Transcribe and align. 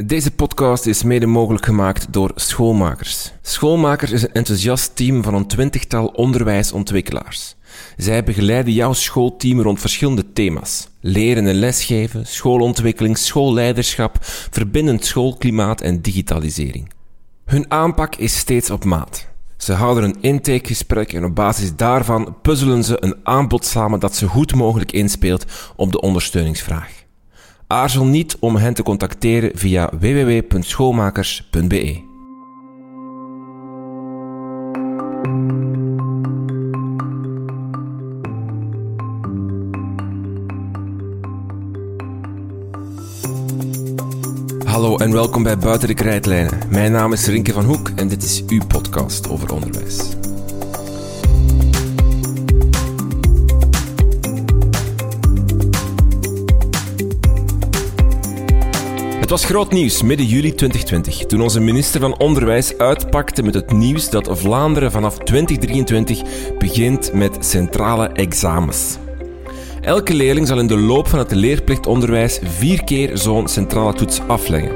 Deze 0.00 0.30
podcast 0.30 0.86
is 0.86 1.02
mede 1.02 1.26
mogelijk 1.26 1.64
gemaakt 1.64 2.12
door 2.12 2.32
Schoolmakers. 2.34 3.32
Schoolmakers 3.42 4.10
is 4.10 4.22
een 4.22 4.32
enthousiast 4.32 4.96
team 4.96 5.22
van 5.22 5.34
een 5.34 5.46
twintigtal 5.46 6.06
onderwijsontwikkelaars. 6.06 7.54
Zij 7.96 8.24
begeleiden 8.24 8.72
jouw 8.72 8.92
schoolteam 8.92 9.60
rond 9.60 9.80
verschillende 9.80 10.32
thema's. 10.32 10.88
Leren 11.00 11.46
en 11.46 11.54
lesgeven, 11.54 12.26
schoolontwikkeling, 12.26 13.18
schoolleiderschap, 13.18 14.16
verbindend 14.50 15.04
schoolklimaat 15.04 15.80
en 15.80 16.02
digitalisering. 16.02 16.92
Hun 17.44 17.70
aanpak 17.70 18.16
is 18.16 18.38
steeds 18.38 18.70
op 18.70 18.84
maat. 18.84 19.26
Ze 19.56 19.72
houden 19.72 20.04
een 20.04 20.18
intakegesprek 20.20 21.12
en 21.12 21.24
op 21.24 21.34
basis 21.34 21.76
daarvan 21.76 22.36
puzzelen 22.42 22.84
ze 22.84 22.96
een 23.04 23.16
aanbod 23.22 23.64
samen 23.64 24.00
dat 24.00 24.16
zo 24.16 24.26
goed 24.26 24.54
mogelijk 24.54 24.92
inspeelt 24.92 25.44
op 25.76 25.92
de 25.92 26.00
ondersteuningsvraag. 26.00 27.01
Aarzel 27.72 28.04
niet 28.04 28.36
om 28.40 28.56
hen 28.56 28.74
te 28.74 28.82
contacteren 28.82 29.50
via 29.54 29.90
www.schoolmakers.be. 30.00 32.02
Hallo 44.64 44.96
en 44.96 45.12
welkom 45.12 45.42
bij 45.42 45.58
Buiten 45.58 45.88
de 45.88 45.94
Krijtlijnen. 45.94 46.58
Mijn 46.70 46.92
naam 46.92 47.12
is 47.12 47.26
Rinke 47.26 47.52
van 47.52 47.64
Hoek 47.64 47.90
en 47.96 48.08
dit 48.08 48.22
is 48.22 48.44
uw 48.46 48.66
podcast 48.66 49.28
over 49.28 49.52
onderwijs. 49.52 50.21
Was 59.32 59.44
groot 59.44 59.72
nieuws 59.72 60.02
midden 60.02 60.26
juli 60.26 60.54
2020 60.54 61.26
toen 61.26 61.40
onze 61.40 61.60
minister 61.60 62.00
van 62.00 62.18
Onderwijs 62.18 62.78
uitpakte 62.78 63.42
met 63.42 63.54
het 63.54 63.72
nieuws 63.72 64.10
dat 64.10 64.28
Vlaanderen 64.32 64.90
vanaf 64.90 65.18
2023 65.18 66.22
begint 66.58 67.12
met 67.12 67.36
centrale 67.40 68.08
examens. 68.08 68.96
Elke 69.80 70.14
leerling 70.14 70.46
zal 70.46 70.58
in 70.58 70.66
de 70.66 70.76
loop 70.78 71.08
van 71.08 71.18
het 71.18 71.30
leerplichtonderwijs 71.30 72.40
vier 72.44 72.84
keer 72.84 73.18
zo'n 73.18 73.48
centrale 73.48 73.92
toets 73.92 74.20
afleggen. 74.26 74.72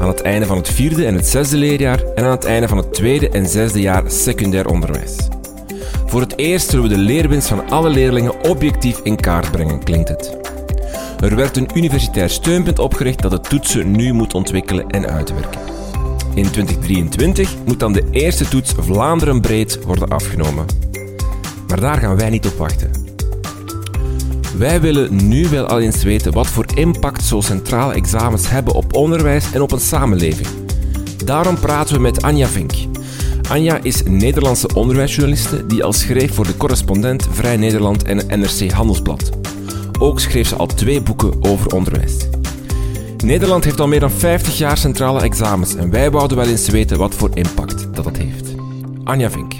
Aan 0.00 0.08
het 0.08 0.22
einde 0.22 0.46
van 0.46 0.56
het 0.56 0.68
vierde 0.68 1.06
en 1.06 1.14
het 1.14 1.26
zesde 1.26 1.56
leerjaar 1.56 2.02
en 2.14 2.24
aan 2.24 2.30
het 2.30 2.44
einde 2.44 2.68
van 2.68 2.76
het 2.76 2.94
tweede 2.94 3.28
en 3.28 3.46
zesde 3.46 3.80
jaar 3.80 4.10
secundair 4.10 4.68
onderwijs. 4.68 5.16
Voor 6.06 6.20
het 6.20 6.38
eerst 6.38 6.70
zullen 6.70 6.88
we 6.88 6.94
de 6.94 7.00
leerwinst 7.00 7.48
van 7.48 7.70
alle 7.70 7.88
leerlingen 7.88 8.44
objectief 8.44 9.00
in 9.02 9.16
kaart 9.16 9.50
brengen, 9.50 9.84
klinkt 9.84 10.08
het. 10.08 10.45
Er 11.20 11.36
werd 11.36 11.56
een 11.56 11.70
universitair 11.74 12.30
steunpunt 12.30 12.78
opgericht 12.78 13.22
dat 13.22 13.30
de 13.30 13.40
toetsen 13.40 13.90
nu 13.90 14.12
moet 14.12 14.34
ontwikkelen 14.34 14.86
en 14.86 15.06
uitwerken. 15.06 15.60
In 16.34 16.50
2023 16.50 17.54
moet 17.64 17.80
dan 17.80 17.92
de 17.92 18.04
eerste 18.10 18.48
toets 18.48 18.74
Vlaanderen 18.78 19.40
breed 19.40 19.84
worden 19.84 20.08
afgenomen. 20.08 20.66
Maar 21.68 21.80
daar 21.80 21.98
gaan 21.98 22.16
wij 22.16 22.30
niet 22.30 22.46
op 22.46 22.56
wachten. 22.56 22.90
Wij 24.58 24.80
willen 24.80 25.28
nu 25.28 25.48
wel 25.48 25.66
al 25.66 25.80
eens 25.80 26.02
weten 26.02 26.32
wat 26.32 26.46
voor 26.46 26.64
impact 26.74 27.24
zo 27.24 27.40
centrale 27.40 27.94
examens 27.94 28.50
hebben 28.50 28.74
op 28.74 28.94
onderwijs 28.94 29.52
en 29.52 29.62
op 29.62 29.72
een 29.72 29.80
samenleving. 29.80 30.48
Daarom 31.24 31.60
praten 31.60 31.94
we 31.94 32.00
met 32.00 32.22
Anja 32.22 32.46
Vink. 32.46 32.72
Anja 33.48 33.78
is 33.82 34.02
Nederlandse 34.02 34.74
onderwijsjournaliste 34.74 35.66
die 35.66 35.84
al 35.84 35.92
schreef 35.92 36.34
voor 36.34 36.46
de 36.46 36.56
correspondent 36.56 37.28
Vrij 37.30 37.56
Nederland 37.56 38.02
en 38.02 38.40
NRC 38.40 38.70
Handelsblad. 38.70 39.45
Ook 39.98 40.20
schreef 40.20 40.48
ze 40.48 40.56
al 40.56 40.66
twee 40.66 41.00
boeken 41.00 41.44
over 41.44 41.74
onderwijs. 41.74 42.28
Nederland 43.24 43.64
heeft 43.64 43.80
al 43.80 43.88
meer 43.88 44.00
dan 44.00 44.10
50 44.10 44.58
jaar 44.58 44.78
centrale 44.78 45.20
examens 45.20 45.74
en 45.74 45.90
wij 45.90 46.10
wouden 46.10 46.36
wel 46.36 46.46
eens 46.46 46.68
weten 46.68 46.98
wat 46.98 47.14
voor 47.14 47.30
impact 47.34 47.94
dat 47.94 48.04
dat 48.04 48.16
heeft. 48.16 48.54
Anja 49.04 49.30
Vink. 49.30 49.54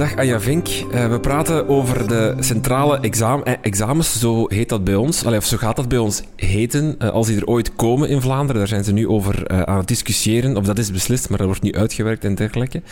Dag 0.00 0.16
Anja 0.16 0.40
Vink. 0.40 0.68
Uh, 0.68 1.10
we 1.10 1.20
praten 1.20 1.68
over 1.68 2.08
de 2.08 2.34
centrale 2.38 3.00
exam 3.00 3.42
eh, 3.42 3.54
examens, 3.62 4.18
zo 4.18 4.48
heet 4.48 4.68
dat 4.68 4.84
bij 4.84 4.94
ons. 4.94 5.24
Of 5.24 5.44
zo 5.44 5.56
gaat 5.56 5.76
dat 5.76 5.88
bij 5.88 5.98
ons 5.98 6.22
heten, 6.36 6.96
uh, 6.98 7.10
als 7.10 7.26
die 7.26 7.36
er 7.36 7.46
ooit 7.46 7.74
komen 7.74 8.08
in 8.08 8.20
Vlaanderen. 8.20 8.56
Daar 8.56 8.68
zijn 8.68 8.84
ze 8.84 8.92
nu 8.92 9.08
over 9.08 9.66
aan 9.66 9.76
het 9.76 9.88
discussiëren, 9.88 10.56
of 10.56 10.64
dat 10.64 10.78
is 10.78 10.90
beslist, 10.90 11.28
maar 11.28 11.38
dat 11.38 11.46
wordt 11.46 11.62
nu 11.62 11.72
uitgewerkt 11.72 12.24
en 12.24 12.34
dergelijke. 12.34 12.82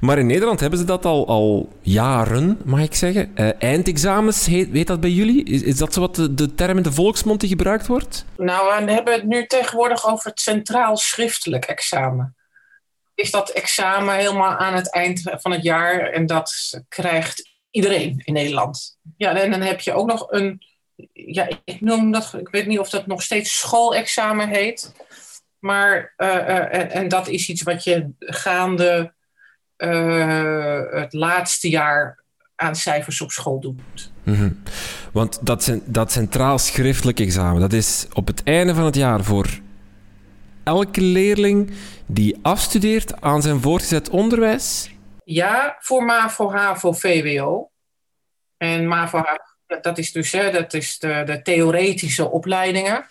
Maar 0.00 0.18
in 0.18 0.26
Nederland 0.26 0.60
hebben 0.60 0.78
ze 0.78 0.84
dat 0.84 1.04
al, 1.04 1.26
al 1.26 1.68
jaren, 1.80 2.58
mag 2.64 2.80
ik 2.80 2.94
zeggen. 2.94 3.36
eindexamens, 3.58 4.46
heet, 4.46 4.70
weet 4.70 4.86
dat 4.86 5.00
bij 5.00 5.10
jullie? 5.10 5.44
Is, 5.44 5.62
is 5.62 5.76
dat 5.76 5.92
zo 5.92 6.00
wat 6.00 6.14
de, 6.14 6.34
de 6.34 6.54
term 6.54 6.76
in 6.76 6.82
de 6.82 6.92
volksmond 6.92 7.40
die 7.40 7.48
gebruikt 7.48 7.86
wordt? 7.86 8.24
Nou, 8.36 8.84
we 8.84 8.92
hebben 8.92 9.14
het 9.14 9.26
nu 9.26 9.46
tegenwoordig 9.46 10.08
over 10.08 10.30
het 10.30 10.40
centraal 10.40 10.96
schriftelijk 10.96 11.64
examen 11.64 12.35
is 13.16 13.30
dat 13.30 13.50
examen 13.50 14.14
helemaal 14.14 14.56
aan 14.56 14.74
het 14.74 14.92
eind 14.92 15.22
van 15.24 15.52
het 15.52 15.62
jaar. 15.62 16.00
En 16.00 16.26
dat 16.26 16.80
krijgt 16.88 17.50
iedereen 17.70 18.22
in 18.24 18.32
Nederland. 18.32 18.98
Ja, 19.16 19.36
en 19.36 19.50
dan 19.50 19.60
heb 19.60 19.80
je 19.80 19.92
ook 19.92 20.06
nog 20.06 20.30
een. 20.30 20.62
Ja, 21.12 21.48
ik 21.64 21.80
noem 21.80 22.12
dat. 22.12 22.34
Ik 22.38 22.48
weet 22.48 22.66
niet 22.66 22.78
of 22.78 22.90
dat 22.90 23.06
nog 23.06 23.22
steeds 23.22 23.58
schoolexamen 23.58 24.48
heet. 24.48 24.92
Maar. 25.58 26.14
Uh, 26.16 26.28
uh, 26.28 26.94
en, 26.94 27.08
dat 27.08 27.28
is 27.28 27.48
iets 27.48 27.62
wat 27.62 27.84
je 27.84 28.10
gaande. 28.18 29.14
Uh, 29.76 30.82
het 30.90 31.12
laatste 31.12 31.68
jaar 31.68 32.24
aan 32.54 32.76
cijfers 32.76 33.20
op 33.20 33.30
school 33.30 33.60
doet. 33.60 34.10
Mm 34.22 34.34
-hmm. 34.34 34.62
Want 35.12 35.46
dat, 35.46 35.78
dat 35.84 36.12
centraal 36.12 36.58
schriftelijk 36.58 37.20
examen, 37.20 37.60
dat 37.60 37.72
is 37.72 38.06
op 38.12 38.26
het 38.26 38.42
einde 38.42 38.74
van 38.74 38.84
het 38.84 38.94
jaar 38.94 39.24
voor 39.24 39.60
elke 40.64 41.00
leerling 41.00 41.70
die 42.06 42.38
afstudeert 42.42 43.20
aan 43.20 43.42
zijn 43.42 43.60
voortgezet 43.60 44.08
onderwijs? 44.08 44.90
Ja, 45.24 45.76
voor 45.78 46.04
MAVO, 46.04 46.50
HAVO, 46.50 46.92
VWO. 46.92 47.70
En 48.56 48.88
MAVO, 48.88 49.18
HAVO, 49.18 49.80
dat 49.80 49.98
is 49.98 50.12
dus 50.12 50.32
hè, 50.32 50.50
dat 50.50 50.74
is 50.74 50.98
de, 50.98 51.22
de 51.26 51.42
theoretische 51.42 52.30
opleidingen. 52.30 53.06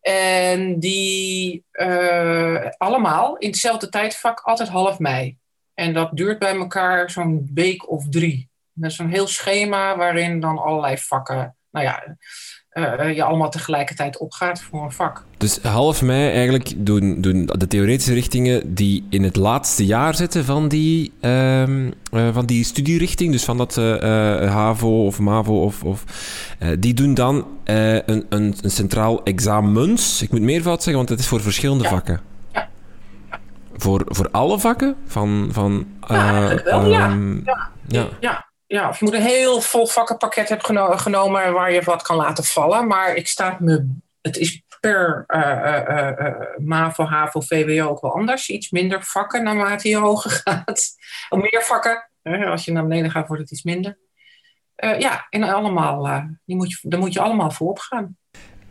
En 0.00 0.78
die 0.78 1.64
uh, 1.72 2.66
allemaal 2.76 3.36
in 3.36 3.48
hetzelfde 3.48 3.88
tijdvak, 3.88 4.40
altijd 4.40 4.68
half 4.68 4.98
mei. 4.98 5.36
En 5.74 5.92
dat 5.92 6.10
duurt 6.12 6.38
bij 6.38 6.56
elkaar 6.56 7.10
zo'n 7.10 7.50
week 7.54 7.90
of 7.90 8.08
drie. 8.08 8.50
Dat 8.72 8.90
is 8.90 8.98
een 8.98 9.10
heel 9.10 9.26
schema 9.26 9.96
waarin 9.96 10.40
dan 10.40 10.58
allerlei 10.58 10.98
vakken, 10.98 11.56
nou 11.70 11.86
ja, 11.86 12.16
uh, 12.74 13.14
je 13.14 13.22
allemaal 13.24 13.50
tegelijkertijd 13.50 14.18
opgaat 14.18 14.62
voor 14.62 14.82
een 14.82 14.92
vak. 14.92 15.24
Dus 15.36 15.58
half 15.62 16.02
mei 16.02 16.30
eigenlijk 16.30 16.86
doen, 16.86 17.20
doen 17.20 17.46
de 17.46 17.66
theoretische 17.66 18.14
richtingen 18.14 18.74
die 18.74 19.06
in 19.10 19.22
het 19.22 19.36
laatste 19.36 19.86
jaar 19.86 20.14
zitten 20.14 20.44
van 20.44 20.68
die, 20.68 21.12
uh, 21.20 21.68
uh, 21.68 21.86
van 22.32 22.46
die 22.46 22.64
studierichting, 22.64 23.32
dus 23.32 23.44
van 23.44 23.56
dat 23.56 23.74
HAVO 23.74 25.06
of 25.06 25.18
MAVO, 25.18 25.62
of, 25.62 25.84
of 25.84 26.04
die 26.78 26.94
doen 26.94 27.14
dan 27.14 27.46
een, 27.64 28.02
een, 28.06 28.54
een, 28.62 28.70
centraal 28.70 29.22
examens. 29.24 30.22
Ik 30.22 30.30
moet 30.30 30.40
meervoud 30.40 30.76
zeggen, 30.76 30.96
want 30.96 31.08
het 31.08 31.18
is 31.18 31.26
voor 31.26 31.40
verschillende 31.40 31.84
ja. 31.84 31.90
vakken. 31.90 32.20
Ja. 32.52 32.68
Voor, 33.76 34.02
voor 34.06 34.28
alle 34.30 34.58
vakken? 34.58 34.96
Van, 35.06 35.48
van, 35.50 35.86
ja, 36.08 36.62
wel. 36.64 36.94
Um, 36.94 37.42
ja. 37.44 37.68
ja. 37.88 38.08
ja 38.20 38.50
ja, 38.72 38.88
of 38.88 38.98
je 38.98 39.04
moet 39.04 39.14
een 39.14 39.22
heel 39.22 39.60
vol 39.60 39.86
vakkenpakket 39.86 40.48
hebben 40.48 40.66
geno 40.66 40.96
genomen 40.96 41.52
waar 41.52 41.72
je 41.72 41.82
wat 41.82 42.02
kan 42.02 42.16
laten 42.16 42.44
vallen. 42.44 42.86
Maar 42.86 43.14
ik 43.14 43.28
sta 43.28 43.56
me, 43.60 43.86
het 44.20 44.36
is 44.36 44.62
per 44.80 45.24
uh, 45.28 45.82
uh, 45.88 46.10
uh, 46.18 46.56
MAVO, 46.58 47.04
HAVO, 47.04 47.40
VWO 47.40 47.88
ook 47.88 48.00
wel 48.00 48.14
anders. 48.14 48.48
Iets 48.48 48.70
minder 48.70 49.02
vakken 49.02 49.42
naarmate 49.42 49.88
je 49.88 49.96
hoger 49.96 50.30
gaat. 50.44 50.94
Of 51.28 51.38
meer 51.38 51.62
vakken. 51.62 52.10
als 52.22 52.64
je 52.64 52.72
naar 52.72 52.82
beneden 52.86 53.10
gaat, 53.10 53.26
wordt 53.26 53.42
het 53.42 53.52
iets 53.52 53.62
minder. 53.62 53.98
ja, 54.98 55.26
en 55.30 55.42
allemaal, 55.42 56.26
die 56.44 56.56
moet 56.56 56.70
je, 56.70 56.88
daar 56.88 57.00
moet 57.00 57.12
je 57.12 57.20
allemaal 57.20 57.50
voor 57.50 57.68
opgaan. 57.68 58.16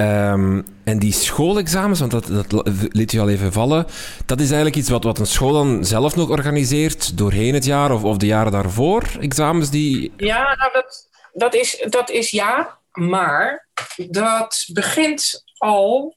Um, 0.01 0.65
en 0.83 1.00
die 1.00 1.13
schoolexamens, 1.13 2.00
want 2.00 2.12
dat, 2.12 2.27
dat 2.27 2.69
liet 2.92 3.13
u 3.13 3.19
al 3.19 3.30
even 3.30 3.51
vallen, 3.51 3.86
dat 4.25 4.39
is 4.39 4.45
eigenlijk 4.45 4.75
iets 4.75 4.89
wat, 4.89 5.03
wat 5.03 5.19
een 5.19 5.25
school 5.25 5.53
dan 5.53 5.86
zelf 5.86 6.15
nog 6.15 6.30
organiseert 6.30 7.18
doorheen 7.18 7.53
het 7.53 7.65
jaar 7.65 7.92
of, 7.92 8.03
of 8.03 8.18
de 8.18 8.25
jaren 8.25 8.51
daarvoor? 8.51 9.03
Examens 9.19 9.69
die. 9.69 10.13
Ja, 10.18 10.56
nou 10.56 10.71
dat, 10.74 11.09
dat, 11.33 11.53
is, 11.53 11.86
dat 11.89 12.09
is 12.09 12.30
ja, 12.30 12.80
maar 12.92 13.68
dat 14.09 14.65
begint 14.74 15.44
al 15.57 16.15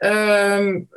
um, 0.00 0.88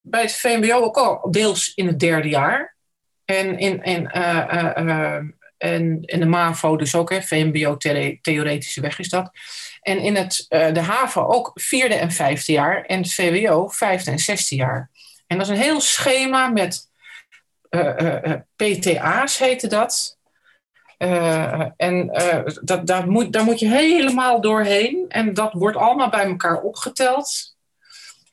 bij 0.00 0.22
het 0.22 0.32
VMBO 0.32 0.80
ook 0.80 0.96
al 0.96 1.30
deels 1.30 1.72
in 1.74 1.86
het 1.86 2.00
derde 2.00 2.28
jaar. 2.28 2.76
En 3.24 3.58
in, 3.58 4.10
uh, 4.14 4.44
uh, 4.52 4.86
uh, 4.86 5.20
en 5.56 6.00
de 6.00 6.26
MAVO 6.26 6.76
dus 6.76 6.94
ook, 6.94 7.10
hè, 7.10 7.22
VMBO 7.22 7.76
theoretische 8.20 8.80
weg 8.80 8.98
is 8.98 9.08
dat. 9.08 9.30
En 9.86 9.98
in 9.98 10.16
het, 10.16 10.46
uh, 10.48 10.72
de 10.72 10.80
HAVO 10.80 11.26
ook 11.26 11.50
vierde 11.54 11.94
en 11.94 12.10
vijfde 12.10 12.52
jaar. 12.52 12.82
En 12.82 12.98
het 12.98 13.14
VWO 13.14 13.68
vijfde 13.68 14.10
en 14.10 14.18
zesde 14.18 14.54
jaar. 14.54 14.90
En 15.26 15.38
dat 15.38 15.46
is 15.46 15.52
een 15.52 15.62
heel 15.62 15.80
schema 15.80 16.48
met 16.48 16.90
PTA's 18.56 19.38
heette 19.38 19.66
dat. 19.66 20.18
en 21.76 22.06
dat, 22.62 22.86
daar, 22.86 23.08
moet, 23.08 23.32
daar 23.32 23.44
moet 23.44 23.58
je 23.58 23.68
helemaal 23.68 24.40
doorheen. 24.40 25.04
En 25.08 25.34
dat 25.34 25.52
wordt 25.52 25.76
allemaal 25.76 26.08
bij 26.08 26.24
elkaar 26.24 26.60
opgeteld. 26.60 27.56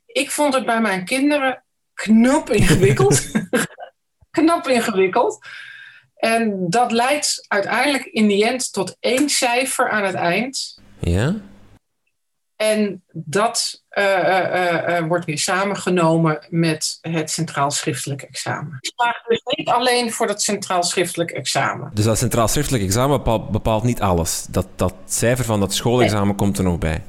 Ik 0.05 0.31
vond 0.31 0.53
het 0.53 0.65
bij 0.65 0.81
mijn 0.81 1.05
kinderen 1.05 1.63
knap 1.93 2.49
ingewikkeld. 2.49 3.31
knap 4.37 4.67
ingewikkeld. 4.67 5.47
En 6.15 6.69
dat 6.69 6.91
leidt 6.91 7.45
uiteindelijk 7.47 8.05
in 8.05 8.27
die 8.27 8.45
end 8.45 8.73
tot 8.73 8.97
één 8.99 9.29
cijfer 9.29 9.89
aan 9.89 10.03
het 10.03 10.15
eind. 10.15 10.81
Ja. 11.03 11.35
En 12.55 13.03
dat 13.11 13.83
uh, 13.97 14.03
uh, 14.03 14.99
uh, 14.99 15.07
wordt 15.07 15.25
weer 15.25 15.37
samengenomen 15.37 16.45
met 16.49 16.97
het 17.01 17.31
centraal 17.31 17.71
schriftelijk 17.71 18.21
examen. 18.21 18.77
Ik 18.79 18.91
vraag 18.95 19.23
dus 19.27 19.41
niet 19.43 19.67
alleen 19.67 20.11
voor 20.11 20.27
dat 20.27 20.41
centraal 20.41 20.83
schriftelijk 20.83 21.31
examen. 21.31 21.91
Dus 21.93 22.05
dat 22.05 22.17
centraal 22.17 22.47
schriftelijk 22.47 22.83
examen 22.83 23.17
bepaalt, 23.17 23.49
bepaalt 23.49 23.83
niet 23.83 24.01
alles. 24.01 24.45
Dat, 24.49 24.67
dat 24.75 24.93
cijfer 25.05 25.45
van 25.45 25.59
dat 25.59 25.73
schoolexamen 25.73 26.27
nee. 26.27 26.35
komt 26.35 26.57
er 26.57 26.63
nog 26.63 26.77
bij. 26.77 27.03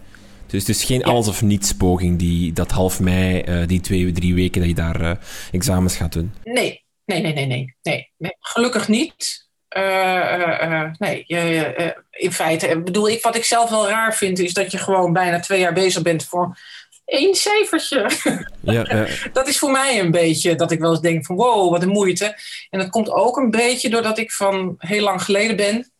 Dus 0.46 0.60
het 0.60 0.76
is 0.76 0.84
geen 0.84 0.98
ja. 0.98 1.06
alles 1.06 1.28
of 1.28 1.42
niets 1.42 1.72
poging, 1.72 2.18
die, 2.18 2.52
dat 2.52 2.70
half 2.70 3.00
mei, 3.00 3.66
die 3.66 3.80
twee, 3.80 4.12
drie 4.12 4.34
weken 4.34 4.60
dat 4.60 4.68
je 4.68 4.74
daar 4.74 5.18
examens 5.52 5.96
gaat 5.96 6.12
doen. 6.12 6.34
Nee, 6.44 6.84
nee, 7.04 7.20
nee, 7.20 7.32
nee. 7.32 7.76
nee, 7.82 8.10
nee. 8.16 8.36
Gelukkig 8.40 8.88
niet. 8.88 9.48
Uh, 9.76 10.58
uh, 10.62 10.84
nee, 10.98 11.24
je, 11.26 11.94
in 12.10 12.32
feite, 12.32 12.80
bedoel 12.80 13.08
ik, 13.08 13.22
wat 13.22 13.36
ik 13.36 13.44
zelf 13.44 13.70
wel 13.70 13.88
raar 13.88 14.14
vind, 14.14 14.38
is 14.38 14.52
dat 14.52 14.70
je 14.70 14.78
gewoon 14.78 15.12
bijna 15.12 15.40
twee 15.40 15.60
jaar 15.60 15.72
bezig 15.72 16.02
bent 16.02 16.24
voor 16.24 16.58
één 17.04 17.34
cijfertje. 17.34 18.10
Ja, 18.60 18.84
ja. 18.88 19.06
dat 19.32 19.48
is 19.48 19.58
voor 19.58 19.70
mij 19.70 20.00
een 20.00 20.10
beetje 20.10 20.54
dat 20.54 20.70
ik 20.70 20.80
wel 20.80 20.90
eens 20.90 21.00
denk 21.00 21.26
van 21.26 21.36
wow, 21.36 21.70
wat 21.70 21.82
een 21.82 21.88
moeite. 21.88 22.36
En 22.70 22.78
dat 22.78 22.88
komt 22.88 23.10
ook 23.10 23.36
een 23.36 23.50
beetje 23.50 23.90
doordat 23.90 24.18
ik 24.18 24.32
van 24.32 24.74
heel 24.78 25.02
lang 25.02 25.22
geleden 25.22 25.56
ben. 25.56 25.92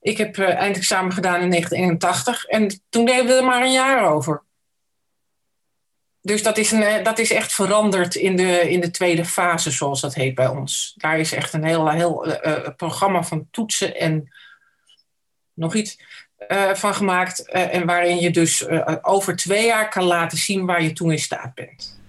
Ik 0.00 0.18
heb 0.18 0.38
eindexamen 0.38 1.12
gedaan 1.12 1.40
in 1.40 1.50
1981 1.50 2.44
en 2.44 2.80
toen 2.88 3.04
deden 3.04 3.26
we 3.26 3.32
er 3.32 3.44
maar 3.44 3.62
een 3.62 3.72
jaar 3.72 4.12
over. 4.12 4.44
Dus 6.26 6.42
dat 6.42 6.58
is, 6.58 6.70
een, 6.70 6.82
eh, 6.82 7.04
dat 7.04 7.18
is 7.18 7.32
echt 7.32 7.52
veranderd 7.52 8.14
in 8.14 8.36
de, 8.36 8.70
in 8.70 8.80
de 8.80 8.90
tweede 8.90 9.24
fase, 9.24 9.70
zoals 9.70 10.00
dat 10.00 10.14
heet 10.14 10.34
bij 10.34 10.48
ons. 10.48 10.94
Daar 10.96 11.18
is 11.18 11.32
echt 11.32 11.52
een 11.52 11.64
heel, 11.64 11.90
heel 11.90 12.28
uh, 12.28 12.56
programma 12.76 13.22
van 13.22 13.46
toetsen 13.50 13.96
en 13.96 14.32
nog 15.54 15.74
iets 15.74 16.00
uh, 16.48 16.74
van 16.74 16.94
gemaakt. 16.94 17.48
Uh, 17.52 17.74
en 17.74 17.86
waarin 17.86 18.20
je 18.20 18.30
dus 18.30 18.68
over 19.02 19.36
twee 19.36 19.66
jaar 19.66 19.88
kan 19.88 20.04
laten 20.04 20.38
zien 20.38 20.66
waar 20.66 20.82
je 20.82 20.92
toen 20.92 21.12
in 21.12 21.18
staat 21.18 21.54
bent. 21.54 22.00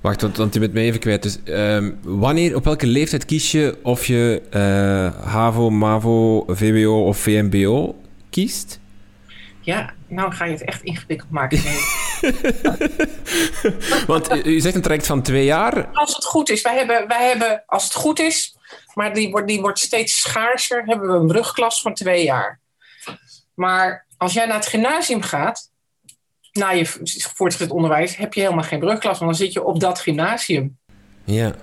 Wacht, 0.00 0.20
want, 0.20 0.36
want 0.36 0.54
je 0.54 0.60
bent 0.60 0.72
me 0.72 0.80
even 0.80 1.00
kwijt. 1.00 1.22
Dus 1.22 1.38
ehm, 1.44 1.92
wanneer, 2.02 2.56
op 2.56 2.64
welke 2.64 2.86
leeftijd 2.86 3.24
kies 3.24 3.50
je 3.50 3.78
of 3.82 4.06
je 4.06 4.42
HAVO, 5.24 5.70
MAVO, 5.70 6.44
VWO 6.48 7.06
of 7.06 7.18
VMBO 7.18 7.96
kiest? 8.30 8.80
Ja, 9.60 9.94
nou 10.08 10.32
ga 10.32 10.44
je 10.44 10.52
het 10.52 10.64
echt 10.64 10.82
ingewikkeld 10.82 11.30
maken. 11.30 11.58
Want 14.06 14.46
u 14.46 14.60
zegt 14.60 14.74
een 14.74 14.82
traject 14.82 15.06
van 15.06 15.22
twee 15.22 15.44
jaar. 15.44 15.88
Als 15.92 16.14
het 16.14 16.24
goed 16.24 16.50
is. 16.50 16.62
Wij 16.62 16.76
hebben, 16.76 17.08
wij 17.08 17.28
hebben 17.28 17.62
als 17.66 17.84
het 17.84 17.94
goed 17.94 18.18
is, 18.18 18.56
maar 18.94 19.14
die 19.14 19.30
wordt, 19.30 19.48
die 19.48 19.60
wordt 19.60 19.78
steeds 19.78 20.20
schaarser, 20.20 20.82
hebben 20.84 21.08
we 21.08 21.14
een 21.14 21.26
brugklas 21.26 21.80
van 21.80 21.94
twee 21.94 22.24
jaar. 22.24 22.60
Maar 23.54 24.06
als 24.16 24.32
jij 24.32 24.46
naar 24.46 24.56
het 24.56 24.66
gymnasium 24.66 25.22
gaat, 25.22 25.70
na 26.52 26.70
je 26.70 26.86
voortgezet 27.34 27.70
onderwijs, 27.70 28.16
heb 28.16 28.34
je 28.34 28.40
helemaal 28.40 28.64
geen 28.64 28.78
brugklas, 28.78 29.18
want 29.18 29.30
dan 29.30 29.40
zit 29.40 29.52
je 29.52 29.64
op 29.64 29.80
dat 29.80 30.00
gymnasium. 30.00 30.78
Ja. 31.24 31.54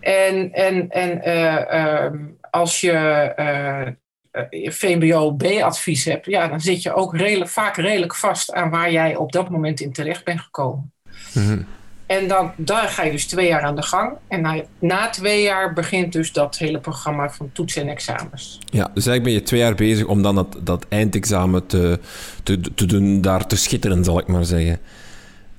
En, 0.00 0.52
en, 0.52 0.90
en 0.90 1.28
uh, 1.28 2.04
uh, 2.04 2.12
als 2.50 2.80
je 2.80 3.32
uh, 3.38 3.88
uh, 4.32 4.70
VMBO-B-advies 4.70 6.04
hebt, 6.04 6.26
ja, 6.26 6.48
dan 6.48 6.60
zit 6.60 6.82
je 6.82 6.94
ook 6.94 7.16
redelijk, 7.16 7.50
vaak 7.50 7.76
redelijk 7.76 8.14
vast 8.14 8.52
aan 8.52 8.70
waar 8.70 8.92
jij 8.92 9.16
op 9.16 9.32
dat 9.32 9.50
moment 9.50 9.80
in 9.80 9.92
terecht 9.92 10.24
bent 10.24 10.40
gekomen. 10.40 10.92
Mm-hmm. 11.32 11.66
En 12.06 12.28
dan, 12.28 12.52
daar 12.56 12.88
ga 12.88 13.02
je 13.02 13.10
dus 13.10 13.26
twee 13.26 13.48
jaar 13.48 13.62
aan 13.62 13.76
de 13.76 13.82
gang. 13.82 14.12
En 14.28 14.40
na, 14.40 14.62
na 14.78 15.10
twee 15.10 15.42
jaar 15.42 15.72
begint 15.72 16.12
dus 16.12 16.32
dat 16.32 16.58
hele 16.58 16.78
programma 16.78 17.30
van 17.30 17.50
toetsen 17.52 17.82
en 17.82 17.88
examens. 17.88 18.58
Ja, 18.64 18.90
dus 18.94 19.06
eigenlijk 19.06 19.22
ben 19.22 19.32
je 19.32 19.42
twee 19.42 19.60
jaar 19.60 19.74
bezig 19.74 20.06
om 20.06 20.22
dan 20.22 20.34
dat, 20.34 20.56
dat 20.62 20.86
eindexamen 20.88 21.66
te, 21.66 22.00
te, 22.42 22.60
te 22.60 22.86
doen, 22.86 23.20
daar 23.20 23.46
te 23.46 23.56
schitteren, 23.56 24.04
zal 24.04 24.18
ik 24.18 24.26
maar 24.26 24.44
zeggen. 24.44 24.80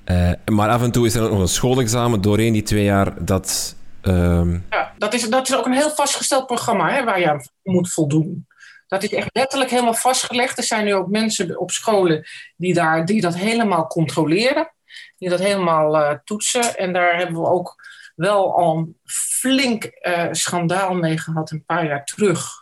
Uh, 0.05 0.31
maar 0.45 0.69
af 0.69 0.81
en 0.81 0.91
toe 0.91 1.05
is 1.05 1.15
er 1.15 1.23
ook 1.23 1.31
nog 1.31 1.39
een 1.39 1.47
schoolexamen 1.47 2.21
doorheen 2.21 2.53
die 2.53 2.63
twee 2.63 2.83
jaar 2.83 3.25
dat... 3.25 3.75
Uh... 4.03 4.41
Ja, 4.69 4.93
dat 4.97 5.13
is, 5.13 5.29
dat 5.29 5.49
is 5.49 5.57
ook 5.57 5.65
een 5.65 5.73
heel 5.73 5.89
vastgesteld 5.89 6.45
programma 6.45 6.91
hè, 6.91 7.03
waar 7.03 7.19
je 7.19 7.29
aan 7.29 7.41
moet 7.63 7.91
voldoen. 7.91 8.45
Dat 8.93 9.03
is 9.03 9.17
echt 9.17 9.29
letterlijk 9.31 9.71
helemaal 9.71 9.93
vastgelegd. 9.93 10.57
Er 10.57 10.63
zijn 10.63 10.85
nu 10.85 10.93
ook 10.93 11.07
mensen 11.07 11.59
op 11.59 11.71
scholen 11.71 12.25
die, 12.55 12.73
daar, 12.73 13.05
die 13.05 13.21
dat 13.21 13.35
helemaal 13.35 13.87
controleren. 13.87 14.73
Die 15.17 15.29
dat 15.29 15.39
helemaal 15.39 15.95
uh, 15.95 16.17
toetsen. 16.23 16.77
En 16.77 16.93
daar 16.93 17.17
hebben 17.17 17.41
we 17.41 17.47
ook 17.47 17.75
wel 18.15 18.57
al 18.57 18.77
een 18.77 18.97
flink 19.03 19.91
uh, 20.01 20.27
schandaal 20.31 20.93
mee 20.93 21.17
gehad 21.17 21.51
een 21.51 21.65
paar 21.65 21.85
jaar 21.85 22.05
terug. 22.05 22.61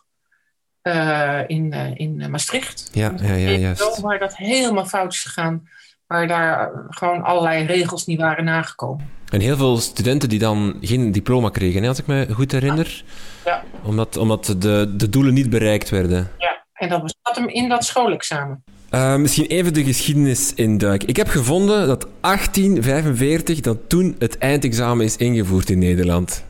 Uh, 0.83 1.41
in, 1.47 1.73
in 1.73 2.29
Maastricht. 2.29 2.89
Ja, 2.91 3.13
ja, 3.21 3.33
ja, 3.33 3.49
juist. 3.49 3.99
Waar 3.99 4.19
dat 4.19 4.35
helemaal 4.35 4.85
fout 4.85 5.13
is 5.13 5.21
gegaan. 5.21 5.69
Waar 6.11 6.27
daar 6.27 6.71
gewoon 6.89 7.21
allerlei 7.23 7.65
regels 7.65 8.05
niet 8.05 8.19
waren 8.19 8.43
nagekomen. 8.43 9.09
En 9.29 9.39
heel 9.39 9.57
veel 9.57 9.77
studenten 9.77 10.29
die 10.29 10.39
dan 10.39 10.75
geen 10.81 11.11
diploma 11.11 11.49
kregen, 11.49 11.81
hè, 11.81 11.87
als 11.87 11.99
ik 11.99 12.07
me 12.07 12.27
goed 12.33 12.51
herinner. 12.51 13.03
Ja. 13.45 13.63
Omdat, 13.83 14.17
omdat 14.17 14.55
de, 14.57 14.93
de 14.97 15.09
doelen 15.09 15.33
niet 15.33 15.49
bereikt 15.49 15.89
werden. 15.89 16.31
Ja, 16.37 16.63
en 16.73 16.89
dat 16.89 17.03
bestaat 17.03 17.35
hem 17.35 17.47
in 17.47 17.69
dat 17.69 17.83
schoolexamen. 17.83 18.63
Uh, 18.93 19.15
misschien 19.15 19.45
even 19.45 19.73
de 19.73 19.83
geschiedenis 19.83 20.53
induiken. 20.53 21.07
Ik 21.07 21.17
heb 21.17 21.27
gevonden 21.27 21.87
dat 21.87 22.07
1845, 22.21 23.59
dat 23.59 23.77
toen 23.87 24.15
het 24.19 24.37
eindexamen 24.37 25.05
is 25.05 25.17
ingevoerd 25.17 25.69
in 25.69 25.79
Nederland. 25.79 26.43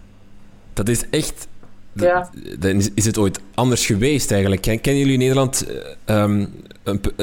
Dat 0.73 0.89
is 0.89 1.09
echt 1.09 1.47
ja. 1.93 2.29
Dan 2.59 2.81
is 2.95 3.05
het 3.05 3.17
ooit 3.17 3.39
anders 3.53 3.85
geweest 3.85 4.31
eigenlijk. 4.31 4.61
Kennen 4.61 4.97
jullie 4.97 5.13
in 5.13 5.19
Nederland... 5.19 5.65
Um, 6.05 6.53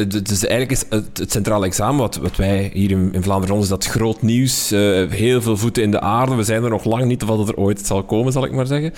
dus 0.09 0.47
eigenlijk 0.47 0.71
is 0.71 0.85
het, 0.91 1.19
het 1.19 1.33
centraal 1.33 1.65
examen, 1.65 2.01
wat, 2.01 2.17
wat 2.17 2.37
wij 2.37 2.71
hier 2.73 2.91
in, 2.91 3.23
Vlaanderen 3.23 3.59
is 3.59 3.69
dat 3.69 3.85
groot 3.85 4.23
nieuws. 4.23 4.73
Uh, 4.73 5.11
heel 5.11 5.43
veel 5.43 5.57
voeten 5.57 5.83
in 5.83 5.91
de 5.91 6.01
aarde. 6.01 6.35
We 6.35 6.43
zijn 6.43 6.65
er 6.65 6.71
nog 6.71 6.85
lang 6.85 7.05
niet 7.05 7.23
of 7.23 7.37
dat 7.37 7.49
er 7.49 7.57
ooit 7.57 7.87
zal 7.87 8.05
komen, 8.05 8.33
zal 8.33 8.45
ik 8.45 8.53
maar 8.53 8.67
zeggen. 8.67 8.95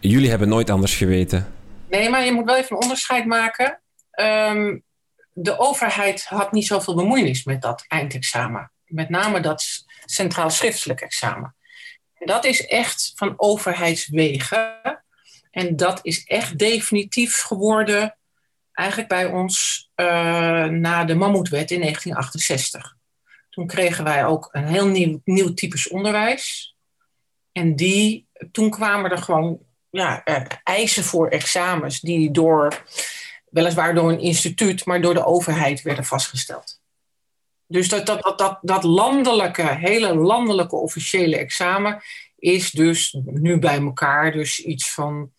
Jullie 0.00 0.30
hebben 0.30 0.48
nooit 0.48 0.70
anders 0.70 0.94
geweten. 0.94 1.52
Nee, 1.90 2.10
maar 2.10 2.24
je 2.24 2.32
moet 2.32 2.44
wel 2.44 2.56
even 2.56 2.76
een 2.76 2.82
onderscheid 2.82 3.26
maken. 3.26 3.80
Um, 4.20 4.82
de 5.32 5.58
overheid 5.58 6.24
had 6.24 6.52
niet 6.52 6.66
zoveel 6.66 6.94
bemoeienis 6.94 7.44
met 7.44 7.62
dat 7.62 7.84
eindexamen. 7.88 8.72
Met 8.84 9.08
name 9.08 9.40
dat 9.40 9.64
centraal 10.04 10.50
schriftelijk 10.50 11.00
examen. 11.00 11.54
En 12.14 12.26
dat 12.26 12.44
is 12.44 12.66
echt 12.66 13.12
van 13.14 13.34
overheidswegen 13.36 14.80
en 15.50 15.76
dat 15.76 15.98
is 16.02 16.24
echt 16.24 16.58
definitief 16.58 17.40
geworden, 17.40 18.16
eigenlijk 18.72 19.08
bij 19.08 19.26
ons 19.26 19.90
na 20.70 21.04
de 21.04 21.14
Mammoetwet 21.14 21.70
in 21.70 21.80
1968. 21.80 22.96
Toen 23.50 23.66
kregen 23.66 24.04
wij 24.04 24.24
ook 24.24 24.48
een 24.52 24.66
heel 24.66 24.86
nieuw, 24.86 25.20
nieuw 25.24 25.54
types 25.54 25.88
onderwijs. 25.88 26.76
En 27.52 27.76
die, 27.76 28.28
toen 28.52 28.70
kwamen 28.70 29.10
er 29.10 29.18
gewoon 29.18 29.60
ja, 29.90 30.22
uh, 30.24 30.44
eisen 30.62 31.04
voor 31.04 31.28
examens 31.28 32.00
die 32.00 32.30
door, 32.30 32.84
weliswaar 33.50 33.94
door 33.94 34.10
een 34.10 34.20
instituut, 34.20 34.84
maar 34.84 35.00
door 35.00 35.14
de 35.14 35.24
overheid 35.24 35.82
werden 35.82 36.04
vastgesteld. 36.04 36.80
Dus 37.66 37.88
dat, 37.88 38.06
dat, 38.06 38.22
dat, 38.22 38.38
dat, 38.38 38.58
dat 38.62 38.82
landelijke, 38.82 39.76
hele 39.76 40.14
landelijke 40.14 40.76
officiële 40.76 41.36
examen 41.36 42.02
is 42.36 42.70
dus 42.70 43.16
nu 43.24 43.58
bij 43.58 43.80
elkaar 43.80 44.32
dus 44.32 44.60
iets 44.60 44.92
van 44.92 45.32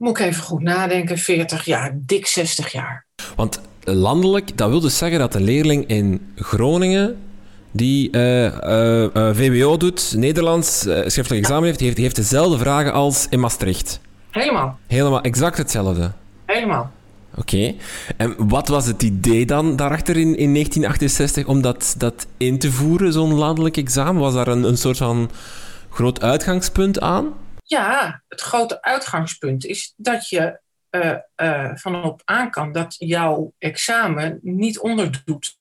moet 0.00 0.18
ik 0.18 0.26
even 0.26 0.42
goed 0.42 0.62
nadenken, 0.62 1.18
40 1.18 1.64
jaar, 1.64 1.92
dik 1.94 2.26
60 2.26 2.72
jaar. 2.72 3.06
Want 3.36 3.60
landelijk, 3.84 4.56
dat 4.56 4.68
wil 4.68 4.80
dus 4.80 4.98
zeggen 4.98 5.18
dat 5.18 5.34
een 5.34 5.42
leerling 5.42 5.86
in 5.86 6.32
Groningen 6.36 7.16
die 7.70 8.08
uh, 8.12 8.44
uh, 8.44 9.02
uh, 9.02 9.30
VWO 9.32 9.76
doet, 9.76 10.14
Nederlands, 10.16 10.78
schriftelijk 10.80 11.42
examen 11.42 11.64
heeft, 11.64 11.80
heeft, 11.80 11.96
heeft 11.96 12.16
dezelfde 12.16 12.58
vragen 12.58 12.92
als 12.92 13.26
in 13.28 13.40
Maastricht. 13.40 14.00
Helemaal. 14.30 14.78
Helemaal, 14.86 15.20
exact 15.20 15.58
hetzelfde. 15.58 16.12
Helemaal. 16.46 16.90
Oké. 17.30 17.40
Okay. 17.40 17.76
En 18.16 18.34
wat 18.48 18.68
was 18.68 18.86
het 18.86 19.02
idee 19.02 19.46
dan 19.46 19.76
daarachter 19.76 20.16
in, 20.16 20.36
in 20.36 20.52
1968 20.52 21.46
om 21.46 21.62
dat, 21.62 21.94
dat 21.98 22.26
in 22.36 22.58
te 22.58 22.72
voeren, 22.72 23.12
zo'n 23.12 23.34
landelijk 23.34 23.76
examen? 23.76 24.20
Was 24.20 24.34
daar 24.34 24.48
een, 24.48 24.64
een 24.64 24.76
soort 24.76 24.96
van 24.96 25.30
groot 25.90 26.22
uitgangspunt 26.22 27.00
aan? 27.00 27.26
Ja, 27.70 28.22
het 28.28 28.40
grote 28.40 28.82
uitgangspunt 28.82 29.64
is 29.64 29.94
dat 29.96 30.28
je 30.28 30.60
uh, 30.90 31.16
uh, 31.36 31.70
vanop 31.74 32.22
aan 32.24 32.50
kan 32.50 32.72
dat 32.72 32.94
jouw 32.98 33.54
examen 33.58 34.38
niet 34.42 34.78
onderdoet, 34.78 35.58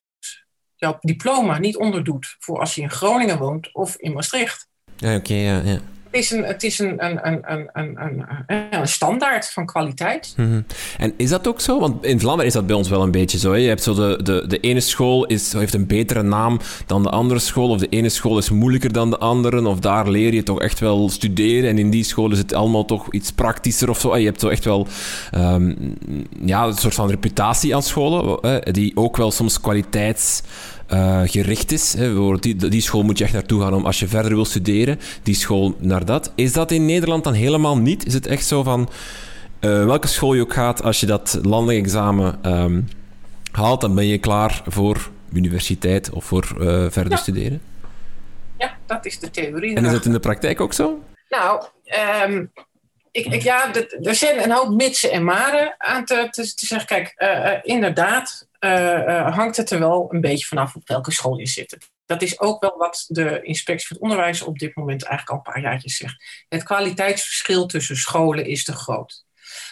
jouw 0.76 0.98
diploma 1.00 1.58
niet 1.58 1.78
onderdoet 1.78 2.36
voor 2.40 2.60
als 2.60 2.76
je 2.76 2.82
in 2.82 2.90
Groningen 2.90 3.38
woont 3.38 3.74
of 3.74 3.96
in 3.96 4.14
Maastricht. 4.14 4.68
Ja, 4.98 5.16
oké, 5.16 5.34
ja, 5.34 5.60
ja. 5.60 5.80
Het 6.12 6.22
is 6.22 6.32
een, 6.32 6.58
is 6.60 6.80
een, 6.80 7.06
een, 7.06 7.40
een, 7.52 7.70
een, 7.74 8.26
een, 8.72 8.88
standaard 8.88 9.50
van 9.50 9.66
kwaliteit. 9.66 10.34
Mhm. 10.38 10.62
En 10.98 11.14
is 11.18 11.30
dat 11.30 11.48
ook 11.48 11.62
zo? 11.62 11.80
Want 11.80 12.06
in 12.06 12.20
Vlaanderen 12.20 12.48
is 12.48 12.54
dat 12.54 12.68
bij 12.68 12.76
ons 12.76 12.90
wel 12.90 13.04
een 13.04 13.12
beetje 13.12 13.38
zo. 13.38 13.52
Hè? 13.52 13.58
Je 13.58 13.68
hebt 13.68 13.84
zo 13.84 13.94
de, 13.94 14.20
de, 14.24 14.44
de 14.48 14.60
ene 14.60 14.80
school 14.80 15.26
is, 15.26 15.54
heeft 15.54 15.74
een 15.74 15.88
betere 15.88 16.22
naam 16.22 16.60
dan 16.86 17.04
de 17.04 17.10
andere 17.10 17.40
school, 17.40 17.70
of 17.70 17.80
de 17.80 17.90
ene 17.90 18.10
school 18.10 18.38
is 18.38 18.50
moeilijker 18.50 18.94
dan 18.94 19.10
de 19.10 19.18
andere, 19.18 19.68
of 19.68 19.80
daar 19.80 20.10
leer 20.10 20.34
je 20.34 20.44
toch 20.44 20.62
echt 20.62 20.80
wel 20.80 21.10
studeren, 21.10 21.70
en 21.70 21.78
in 21.78 21.90
die 21.90 22.04
school 22.04 22.32
is 22.32 22.38
het 22.38 22.54
allemaal 22.54 22.86
toch 22.86 23.14
iets 23.14 23.32
praktischer 23.32 23.90
of 23.90 24.00
zo. 24.00 24.12
En 24.12 24.20
je 24.20 24.26
hebt 24.26 24.40
zo 24.40 24.48
echt 24.48 24.66
wel 24.66 24.88
um, 25.36 25.96
ja, 26.46 26.66
een 26.66 26.74
soort 26.74 26.96
van 26.96 27.10
reputatie 27.10 27.76
aan 27.76 27.84
scholen, 27.84 28.64
die 28.74 28.92
ook 28.96 29.18
wel 29.18 29.32
soms 29.32 29.62
kwaliteits 29.62 30.42
uh, 30.94 31.22
gericht 31.26 31.72
is. 31.72 31.94
Hè. 31.94 32.36
Die, 32.40 32.56
die 32.56 32.82
school 32.82 33.04
moet 33.04 33.18
je 33.18 33.24
echt 33.24 33.34
naartoe 33.34 33.62
gaan 33.62 33.74
om 33.74 33.86
als 33.86 34.00
je 34.00 34.08
verder 34.08 34.34
wil 34.34 34.46
studeren, 34.46 35.00
die 35.24 35.36
school 35.36 35.76
naar 35.78 36.06
dat. 36.06 36.32
Is 36.36 36.54
dat 36.54 36.72
in 36.72 36.86
Nederland 36.86 37.24
dan 37.24 37.34
helemaal 37.34 37.78
niet? 37.78 38.06
Is 38.06 38.14
het 38.14 38.28
echt 38.28 38.46
zo 38.46 38.64
van 38.64 38.90
uh, 39.62 39.86
welke 39.86 40.08
school 40.08 40.34
je 40.34 40.42
ook 40.42 40.54
gaat, 40.54 40.84
als 40.84 41.00
je 41.00 41.06
dat 41.06 41.40
landelijk 41.42 41.80
examen 41.80 42.40
um, 42.52 42.88
haalt, 43.52 43.82
dan 43.82 43.96
ben 43.96 44.06
je 44.06 44.18
klaar 44.18 44.62
voor 44.66 45.10
universiteit 45.34 46.10
of 46.10 46.26
voor 46.26 46.48
uh, 46.54 46.86
verder 46.90 47.12
ja. 47.12 47.18
studeren? 47.18 47.62
Ja, 48.58 48.78
dat 48.86 49.06
is 49.06 49.20
de 49.20 49.30
theorie. 49.30 49.76
En 49.76 49.86
is 49.86 49.92
dat 49.92 50.06
in 50.06 50.12
de 50.12 50.20
praktijk 50.20 50.62
ook 50.62 50.74
zo? 50.74 51.04
Nou, 51.30 51.64
um, 52.28 52.52
ik, 53.12 53.26
ik, 53.26 53.42
ja, 53.42 53.74
er 54.02 54.16
zijn 54.16 54.44
een 54.44 54.52
hoop 54.52 54.76
mitsen 54.76 55.12
en 55.12 55.24
maren 55.24 55.76
aan 55.78 56.06
te, 56.06 56.28
te, 56.32 56.54
te 56.56 56.66
zeggen. 56.66 56.88
Kijk, 56.88 57.14
uh, 57.18 57.74
inderdaad, 57.76 58.48
uh, 58.60 59.08
uh, 59.08 59.36
hangt 59.36 59.58
het 59.58 59.70
er 59.70 59.80
wel 59.80 60.14
een 60.14 60.22
beetje 60.22 60.46
vanaf 60.46 60.76
op 60.76 60.88
welke 60.88 61.12
school 61.12 61.38
je 61.38 61.48
zit. 61.48 61.78
Dat 62.06 62.22
is 62.22 62.40
ook 62.40 62.62
wel 62.62 62.78
wat 62.78 63.06
de 63.08 63.42
inspectie 63.42 63.88
voor 63.88 63.96
het 63.96 64.06
onderwijs 64.06 64.42
op 64.42 64.60
dit 64.60 64.76
moment 64.76 65.04
eigenlijk 65.04 65.32
al 65.32 65.38
een 65.38 65.54
paar 65.54 65.72
jaartjes 65.72 65.98
zegt. 65.98 66.46
Het 66.50 66.64
kwaliteitsverschil 66.64 67.66
tussen 67.66 67.98
scholen 67.98 68.46
is 68.46 68.64
te 68.64 68.74
groot. 68.74 69.26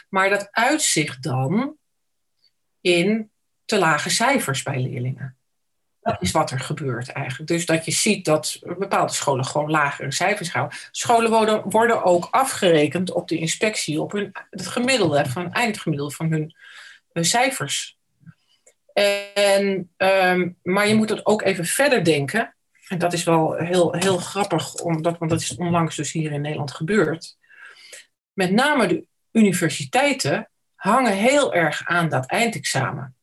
Maar 0.09 0.29
dat 0.29 0.47
uitzicht 0.51 1.23
dan 1.23 1.75
in 2.81 3.31
te 3.65 3.77
lage 3.77 4.09
cijfers 4.09 4.63
bij 4.63 4.79
leerlingen. 4.79 5.37
Dat 6.01 6.21
is 6.21 6.31
wat 6.31 6.51
er 6.51 6.59
gebeurt 6.59 7.09
eigenlijk. 7.09 7.49
Dus 7.49 7.65
dat 7.65 7.85
je 7.85 7.91
ziet 7.91 8.25
dat 8.25 8.59
bepaalde 8.77 9.13
scholen 9.13 9.45
gewoon 9.45 9.71
lagere 9.71 10.11
cijfers 10.11 10.51
houden. 10.51 10.77
Scholen 10.91 11.29
worden, 11.29 11.69
worden 11.69 12.03
ook 12.03 12.27
afgerekend 12.31 13.11
op 13.11 13.27
de 13.27 13.37
inspectie, 13.37 14.01
op 14.01 14.11
hun, 14.11 14.31
het 14.49 14.67
gemiddelde, 14.67 15.25
van 15.25 15.53
eindgemiddelde 15.53 16.15
van 16.15 16.31
hun, 16.31 16.55
hun 17.11 17.25
cijfers. 17.25 17.96
En, 19.33 19.89
um, 19.97 20.57
maar 20.63 20.87
je 20.87 20.95
moet 20.95 21.09
het 21.09 21.25
ook 21.25 21.41
even 21.41 21.65
verder 21.65 22.03
denken. 22.03 22.55
En 22.87 22.97
dat 22.97 23.13
is 23.13 23.23
wel 23.23 23.53
heel, 23.53 23.93
heel 23.93 24.17
grappig, 24.17 24.73
omdat, 24.73 25.17
want 25.17 25.31
dat 25.31 25.41
is 25.41 25.55
onlangs 25.55 25.95
dus 25.95 26.11
hier 26.11 26.31
in 26.31 26.41
Nederland 26.41 26.71
gebeurd. 26.71 27.37
Met 28.33 28.51
name 28.51 28.87
de 28.87 29.07
universiteiten 29.31 30.49
hangen 30.75 31.13
heel 31.13 31.53
erg 31.53 31.85
aan 31.85 32.09
dat 32.09 32.25
eindexamen. 32.25 33.15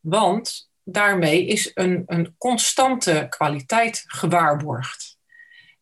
Want 0.00 0.70
daarmee 0.82 1.46
is 1.46 1.70
een, 1.74 2.02
een 2.06 2.34
constante 2.38 3.26
kwaliteit 3.28 4.04
gewaarborgd. 4.06 5.18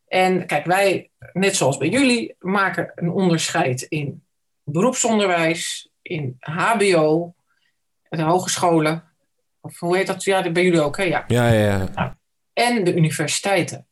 En 0.06 0.46
kijk, 0.46 0.64
wij, 0.64 1.10
net 1.32 1.56
zoals 1.56 1.76
bij 1.76 1.88
jullie, 1.88 2.36
maken 2.38 2.92
een 2.94 3.10
onderscheid 3.10 3.82
in 3.82 4.24
beroepsonderwijs, 4.62 5.88
in 6.02 6.36
HBO, 6.38 7.34
de 8.08 8.22
hogescholen, 8.22 9.12
of 9.64 9.78
hoe 9.78 9.96
heet 9.96 10.06
dat? 10.06 10.24
Ja, 10.24 10.50
bij 10.50 10.62
jullie 10.62 10.80
ook, 10.80 10.96
hè? 10.96 11.02
Ja, 11.02 11.24
ja, 11.26 11.48
ja. 11.48 11.88
ja. 11.94 12.16
En 12.52 12.84
de 12.84 12.94
universiteiten. 12.94 13.86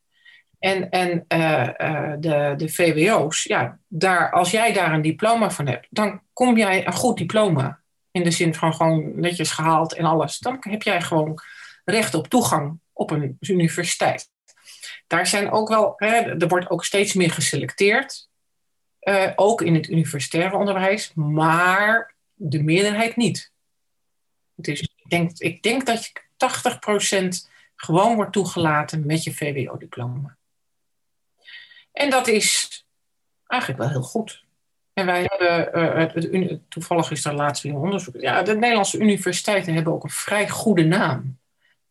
En, 0.59 0.91
en 0.91 1.25
uh, 1.29 1.69
uh, 1.79 2.13
de, 2.19 2.55
de 2.57 2.69
VWO's, 2.69 3.43
ja, 3.43 3.79
daar, 3.89 4.33
als 4.33 4.51
jij 4.51 4.73
daar 4.73 4.93
een 4.93 5.03
diploma 5.03 5.51
van 5.51 5.67
hebt, 5.67 5.87
dan 5.91 6.23
kom 6.33 6.57
jij 6.57 6.87
een 6.87 6.93
goed 6.93 7.17
diploma. 7.19 7.81
In 8.11 8.25
de 8.25 8.31
zin 8.31 8.55
van 8.55 8.75
gewoon 8.75 9.21
netjes 9.21 9.51
gehaald 9.51 9.95
en 9.95 10.05
alles. 10.05 10.39
Dan 10.39 10.57
heb 10.61 10.83
jij 10.83 11.01
gewoon 11.01 11.39
recht 11.85 12.15
op 12.15 12.29
toegang 12.29 12.81
op 12.93 13.11
een 13.11 13.37
universiteit. 13.41 14.31
Daar 15.07 15.27
zijn 15.27 15.51
ook 15.51 15.69
wel, 15.69 15.93
hè, 15.97 16.39
er 16.39 16.49
wordt 16.49 16.71
ook 16.71 16.85
steeds 16.85 17.13
meer 17.15 17.31
geselecteerd. 17.31 18.29
Uh, 19.03 19.31
ook 19.37 19.63
in 19.63 19.75
het 19.75 19.89
universitaire 19.89 20.57
onderwijs, 20.57 21.13
maar 21.15 22.15
de 22.35 22.63
meerderheid 22.63 23.17
niet. 23.17 23.53
Dus 24.55 24.81
ik 24.81 24.92
denk, 25.13 25.39
ik 25.39 25.63
denk 25.63 25.87
dat 25.87 26.05
je 26.05 26.21
80% 27.47 27.51
gewoon 27.75 28.15
wordt 28.15 28.33
toegelaten 28.33 29.07
met 29.07 29.25
je 29.25 29.35
VWO-diploma. 29.35 30.37
En 31.93 32.11
dat 32.11 32.27
is 32.27 32.85
eigenlijk 33.47 33.83
wel 33.83 33.91
heel 33.91 34.03
goed. 34.03 34.45
En 34.93 35.07
wij 35.07 35.27
hebben, 35.29 36.49
het, 36.49 36.71
toevallig 36.71 37.11
is 37.11 37.23
daar 37.23 37.35
laatst 37.35 37.63
weer 37.63 37.75
onderzoek. 37.75 38.15
Ja, 38.21 38.43
de 38.43 38.55
Nederlandse 38.55 38.99
universiteiten 38.99 39.75
hebben 39.75 39.93
ook 39.93 40.05
een 40.05 40.11
vrij 40.11 40.49
goede 40.49 40.85
naam 40.85 41.39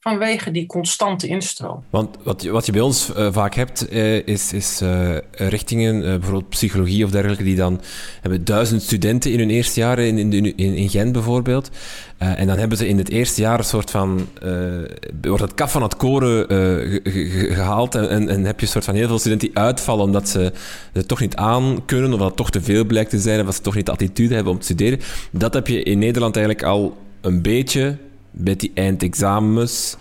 vanwege 0.02 0.52
die 0.52 0.66
constante 0.66 1.28
instroom. 1.28 1.84
Want 1.90 2.18
wat, 2.24 2.44
wat 2.44 2.66
je 2.66 2.72
bij 2.72 2.82
ons 2.82 3.10
uh, 3.10 3.28
vaak 3.32 3.56
hebt, 3.56 3.94
uh, 3.94 4.28
is, 4.28 4.54
is 4.54 4.82
uh, 4.82 5.18
richtingen, 5.32 6.02
bijvoorbeeld 6.02 6.50
psychologie 6.50 7.06
of 7.06 7.12
dergelijke, 7.12 7.44
die 7.44 7.56
dan 7.56 7.82
hebben 8.22 8.46
duizend 8.46 8.82
studenten 8.82 9.32
in 9.32 9.40
hun 9.40 9.50
eerste 9.50 9.80
jaar 9.80 10.00
in, 10.00 10.18
in, 10.18 10.58
in, 10.58 10.76
in 10.76 10.90
Gent 10.90 11.12
bijvoorbeeld. 11.12 11.70
en 12.18 12.48
dan 12.48 12.58
hebben 12.58 12.78
ze 12.78 12.88
in 12.88 12.98
het 12.98 13.10
eerste 13.10 13.42
jaar 13.42 13.60
een 13.60 13.66
soort 13.66 13.92
van, 13.92 14.28
wordt 15.22 15.42
het 15.42 15.54
kaf 15.54 15.72
van 15.72 15.82
het 15.82 15.96
koren 15.96 16.46
gehaald 17.54 17.96
en, 17.96 18.10
en, 18.10 18.30
en, 18.30 18.46
heb 18.46 18.60
je 18.60 18.66
een 18.66 18.72
soort 18.72 18.86
van 18.86 18.96
heel 18.96 19.08
veel 19.08 19.20
studenten 19.20 19.48
die 19.48 19.58
uitvallen 19.58 20.06
omdat 20.06 20.30
ze 20.30 20.52
het 20.94 21.08
toch 21.08 21.20
niet 21.20 21.36
aan 21.36 21.86
kunnen, 21.86 22.14
of 22.14 22.20
dat 22.20 22.28
het 22.28 22.38
toch 22.38 22.52
te 22.52 22.62
veel 22.62 22.86
blijkt 22.86 23.10
te 23.10 23.20
zijn, 23.20 23.40
of 23.40 23.46
dat 23.46 23.56
ze 23.56 23.62
toch 23.62 23.76
niet 23.76 23.86
de 23.86 23.92
attitude 23.92 24.36
hebben 24.36 24.54
om 24.54 24.60
te 24.60 24.66
studeren. 24.66 25.00
Dat 25.32 25.54
heb 25.54 25.68
je 25.68 25.84
in 25.84 26.00
Nederland 26.00 26.36
eigenlijk 26.36 26.66
al 26.66 26.98
een 27.22 27.42
beetje 27.42 27.98
met 28.32 28.60
die 28.60 28.72
eindexamens. 28.74 29.98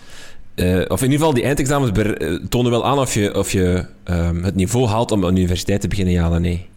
Uh, 0.55 0.85
of 0.87 1.01
in 1.01 1.11
ieder 1.11 1.17
geval, 1.19 1.33
die 1.33 1.43
eindexamens 1.43 1.99
uh, 1.99 2.39
tonen 2.49 2.71
wel 2.71 2.85
aan 2.85 2.99
of 2.99 3.13
je, 3.13 3.35
of 3.35 3.51
je 3.51 3.85
um, 4.05 4.43
het 4.43 4.55
niveau 4.55 4.87
haalt 4.87 5.11
om 5.11 5.25
aan 5.25 5.33
de 5.33 5.39
universiteit 5.39 5.81
te 5.81 5.87
beginnen, 5.87 6.13
ja 6.13 6.29
of 6.29 6.39
nee. 6.39 6.69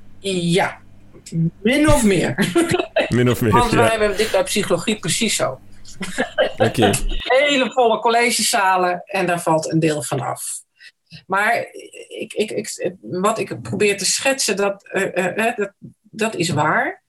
Ja, 0.52 0.78
min 1.62 1.88
of 1.88 2.04
meer. 2.04 2.48
min 3.08 3.30
of 3.30 3.40
meer. 3.40 3.52
Want 3.52 3.70
wij 3.70 3.84
ja. 3.84 3.90
hebben 3.90 4.16
dit 4.16 4.30
bij 4.30 4.42
psychologie 4.42 4.98
precies 4.98 5.36
zo. 5.36 5.58
Oké. 6.52 6.64
Okay. 6.64 6.94
Hele 7.38 7.70
volle 7.72 7.98
collegezalen 7.98 9.02
en 9.04 9.26
daar 9.26 9.42
valt 9.42 9.72
een 9.72 9.78
deel 9.78 10.02
van 10.02 10.20
af. 10.20 10.42
Maar 11.26 11.66
ik, 12.08 12.32
ik, 12.32 12.50
ik, 12.50 12.94
wat 13.00 13.38
ik 13.38 13.62
probeer 13.62 13.98
te 13.98 14.04
schetsen, 14.04 14.56
dat, 14.56 14.88
uh, 14.92 15.54
dat, 15.56 15.72
dat 16.02 16.36
is 16.36 16.48
waar. 16.48 17.02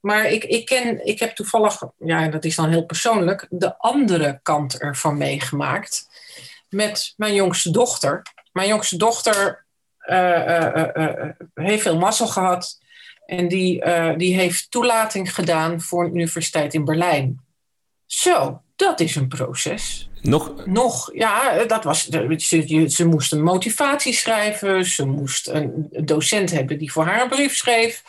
Maar 0.00 0.24
ik, 0.24 0.44
ik, 0.44 0.66
ken, 0.66 1.06
ik 1.06 1.18
heb 1.18 1.34
toevallig, 1.34 1.82
ja, 1.98 2.28
dat 2.28 2.44
is 2.44 2.56
dan 2.56 2.70
heel 2.70 2.84
persoonlijk, 2.84 3.46
de 3.50 3.78
andere 3.78 4.40
kant 4.42 4.78
ervan 4.78 5.16
meegemaakt. 5.16 6.08
Met 6.68 7.14
mijn 7.16 7.34
jongste 7.34 7.70
dochter. 7.70 8.22
Mijn 8.52 8.68
jongste 8.68 8.96
dochter 8.96 9.64
uh, 10.06 10.16
uh, 10.46 10.84
uh, 10.94 11.28
heeft 11.54 11.82
veel 11.82 11.98
mazzel 11.98 12.26
gehad. 12.26 12.78
En 13.26 13.48
die, 13.48 13.84
die 14.16 14.34
heeft 14.34 14.70
toelating 14.70 15.34
gedaan 15.34 15.80
voor 15.80 16.04
een 16.04 16.14
universiteit 16.14 16.74
in 16.74 16.84
Berlijn. 16.84 17.40
Zo, 18.06 18.62
dat 18.76 19.00
is 19.00 19.16
een 19.16 19.28
proces. 19.28 20.08
Nog? 20.22 20.66
Nog, 20.66 21.10
ja, 21.14 21.64
dat 21.64 21.84
was, 21.84 22.08
ze, 22.36 22.84
ze 22.88 23.06
moest 23.06 23.32
een 23.32 23.42
motivatie 23.42 24.12
schrijven. 24.12 24.84
Ze 24.84 25.06
moest 25.06 25.48
een 25.48 25.88
docent 25.90 26.50
hebben 26.50 26.78
die 26.78 26.92
voor 26.92 27.04
haar 27.04 27.22
een 27.22 27.28
brief 27.28 27.56
schreef. 27.56 28.02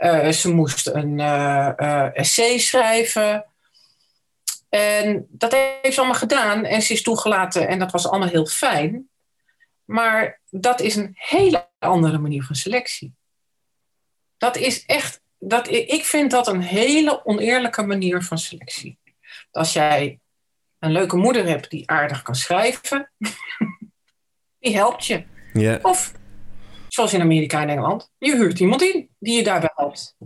Uh, 0.00 0.28
ze 0.28 0.54
moest 0.54 0.86
een 0.86 1.18
uh, 1.18 1.72
uh, 1.76 2.16
essay 2.18 2.58
schrijven. 2.58 3.44
En 4.68 5.26
dat 5.28 5.52
heeft 5.52 5.94
ze 5.94 6.00
allemaal 6.00 6.18
gedaan. 6.18 6.64
En 6.64 6.82
ze 6.82 6.92
is 6.92 7.02
toegelaten 7.02 7.68
en 7.68 7.78
dat 7.78 7.90
was 7.90 8.08
allemaal 8.08 8.28
heel 8.28 8.46
fijn. 8.46 9.08
Maar 9.84 10.40
dat 10.50 10.80
is 10.80 10.96
een 10.96 11.12
hele 11.14 11.68
andere 11.78 12.18
manier 12.18 12.42
van 12.42 12.54
selectie. 12.54 13.14
Dat 14.36 14.56
is 14.56 14.86
echt, 14.86 15.20
dat, 15.38 15.68
ik 15.68 16.04
vind 16.04 16.30
dat 16.30 16.48
een 16.48 16.62
hele 16.62 17.24
oneerlijke 17.24 17.82
manier 17.82 18.22
van 18.22 18.38
selectie. 18.38 18.98
Als 19.50 19.72
jij 19.72 20.20
een 20.78 20.92
leuke 20.92 21.16
moeder 21.16 21.46
hebt 21.46 21.70
die 21.70 21.90
aardig 21.90 22.22
kan 22.22 22.34
schrijven, 22.34 23.10
die 24.60 24.74
helpt 24.74 25.06
je. 25.06 25.24
Yeah. 25.52 25.84
Of 25.84 26.12
zoals 26.92 27.12
in 27.12 27.20
Amerika 27.20 27.62
en 27.62 27.68
Engeland, 27.68 28.10
je 28.18 28.36
huurt 28.36 28.58
iemand 28.58 28.82
in 28.82 29.08
die 29.18 29.36
je 29.36 29.42
daarbij 29.42 29.72
helpt. 29.74 30.16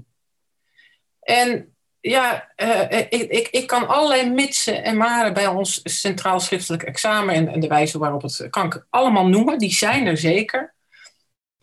En 1.21 1.75
ja, 2.01 2.53
uh, 2.57 2.91
ik, 2.91 3.11
ik, 3.11 3.49
ik 3.51 3.67
kan 3.67 3.89
allerlei 3.89 4.31
mitsen 4.31 4.85
en 4.85 4.97
maren 4.97 5.35
bij 5.35 5.47
ons 5.47 5.81
centraal 5.85 6.41
schriftelijk 6.41 6.83
examen 6.83 7.49
en, 7.49 7.61
de 7.61 7.67
wijze 7.67 7.99
waarop 7.99 8.23
het 8.23 8.47
kan 8.51 8.67
ik 8.67 8.87
allemaal 8.91 9.27
noemen, 9.27 9.59
die 9.59 9.73
zijn 9.73 10.07
er 10.07 10.17
zeker. 10.17 10.75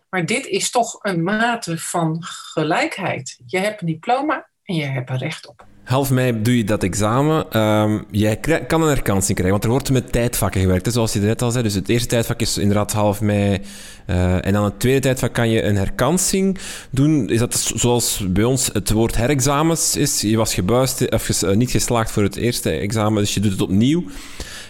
Maar 0.09 0.25
dit 0.25 0.45
is 0.45 0.71
toch 0.71 0.99
een 1.01 1.23
mate 1.23 1.77
van 1.77 2.23
gelijkheid. 2.23 3.39
Je 3.45 3.57
hebt 3.57 3.81
een 3.81 3.87
diploma 3.87 4.49
en 4.63 4.75
je 4.75 4.85
hebt 4.85 5.09
er 5.09 5.17
recht 5.17 5.47
op. 5.47 5.65
Half 5.83 6.11
mei 6.11 6.41
doe 6.41 6.57
je 6.57 6.63
dat 6.63 6.83
examen. 6.83 7.59
Um, 7.59 8.05
jij 8.11 8.37
kan 8.67 8.81
een 8.81 8.87
herkansing 8.87 9.37
krijgen, 9.37 9.51
want 9.51 9.63
er 9.63 9.69
wordt 9.69 9.91
met 9.91 10.11
tijdvakken 10.11 10.61
gewerkt, 10.61 10.85
hè, 10.85 10.91
zoals 10.91 11.13
je 11.13 11.19
net 11.19 11.41
al 11.41 11.51
zei. 11.51 11.63
Dus 11.63 11.73
het 11.73 11.89
eerste 11.89 12.07
tijdvak 12.07 12.39
is 12.39 12.57
inderdaad 12.57 12.91
half 12.91 13.21
mei. 13.21 13.61
Uh, 14.07 14.45
en 14.45 14.53
dan 14.53 14.63
het 14.63 14.79
tweede 14.79 14.99
tijdvak 14.99 15.33
kan 15.33 15.49
je 15.49 15.63
een 15.63 15.75
herkansing 15.75 16.57
doen. 16.89 17.29
Is 17.29 17.39
dat 17.39 17.55
zoals 17.75 18.25
bij 18.29 18.43
ons 18.43 18.69
het 18.73 18.91
woord 18.91 19.15
herexamens 19.15 19.95
is? 19.95 20.21
Je 20.21 20.37
was 20.37 20.53
gebuist, 20.53 21.11
of 21.11 21.43
uh, 21.43 21.51
niet 21.51 21.71
geslaagd 21.71 22.11
voor 22.11 22.23
het 22.23 22.35
eerste 22.35 22.69
examen, 22.69 23.21
dus 23.21 23.33
je 23.33 23.39
doet 23.39 23.51
het 23.51 23.61
opnieuw. 23.61 24.03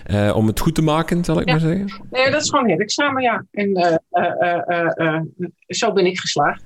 Uh, 0.07 0.35
om 0.35 0.47
het 0.47 0.59
goed 0.59 0.75
te 0.75 0.81
maken, 0.81 1.25
zal 1.25 1.39
ik 1.39 1.47
ja. 1.47 1.51
maar 1.51 1.61
zeggen? 1.61 2.07
Nee, 2.11 2.31
dat 2.31 2.41
is 2.41 2.49
gewoon 2.49 2.69
herexamen, 2.69 3.23
ja. 3.23 3.45
En 3.51 4.01
zo 5.67 5.93
ben 5.93 6.05
ik 6.05 6.19
geslaagd. 6.19 6.63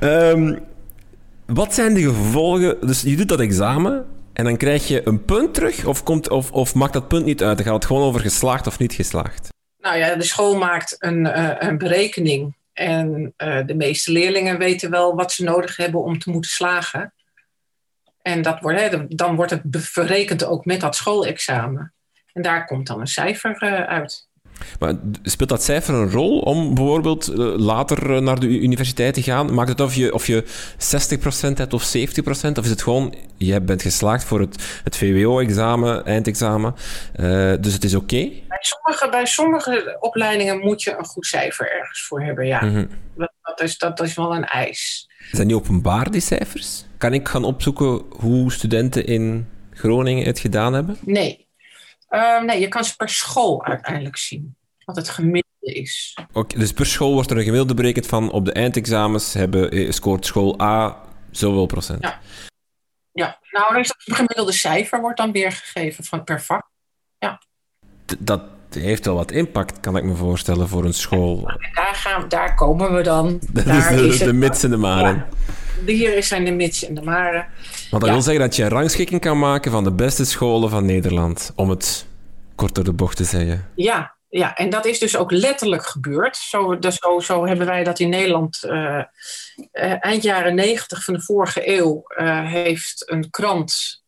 um, 0.00 0.58
Wat 1.52 1.74
zijn 1.74 1.94
de 1.94 2.02
gevolgen? 2.02 2.86
Dus 2.86 3.02
je 3.02 3.16
doet 3.16 3.28
dat 3.28 3.40
examen 3.40 4.06
en 4.32 4.44
dan 4.44 4.56
krijg 4.56 4.88
je 4.88 5.06
een 5.06 5.24
punt 5.24 5.54
terug, 5.54 5.84
of, 5.84 6.02
komt, 6.02 6.28
of, 6.28 6.52
of 6.52 6.74
maakt 6.74 6.92
dat 6.92 7.08
punt 7.08 7.24
niet 7.24 7.42
uit? 7.42 7.56
Dan 7.56 7.66
gaat 7.66 7.74
het 7.74 7.84
gewoon 7.84 8.02
over 8.02 8.20
geslaagd 8.20 8.66
of 8.66 8.78
niet 8.78 8.92
geslaagd. 8.92 9.48
Nou 9.78 9.96
ja, 9.96 10.14
de 10.14 10.24
school 10.24 10.56
maakt 10.56 10.96
een, 10.98 11.24
uh, 11.24 11.54
een 11.58 11.78
berekening. 11.78 12.56
En 12.72 13.34
uh, 13.36 13.66
de 13.66 13.74
meeste 13.74 14.12
leerlingen 14.12 14.58
weten 14.58 14.90
wel 14.90 15.14
wat 15.14 15.32
ze 15.32 15.44
nodig 15.44 15.76
hebben 15.76 16.02
om 16.02 16.18
te 16.18 16.30
moeten 16.30 16.50
slagen. 16.50 17.12
En 18.22 18.42
dat 18.42 18.60
wordt, 18.60 18.80
hè, 18.80 19.06
dan 19.08 19.36
wordt 19.36 19.50
het 19.50 19.62
verrekend 19.70 20.44
ook 20.44 20.64
met 20.64 20.80
dat 20.80 20.96
schoolexamen. 20.96 21.92
En 22.32 22.42
daar 22.42 22.66
komt 22.66 22.86
dan 22.86 23.00
een 23.00 23.06
cijfer 23.06 23.62
uh, 23.62 23.82
uit. 23.82 24.27
Maar 24.78 24.94
speelt 25.22 25.48
dat 25.48 25.62
cijfer 25.62 25.94
een 25.94 26.10
rol 26.10 26.38
om 26.38 26.74
bijvoorbeeld 26.74 27.30
uh, 27.30 27.36
later 27.56 28.10
uh, 28.10 28.18
naar 28.18 28.40
de 28.40 28.46
universiteit 28.46 29.14
te 29.14 29.22
gaan? 29.22 29.54
Maakt 29.54 29.68
het 29.68 29.80
of 29.80 29.94
je, 29.94 30.14
of 30.14 30.26
je 30.26 30.44
60% 30.44 31.52
hebt 31.54 31.74
of 31.74 31.96
70%? 31.96 32.28
Of 32.28 32.64
is 32.64 32.70
het 32.70 32.82
gewoon, 32.82 33.14
je 33.36 33.60
bent 33.60 33.82
geslaagd 33.82 34.24
voor 34.24 34.40
het, 34.40 34.80
het 34.84 34.96
VWO-examen, 34.96 36.04
eindexamen, 36.04 36.74
uh, 37.16 37.52
dus 37.60 37.72
het 37.72 37.84
is 37.84 37.94
oké? 37.94 38.14
Okay? 38.14 38.44
Bij, 38.48 38.58
sommige, 38.60 39.08
bij 39.10 39.26
sommige 39.26 39.96
opleidingen 40.00 40.58
moet 40.58 40.82
je 40.82 40.96
een 40.98 41.04
goed 41.04 41.26
cijfer 41.26 41.72
ergens 41.72 42.06
voor 42.06 42.22
hebben, 42.22 42.46
ja. 42.46 42.64
Mm 42.64 42.74
-hmm. 42.74 42.88
dat, 43.16 43.32
dat, 43.42 43.60
is, 43.60 43.78
dat 43.78 44.00
is 44.00 44.14
wel 44.14 44.34
een 44.34 44.44
eis. 44.44 45.08
Zijn 45.32 45.46
die 45.46 45.56
openbaar, 45.56 46.10
die 46.10 46.20
cijfers? 46.20 46.84
Kan 46.98 47.12
ik 47.12 47.28
gaan 47.28 47.44
opzoeken 47.44 48.02
hoe 48.10 48.52
studenten 48.52 49.06
in 49.06 49.48
Groningen 49.70 50.24
het 50.24 50.38
gedaan 50.38 50.72
hebben? 50.72 50.96
Nee, 51.04 51.47
Uh, 52.10 52.42
nee, 52.42 52.60
je 52.60 52.68
kan 52.68 52.84
ze 52.84 52.96
per 52.96 53.08
school 53.08 53.64
uiteindelijk 53.64 54.16
zien. 54.16 54.56
Wat 54.84 54.96
het 54.96 55.08
gemiddelde 55.08 55.72
is. 55.72 56.18
Oké, 56.20 56.38
okay, 56.38 56.60
dus 56.60 56.72
per 56.72 56.86
school 56.86 57.12
wordt 57.12 57.30
er 57.30 57.36
een 57.36 57.42
gemiddelde 57.42 57.74
berekend 57.74 58.06
van 58.06 58.30
op 58.30 58.44
de 58.44 58.52
eindexamens 58.52 59.32
hebben, 59.34 59.92
scoort 59.94 60.26
school 60.26 60.60
A 60.60 60.96
zoveel 61.30 61.66
procent. 61.66 62.02
Ja, 62.02 62.20
ja. 63.12 63.38
nou 63.50 63.72
dan 63.72 63.80
is 63.80 63.88
dat 63.88 64.16
gemiddelde 64.16 64.52
cijfer 64.52 65.00
wordt 65.00 65.16
dan 65.16 65.32
weergegeven 65.32 66.04
van 66.04 66.24
per 66.24 66.42
vak. 66.42 66.70
Ja. 67.18 67.40
D 68.04 68.16
dat 68.18 68.42
heeft 68.70 69.04
wel 69.04 69.14
wat 69.14 69.30
impact, 69.30 69.80
kan 69.80 69.96
ik 69.96 70.04
me 70.04 70.14
voorstellen, 70.14 70.68
voor 70.68 70.84
een 70.84 70.94
school. 70.94 71.40
Ja, 71.40 71.82
daar, 71.82 71.94
gaan, 71.94 72.28
daar 72.28 72.54
komen 72.54 72.94
we 72.94 73.02
dan. 73.02 73.40
Dat 73.52 73.64
daar 73.64 73.92
is 73.92 74.00
de, 74.00 74.06
is 74.06 74.18
de 74.18 74.24
het, 74.24 74.34
mits 74.34 74.62
en 74.62 74.70
de 74.70 74.76
maren. 74.76 75.14
Ja, 75.16 75.28
hier 75.86 76.22
zijn 76.22 76.44
de 76.44 76.50
mits 76.50 76.84
en 76.84 76.94
de 76.94 77.02
maren. 77.02 77.46
Want 77.90 78.02
dat 78.02 78.06
ja. 78.06 78.12
wil 78.12 78.22
zeggen 78.22 78.42
dat 78.42 78.56
je 78.56 78.62
een 78.62 78.68
rangschikking 78.68 79.20
kan 79.20 79.38
maken 79.38 79.70
van 79.70 79.84
de 79.84 79.92
beste 79.92 80.24
scholen 80.24 80.70
van 80.70 80.84
Nederland, 80.86 81.52
om 81.54 81.70
het 81.70 82.06
kort 82.54 82.74
door 82.74 82.84
de 82.84 82.92
bocht 82.92 83.16
te 83.16 83.24
zeggen. 83.24 83.68
Ja, 83.74 84.16
ja, 84.28 84.56
en 84.56 84.70
dat 84.70 84.86
is 84.86 84.98
dus 84.98 85.16
ook 85.16 85.30
letterlijk 85.30 85.86
gebeurd. 85.86 86.36
Zo, 86.36 86.78
dus 86.78 86.96
zo, 86.96 87.20
zo 87.20 87.46
hebben 87.46 87.66
wij 87.66 87.84
dat 87.84 87.98
in 87.98 88.08
Nederland 88.08 88.58
uh, 88.64 88.72
uh, 88.72 90.04
eind 90.04 90.22
jaren 90.22 90.54
negentig 90.54 91.04
van 91.04 91.14
de 91.14 91.22
vorige 91.22 91.78
eeuw 91.78 92.02
uh, 92.16 92.46
heeft 92.50 93.10
een 93.10 93.30
krant 93.30 94.02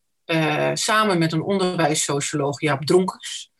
samen 0.73 1.17
met 1.17 1.31
een 1.31 1.41
onderwijssocioloog, 1.41 2.61
Jaap 2.61 2.85
Dronkers, 2.85 3.51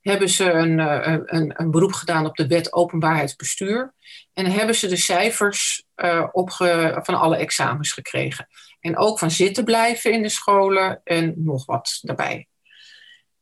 hebben 0.00 0.28
ze 0.28 0.50
een, 0.50 0.78
een, 0.78 1.52
een, 1.60 1.70
beroep 1.70 1.92
gedaan 1.92 2.26
op 2.26 2.36
de 2.36 2.46
wet 2.46 2.72
openbaarheidsbestuur. 2.72 3.94
En 4.32 4.46
hebben 4.46 4.74
ze 4.74 4.88
de 4.88 4.96
cijfers 4.96 5.83
opge, 6.32 7.00
van 7.02 7.14
alle 7.14 7.36
examens 7.36 7.92
gekregen. 7.92 8.46
En 8.80 8.96
ook 8.96 9.18
van 9.18 9.30
zitten 9.30 9.64
blijven 9.64 10.12
in 10.12 10.22
de 10.22 10.28
scholen 10.28 11.00
en 11.04 11.34
nog 11.36 11.66
wat 11.66 11.98
daarbij. 12.02 12.48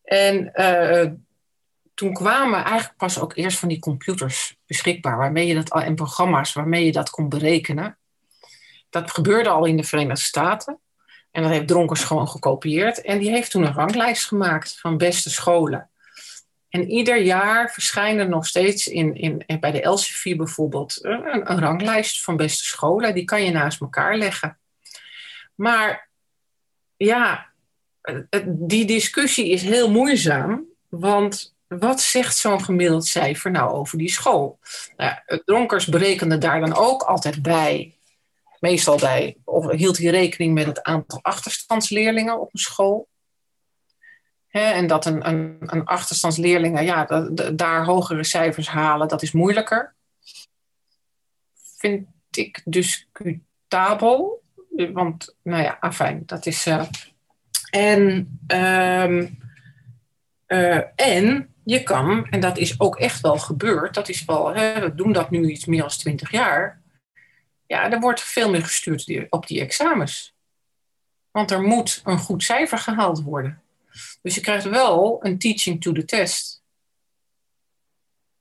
En 0.02 0.52
uh, 0.54 1.10
toen 1.94 2.12
kwamen 2.12 2.64
eigenlijk 2.64 2.96
pas 2.96 3.20
ook 3.20 3.36
eerst 3.36 3.58
van 3.58 3.68
die 3.68 3.78
computers 3.78 4.56
beschikbaar, 4.66 5.16
waarmee 5.16 5.46
je 5.46 5.54
dat 5.54 5.82
en 5.82 5.94
programma's 5.94 6.52
waarmee 6.52 6.84
je 6.84 6.92
dat 6.92 7.10
kon 7.10 7.28
berekenen. 7.28 7.98
Dat 8.90 9.10
gebeurde 9.10 9.48
al 9.48 9.64
in 9.64 9.76
de 9.76 9.84
Verenigde 9.84 10.22
Staten. 10.22 10.80
En 11.30 11.42
dat 11.42 11.50
heeft 11.50 11.68
Dronkers 11.68 12.04
gewoon 12.04 12.28
gekopieerd. 12.28 13.00
En 13.00 13.18
die 13.18 13.30
heeft 13.30 13.50
toen 13.50 13.62
een 13.62 13.72
ranglijst 13.72 14.26
gemaakt 14.26 14.80
van 14.80 14.96
beste 14.96 15.30
scholen. 15.30 15.90
En 16.72 16.90
ieder 16.90 17.22
jaar 17.22 17.70
verschijnen 17.70 18.28
nog 18.28 18.46
steeds 18.46 18.86
in, 18.86 19.14
in, 19.14 19.44
bij 19.60 19.70
de 19.70 19.82
Elsevier 19.82 20.36
bijvoorbeeld 20.36 20.98
een, 21.04 21.50
een 21.50 21.58
ranglijst 21.58 22.22
van 22.22 22.36
beste 22.36 22.64
scholen. 22.64 23.14
Die 23.14 23.24
kan 23.24 23.44
je 23.44 23.50
naast 23.50 23.80
elkaar 23.80 24.16
leggen. 24.16 24.58
Maar 25.54 26.08
ja, 26.96 27.52
die 28.46 28.84
discussie 28.84 29.50
is 29.50 29.62
heel 29.62 29.90
moeizaam, 29.90 30.64
want 30.88 31.54
wat 31.66 32.00
zegt 32.00 32.36
zo'n 32.36 32.64
gemiddeld 32.64 33.06
cijfer 33.06 33.50
nou 33.50 33.70
over 33.70 33.98
die 33.98 34.10
school? 34.10 34.58
Nou, 34.96 35.14
Dronkers 35.44 35.86
berekende 35.86 36.38
daar 36.38 36.60
dan 36.60 36.74
ook 36.74 37.02
altijd 37.02 37.42
bij, 37.42 37.94
meestal 38.60 38.96
bij, 38.96 39.36
of 39.44 39.70
hield 39.70 39.98
hij 39.98 40.10
rekening 40.10 40.54
met 40.54 40.66
het 40.66 40.82
aantal 40.82 41.18
achterstandsleerlingen 41.22 42.40
op 42.40 42.48
een 42.52 42.60
school. 42.60 43.08
En 44.52 44.86
dat 44.86 45.06
een, 45.06 45.28
een, 45.28 45.56
een 45.60 46.84
ja, 46.84 47.04
daar 47.54 47.84
hogere 47.84 48.24
cijfers 48.24 48.68
halen, 48.68 49.08
dat 49.08 49.22
is 49.22 49.32
moeilijker. 49.32 49.94
Vind 51.78 52.06
ik 52.30 52.62
discutabel. 52.64 54.42
Want, 54.92 55.36
nou 55.42 55.62
ja, 55.62 55.76
afijn, 55.80 56.22
dat 56.26 56.46
is. 56.46 56.66
Uh, 56.66 56.82
en, 57.70 58.02
um, 58.46 59.38
uh, 60.46 60.80
en 60.96 61.54
je 61.64 61.82
kan, 61.82 62.26
en 62.28 62.40
dat 62.40 62.58
is 62.58 62.80
ook 62.80 62.98
echt 62.98 63.20
wel 63.20 63.38
gebeurd, 63.38 63.94
dat 63.94 64.08
is 64.08 64.24
wel, 64.24 64.52
we 64.52 64.92
doen 64.94 65.12
dat 65.12 65.30
nu 65.30 65.50
iets 65.50 65.66
meer 65.66 65.84
dan 65.84 65.96
twintig 65.96 66.30
jaar. 66.30 66.80
Ja, 67.66 67.90
er 67.90 68.00
wordt 68.00 68.20
veel 68.20 68.50
meer 68.50 68.62
gestuurd 68.62 69.26
op 69.30 69.46
die 69.46 69.60
examens. 69.60 70.34
Want 71.30 71.50
er 71.50 71.62
moet 71.62 72.00
een 72.04 72.18
goed 72.18 72.42
cijfer 72.42 72.78
gehaald 72.78 73.22
worden. 73.22 73.61
Dus 74.22 74.34
je 74.34 74.40
krijgt 74.40 74.68
wel 74.68 75.18
een 75.20 75.38
teaching 75.38 75.80
to 75.82 75.92
the 75.92 76.04
test. 76.04 76.62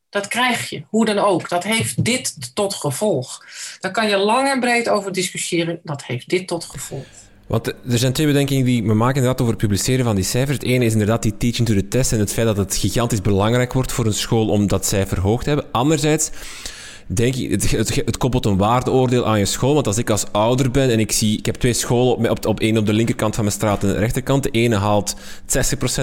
Dat 0.09 0.27
krijg 0.27 0.69
je, 0.69 0.83
hoe 0.87 1.05
dan 1.05 1.17
ook. 1.17 1.49
Dat 1.49 1.63
heeft 1.63 2.03
dit 2.03 2.55
tot 2.55 2.73
gevolg. 2.73 3.45
Daar 3.79 3.91
kan 3.91 4.09
je 4.09 4.17
lang 4.17 4.47
en 4.47 4.59
breed 4.59 4.89
over 4.89 5.11
discussiëren. 5.11 5.79
Dat 5.83 6.03
heeft 6.03 6.29
dit 6.29 6.47
tot 6.47 6.65
gevolg. 6.65 7.05
Want 7.47 7.67
er 7.67 7.97
zijn 7.97 8.13
twee 8.13 8.27
bedenkingen 8.27 8.65
die 8.65 8.83
me 8.83 8.93
maken 8.93 9.15
inderdaad 9.15 9.41
over 9.41 9.53
het 9.53 9.63
publiceren 9.63 10.05
van 10.05 10.15
die 10.15 10.23
cijfers. 10.23 10.57
Het 10.57 10.67
ene 10.67 10.85
is 10.85 10.91
inderdaad 10.91 11.21
die 11.21 11.37
teaching 11.37 11.67
to 11.67 11.73
the 11.73 11.87
test 11.87 12.11
en 12.11 12.19
het 12.19 12.33
feit 12.33 12.47
dat 12.47 12.57
het 12.57 12.75
gigantisch 12.75 13.21
belangrijk 13.21 13.73
wordt 13.73 13.91
voor 13.91 14.05
een 14.05 14.13
school 14.13 14.49
om 14.49 14.67
dat 14.67 14.85
cijfer 14.85 15.19
hoog 15.19 15.43
te 15.43 15.49
hebben. 15.49 15.71
Anderzijds 15.71 16.29
denk 17.13 17.35
ik, 17.35 17.51
het, 17.51 17.71
het, 17.71 17.95
het, 17.95 18.17
koppelt 18.17 18.45
een 18.45 18.57
waardeoordeel 18.57 19.25
aan 19.25 19.39
je 19.39 19.45
school. 19.45 19.73
Want 19.73 19.87
als 19.87 19.97
ik 19.97 20.09
als 20.09 20.25
ouder 20.31 20.71
ben 20.71 20.91
en 20.91 20.99
ik 20.99 21.11
zie, 21.11 21.37
ik 21.37 21.45
heb 21.45 21.55
twee 21.55 21.73
scholen 21.73 22.13
op, 22.13 22.29
op, 22.29 22.45
op 22.45 22.59
één 22.59 22.77
op 22.77 22.85
de 22.85 22.93
linkerkant 22.93 23.35
van 23.35 23.43
mijn 23.43 23.55
straat 23.55 23.83
en 23.83 23.89
de 23.89 23.97
rechterkant. 23.99 24.43
De 24.43 24.49
ene 24.49 24.75
haalt 24.75 25.15
60% 25.15 25.17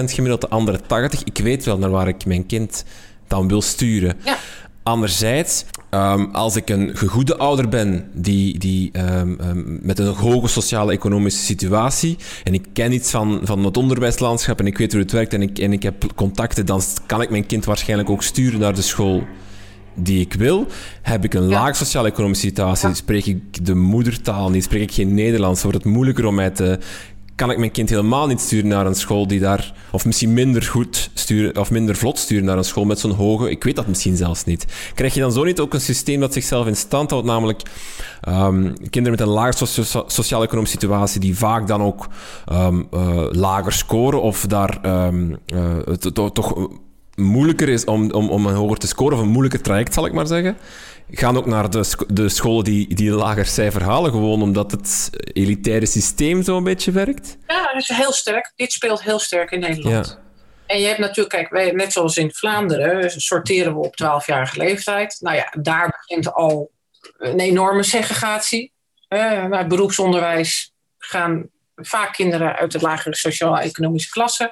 gemiddeld, 0.03 0.41
de 0.41 0.49
andere 0.49 0.79
80%. 0.79 0.83
Ik 1.23 1.37
weet 1.37 1.65
wel 1.65 1.77
naar 1.77 1.89
waar 1.89 2.07
ik 2.07 2.25
mijn 2.25 2.45
kind 2.45 2.83
dan 3.27 3.47
wil 3.47 3.61
sturen. 3.61 4.17
Ja. 4.25 4.37
Anderzijds, 4.83 5.65
um, 5.91 6.29
als 6.31 6.55
ik 6.55 6.69
een 6.69 6.97
gegoede 6.97 7.37
ouder 7.37 7.69
ben 7.69 8.09
die, 8.13 8.57
die 8.57 8.91
um, 8.97 9.37
um, 9.41 9.79
met 9.81 9.99
een 9.99 10.13
hoge 10.13 10.47
sociale 10.47 10.91
economische 10.91 11.43
situatie 11.43 12.17
en 12.43 12.53
ik 12.53 12.65
ken 12.73 12.91
iets 12.91 13.09
van, 13.09 13.39
van 13.43 13.65
het 13.65 13.77
onderwijslandschap 13.77 14.59
en 14.59 14.67
ik 14.67 14.77
weet 14.77 14.91
hoe 14.91 15.01
het 15.01 15.11
werkt 15.11 15.33
en 15.33 15.41
ik, 15.41 15.59
en 15.59 15.73
ik 15.73 15.83
heb 15.83 16.05
contacten, 16.15 16.65
dan 16.65 16.81
kan 17.05 17.21
ik 17.21 17.29
mijn 17.29 17.45
kind 17.45 17.65
waarschijnlijk 17.65 18.09
ook 18.09 18.23
sturen 18.23 18.59
naar 18.59 18.75
de 18.75 18.81
school 18.81 19.23
die 20.03 20.19
ik 20.19 20.33
wil. 20.33 20.67
Heb 21.01 21.23
ik 21.23 21.33
een 21.33 21.49
ja. 21.49 21.61
laag 21.61 21.75
sociaal-economische 21.75 22.47
situatie, 22.47 22.87
ja. 22.87 22.93
spreek 22.93 23.25
ik 23.25 23.65
de 23.65 23.75
moedertaal 23.75 24.49
niet, 24.49 24.63
spreek 24.63 24.81
ik 24.81 24.91
geen 24.91 25.13
Nederlands, 25.13 25.61
wordt 25.61 25.77
het 25.77 25.93
moeilijker 25.93 26.25
om 26.25 26.35
mij 26.35 26.49
te 26.49 26.79
kan 27.39 27.51
ik 27.51 27.57
mijn 27.57 27.71
kind 27.71 27.89
helemaal 27.89 28.27
niet 28.27 28.39
sturen 28.39 28.67
naar 28.67 28.85
een 28.85 28.95
school 28.95 29.27
die 29.27 29.39
daar, 29.39 29.73
of 29.91 30.05
misschien 30.05 30.33
minder 30.33 30.63
goed 30.63 31.09
sturen, 31.13 31.57
of 31.57 31.71
minder 31.71 31.95
vlot 31.95 32.17
sturen 32.17 32.45
naar 32.45 32.57
een 32.57 32.63
school 32.63 32.85
met 32.85 32.99
zo'n 32.99 33.11
hoge, 33.11 33.49
ik 33.49 33.63
weet 33.63 33.75
dat 33.75 33.87
misschien 33.87 34.15
zelfs 34.15 34.43
niet. 34.43 34.65
Krijg 34.95 35.13
je 35.13 35.19
dan 35.19 35.31
zo 35.31 35.43
niet 35.43 35.59
ook 35.59 35.73
een 35.73 35.81
systeem 35.81 36.19
dat 36.19 36.33
zichzelf 36.33 36.67
in 36.67 36.75
stand 36.75 37.09
houdt, 37.09 37.25
namelijk 37.25 37.61
um, 38.27 38.73
kinderen 38.89 39.19
met 39.19 39.27
een 39.27 39.67
socio 39.67 40.03
sociaal-economische 40.07 40.77
situatie, 40.79 41.19
die 41.19 41.37
vaak 41.37 41.67
dan 41.67 41.81
ook 41.81 42.07
um, 42.51 42.87
uh, 42.93 43.25
lager 43.31 43.71
scoren, 43.71 44.21
of 44.21 44.45
daar 44.47 45.05
um, 45.07 45.37
uh, 45.53 45.77
toch 46.33 46.69
moeilijker 47.19 47.69
is 47.69 47.85
om, 47.85 48.11
om, 48.11 48.29
om 48.29 48.45
een 48.45 48.55
hoger 48.55 48.77
te 48.77 48.87
scoren, 48.87 49.17
of 49.17 49.23
een 49.23 49.29
moeilijker 49.29 49.61
traject, 49.61 49.93
zal 49.93 50.05
ik 50.05 50.13
maar 50.13 50.27
zeggen. 50.27 50.57
gaan 51.11 51.37
ook 51.37 51.45
naar 51.45 51.69
de, 51.69 52.05
de 52.07 52.29
scholen 52.29 52.63
die, 52.63 52.95
die 52.95 53.11
lager 53.11 53.45
cijfer 53.45 53.83
halen, 53.83 54.11
gewoon 54.11 54.41
omdat 54.41 54.71
het 54.71 55.09
elitaire 55.33 55.85
systeem 55.85 56.43
zo 56.43 56.57
een 56.57 56.63
beetje 56.63 56.91
werkt? 56.91 57.37
Ja, 57.47 57.73
dat 57.73 57.81
is 57.81 57.87
heel 57.87 58.11
sterk. 58.11 58.51
Dit 58.55 58.71
speelt 58.71 59.03
heel 59.03 59.19
sterk 59.19 59.51
in 59.51 59.59
Nederland. 59.59 60.07
Ja. 60.07 60.27
En 60.65 60.79
je 60.79 60.87
hebt 60.87 60.99
natuurlijk, 60.99 61.29
kijk, 61.29 61.49
wij, 61.49 61.71
net 61.71 61.93
zoals 61.93 62.17
in 62.17 62.33
Vlaanderen, 62.33 63.21
sorteren 63.21 63.73
we 63.73 63.79
op 63.79 63.93
12-jarige 64.03 64.57
leeftijd. 64.57 65.17
Nou 65.19 65.35
ja, 65.35 65.53
daar 65.61 66.05
begint 66.07 66.33
al 66.33 66.71
een 67.17 67.39
enorme 67.39 67.83
segregatie. 67.83 68.73
Uh, 69.09 69.19
naar 69.19 69.59
het 69.59 69.67
beroepsonderwijs 69.67 70.73
gaan 70.97 71.49
vaak 71.75 72.13
kinderen 72.13 72.55
uit 72.55 72.71
de 72.71 72.79
lagere 72.79 73.15
sociaal-economische 73.15 74.09
klasse. 74.09 74.51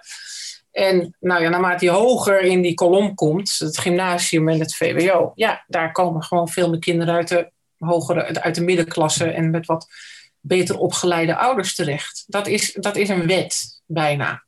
En 0.78 1.16
nou 1.20 1.42
ja, 1.42 1.50
naarmate 1.50 1.86
je 1.86 1.92
hoger 1.92 2.42
in 2.42 2.62
die 2.62 2.74
kolom 2.74 3.16
komt, 3.16 3.56
het 3.58 3.78
gymnasium 3.78 4.50
en 4.50 4.60
het 4.60 4.76
VWO, 4.76 5.32
ja, 5.36 5.64
daar 5.68 5.92
komen 5.92 6.24
gewoon 6.24 6.50
veel 6.50 6.70
meer 6.70 6.80
kinderen 6.80 7.14
uit 7.14 7.28
de, 7.28 7.52
hogere, 7.78 8.42
uit 8.42 8.56
de 8.56 8.64
middenklasse 8.64 9.32
en 9.32 9.50
met 9.50 9.66
wat 9.66 9.88
beter 10.40 10.78
opgeleide 10.78 11.36
ouders 11.36 11.76
terecht. 11.76 12.24
Dat 12.28 12.48
is, 12.48 12.74
dat 12.74 12.96
is 12.96 13.10
een 13.10 13.28
wet, 13.28 13.82
bijna. 13.86 14.44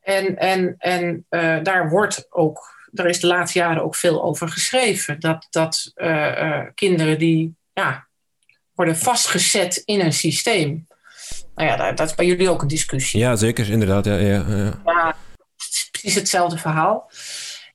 En, 0.00 0.36
en, 0.36 0.74
en 0.78 1.26
uh, 1.30 1.62
daar 1.62 1.90
wordt 1.90 2.26
ook, 2.30 2.88
er 2.92 3.06
is 3.06 3.20
de 3.20 3.26
laatste 3.26 3.58
jaren 3.58 3.82
ook 3.82 3.94
veel 3.94 4.22
over 4.22 4.48
geschreven. 4.48 5.20
Dat, 5.20 5.46
dat 5.50 5.92
uh, 5.94 6.08
uh, 6.42 6.66
kinderen 6.74 7.18
die 7.18 7.56
ja, 7.72 8.08
worden 8.74 8.96
vastgezet 8.96 9.76
in 9.84 10.00
een 10.00 10.12
systeem. 10.12 10.86
Nou 11.58 11.70
ja, 11.70 11.92
dat, 11.92 12.08
is 12.08 12.14
bij 12.14 12.26
jullie 12.26 12.50
ook 12.50 12.62
een 12.62 12.68
discussie. 12.68 13.20
Ja, 13.20 13.36
zeker, 13.36 13.70
inderdaad. 13.70 14.04
Ja, 14.04 14.14
ja, 14.14 14.44
ja. 14.48 14.80
ja 14.84 15.16
het 15.56 15.72
is 15.72 15.88
precies 15.90 16.14
hetzelfde 16.14 16.58
verhaal. 16.58 17.10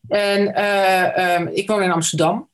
En 0.08 0.64
um, 1.42 1.48
ik 1.48 1.68
woon 1.68 1.84
in 1.84 1.92
Amsterdam. 1.92 2.50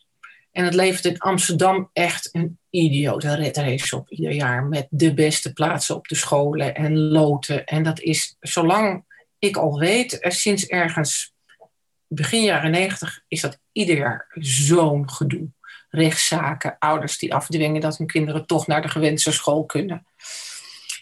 En 0.51 0.65
het 0.65 0.73
levert 0.73 1.05
in 1.05 1.17
Amsterdam 1.17 1.89
echt 1.93 2.29
een 2.31 2.59
idiote 2.69 3.35
redrace 3.35 3.95
op 3.95 4.09
ieder 4.09 4.31
jaar. 4.31 4.63
Met 4.63 4.87
de 4.89 5.13
beste 5.13 5.53
plaatsen 5.53 5.95
op 5.95 6.07
de 6.07 6.15
scholen 6.15 6.75
en 6.75 6.97
loten. 6.97 7.65
En 7.65 7.83
dat 7.83 7.99
is, 7.99 8.35
zolang 8.39 9.05
ik 9.39 9.57
al 9.57 9.79
weet, 9.79 10.17
sinds 10.21 10.65
ergens 10.65 11.33
begin 12.07 12.43
jaren 12.43 12.71
negentig, 12.71 13.21
is 13.27 13.41
dat 13.41 13.59
ieder 13.71 13.97
jaar 13.97 14.27
zo'n 14.39 15.09
gedoe. 15.09 15.47
Rechtszaken, 15.89 16.75
ouders 16.79 17.17
die 17.17 17.33
afdwingen 17.33 17.81
dat 17.81 17.97
hun 17.97 18.07
kinderen 18.07 18.45
toch 18.45 18.67
naar 18.67 18.81
de 18.81 18.89
gewenste 18.89 19.31
school 19.31 19.65
kunnen. 19.65 20.05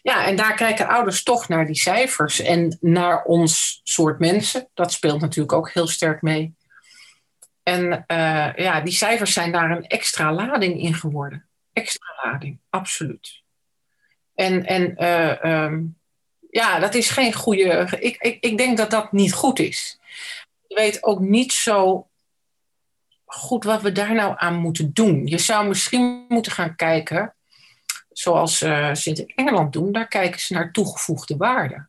Ja, 0.07 0.25
en 0.25 0.35
daar 0.35 0.55
kijken 0.55 0.87
ouders 0.87 1.23
toch 1.23 1.47
naar 1.47 1.65
die 1.65 1.75
cijfers 1.75 2.39
en 2.39 2.77
naar 2.81 3.23
ons 3.23 3.81
soort 3.83 4.19
mensen. 4.19 4.69
Dat 4.73 4.91
speelt 4.91 5.21
natuurlijk 5.21 5.53
ook 5.53 5.71
heel 5.71 5.87
sterk 5.87 6.21
mee. 6.21 6.55
En 7.63 8.05
uh, 8.07 8.53
ja, 8.55 8.81
die 8.81 8.93
cijfers 8.93 9.33
zijn 9.33 9.51
daar 9.51 9.71
een 9.71 9.87
extra 9.87 10.33
lading 10.33 10.81
in 10.81 10.93
geworden. 10.93 11.47
Extra 11.73 12.07
lading, 12.23 12.59
absoluut. 12.69 13.41
En, 14.35 14.65
en 14.65 14.95
uh, 14.97 15.63
um, 15.63 15.97
ja, 16.49 16.79
dat 16.79 16.93
is 16.93 17.09
geen 17.09 17.33
goede. 17.33 17.87
Ik, 17.99 18.15
ik, 18.17 18.37
ik 18.39 18.57
denk 18.57 18.77
dat 18.77 18.89
dat 18.89 19.11
niet 19.11 19.33
goed 19.33 19.59
is. 19.59 19.99
Je 20.67 20.75
weet 20.75 21.03
ook 21.03 21.19
niet 21.19 21.53
zo 21.53 22.07
goed 23.25 23.63
wat 23.63 23.81
we 23.81 23.91
daar 23.91 24.13
nou 24.13 24.33
aan 24.37 24.55
moeten 24.55 24.93
doen. 24.93 25.25
Je 25.25 25.37
zou 25.37 25.67
misschien 25.67 26.25
moeten 26.27 26.51
gaan 26.51 26.75
kijken, 26.75 27.35
zoals 28.17 28.61
uh, 28.61 28.93
ze 28.93 29.09
in 29.09 29.31
Engeland 29.35 29.73
doen, 29.73 29.91
daar 29.91 30.07
kijken 30.07 30.39
ze 30.39 30.53
naar 30.53 30.71
toegevoegde 30.71 31.37
waarde. 31.37 31.87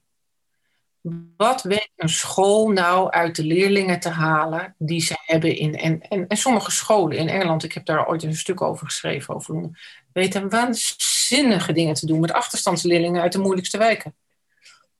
Wat 1.37 1.62
weet 1.62 1.91
een 1.97 2.09
school 2.09 2.69
nou 2.69 3.11
uit 3.11 3.37
de 3.37 3.45
leerlingen 3.45 4.01
te 4.01 4.09
halen 4.09 4.75
die 4.79 5.01
ze 5.01 5.17
hebben 5.25 5.57
in. 5.57 5.77
En, 5.77 6.01
en, 6.01 6.27
en 6.27 6.37
sommige 6.37 6.71
scholen 6.71 7.17
in 7.17 7.29
Engeland, 7.29 7.64
ik 7.64 7.73
heb 7.73 7.85
daar 7.85 8.09
ooit 8.09 8.23
een 8.23 8.35
stuk 8.35 8.61
over 8.61 8.87
geschreven, 8.87 9.35
over 9.35 9.71
weten 10.12 10.51
waanzinnige 10.51 11.73
dingen 11.73 11.95
te 11.95 12.07
doen 12.07 12.21
met 12.21 12.33
achterstandsleerlingen 12.33 13.23
uit 13.23 13.33
de 13.33 13.38
moeilijkste 13.38 13.79
wijken. 13.79 14.14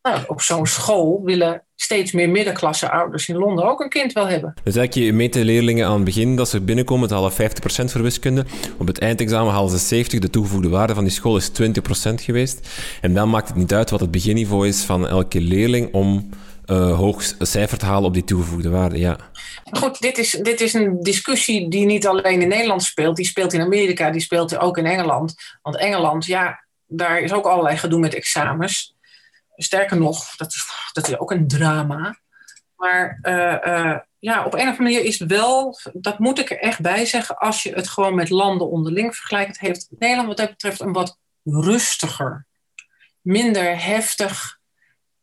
Nou, 0.09 0.23
op 0.27 0.41
zo'n 0.41 0.67
school 0.67 1.21
willen 1.25 1.63
steeds 1.77 2.13
meer 2.13 2.29
middenklasse 2.29 2.91
ouders 2.91 3.29
in 3.29 3.37
Londen 3.37 3.65
ook 3.65 3.81
een 3.81 3.89
kind 3.89 4.13
wel 4.13 4.27
hebben. 4.27 4.55
Dus 4.65 4.77
eigenlijk, 4.77 5.07
je 5.07 5.13
meet 5.13 5.33
de 5.33 5.45
leerlingen 5.45 5.87
aan 5.87 5.95
het 5.95 6.05
begin 6.05 6.37
dat 6.37 6.49
ze 6.49 6.61
binnenkomen, 6.61 7.03
het 7.03 7.13
halen 7.13 7.33
50% 7.33 7.35
voor 7.85 8.03
wiskunde. 8.03 8.45
Op 8.79 8.87
het 8.87 8.99
eindexamen 8.99 9.53
halen 9.53 9.71
ze 9.71 9.79
70, 9.79 10.21
de 10.21 10.31
toegevoegde 10.31 10.69
waarde 10.69 10.95
van 10.95 11.05
die 11.05 11.13
school 11.13 11.37
is 11.37 11.51
20% 11.51 11.53
geweest. 12.15 12.69
En 13.01 13.15
dan 13.15 13.31
maakt 13.31 13.49
het 13.49 13.57
niet 13.57 13.75
uit 13.75 13.91
wat 13.91 14.01
het 14.01 14.11
beginniveau 14.11 14.69
is 14.69 14.83
van 14.83 15.09
elke 15.09 15.41
leerling 15.41 15.93
om 15.93 16.29
uh, 16.67 16.97
hoog 16.97 17.23
cijfer 17.39 17.79
te 17.79 17.87
halen 17.87 18.09
op 18.09 18.15
die 18.15 18.25
toegevoegde 18.25 18.71
waarde. 18.71 18.99
Ja. 18.99 19.17
Goed, 19.71 20.01
dit 20.01 20.19
is, 20.19 20.31
dit 20.31 20.61
is 20.61 20.75
een 20.75 21.03
discussie 21.03 21.71
die 21.71 21.87
niet 21.87 22.07
alleen 22.07 22.43
in 22.43 22.49
Nederland 22.49 22.83
speelt, 22.83 23.17
die 23.17 23.27
speelt 23.27 23.53
in 23.53 23.61
Amerika, 23.61 24.11
die 24.11 24.21
speelt 24.21 24.59
ook 24.59 24.79
in 24.79 24.87
Engeland. 24.87 25.35
Want 25.63 25.77
Engeland, 25.77 26.27
ja, 26.27 26.65
daar 26.87 27.21
is 27.21 27.33
ook 27.33 27.47
allerlei 27.47 27.77
gedoe 27.77 28.01
met 28.01 28.15
examens. 28.15 28.97
Sterker 29.61 29.97
nog, 29.97 30.37
dat 30.37 30.55
is, 30.55 30.71
dat 30.93 31.09
is 31.09 31.19
ook 31.19 31.31
een 31.31 31.49
drama. 31.49 32.19
Maar 32.77 33.19
uh, 33.23 33.57
uh, 33.67 33.99
ja, 34.19 34.45
op 34.45 34.53
een 34.53 34.61
of 34.61 34.67
andere 34.67 34.83
manier 34.83 35.05
is 35.05 35.19
wel, 35.19 35.79
dat 35.93 36.19
moet 36.19 36.39
ik 36.39 36.51
er 36.51 36.59
echt 36.59 36.81
bij 36.81 37.05
zeggen, 37.07 37.39
als 37.39 37.63
je 37.63 37.73
het 37.73 37.89
gewoon 37.89 38.15
met 38.15 38.31
landen 38.31 38.71
onderling 38.71 39.17
vergelijkt, 39.17 39.59
heeft 39.59 39.87
Nederland 39.99 40.29
wat 40.29 40.37
dat 40.37 40.49
betreft 40.49 40.81
een 40.81 40.93
wat 40.93 41.19
rustiger, 41.43 42.47
minder 43.21 43.85
heftig 43.85 44.59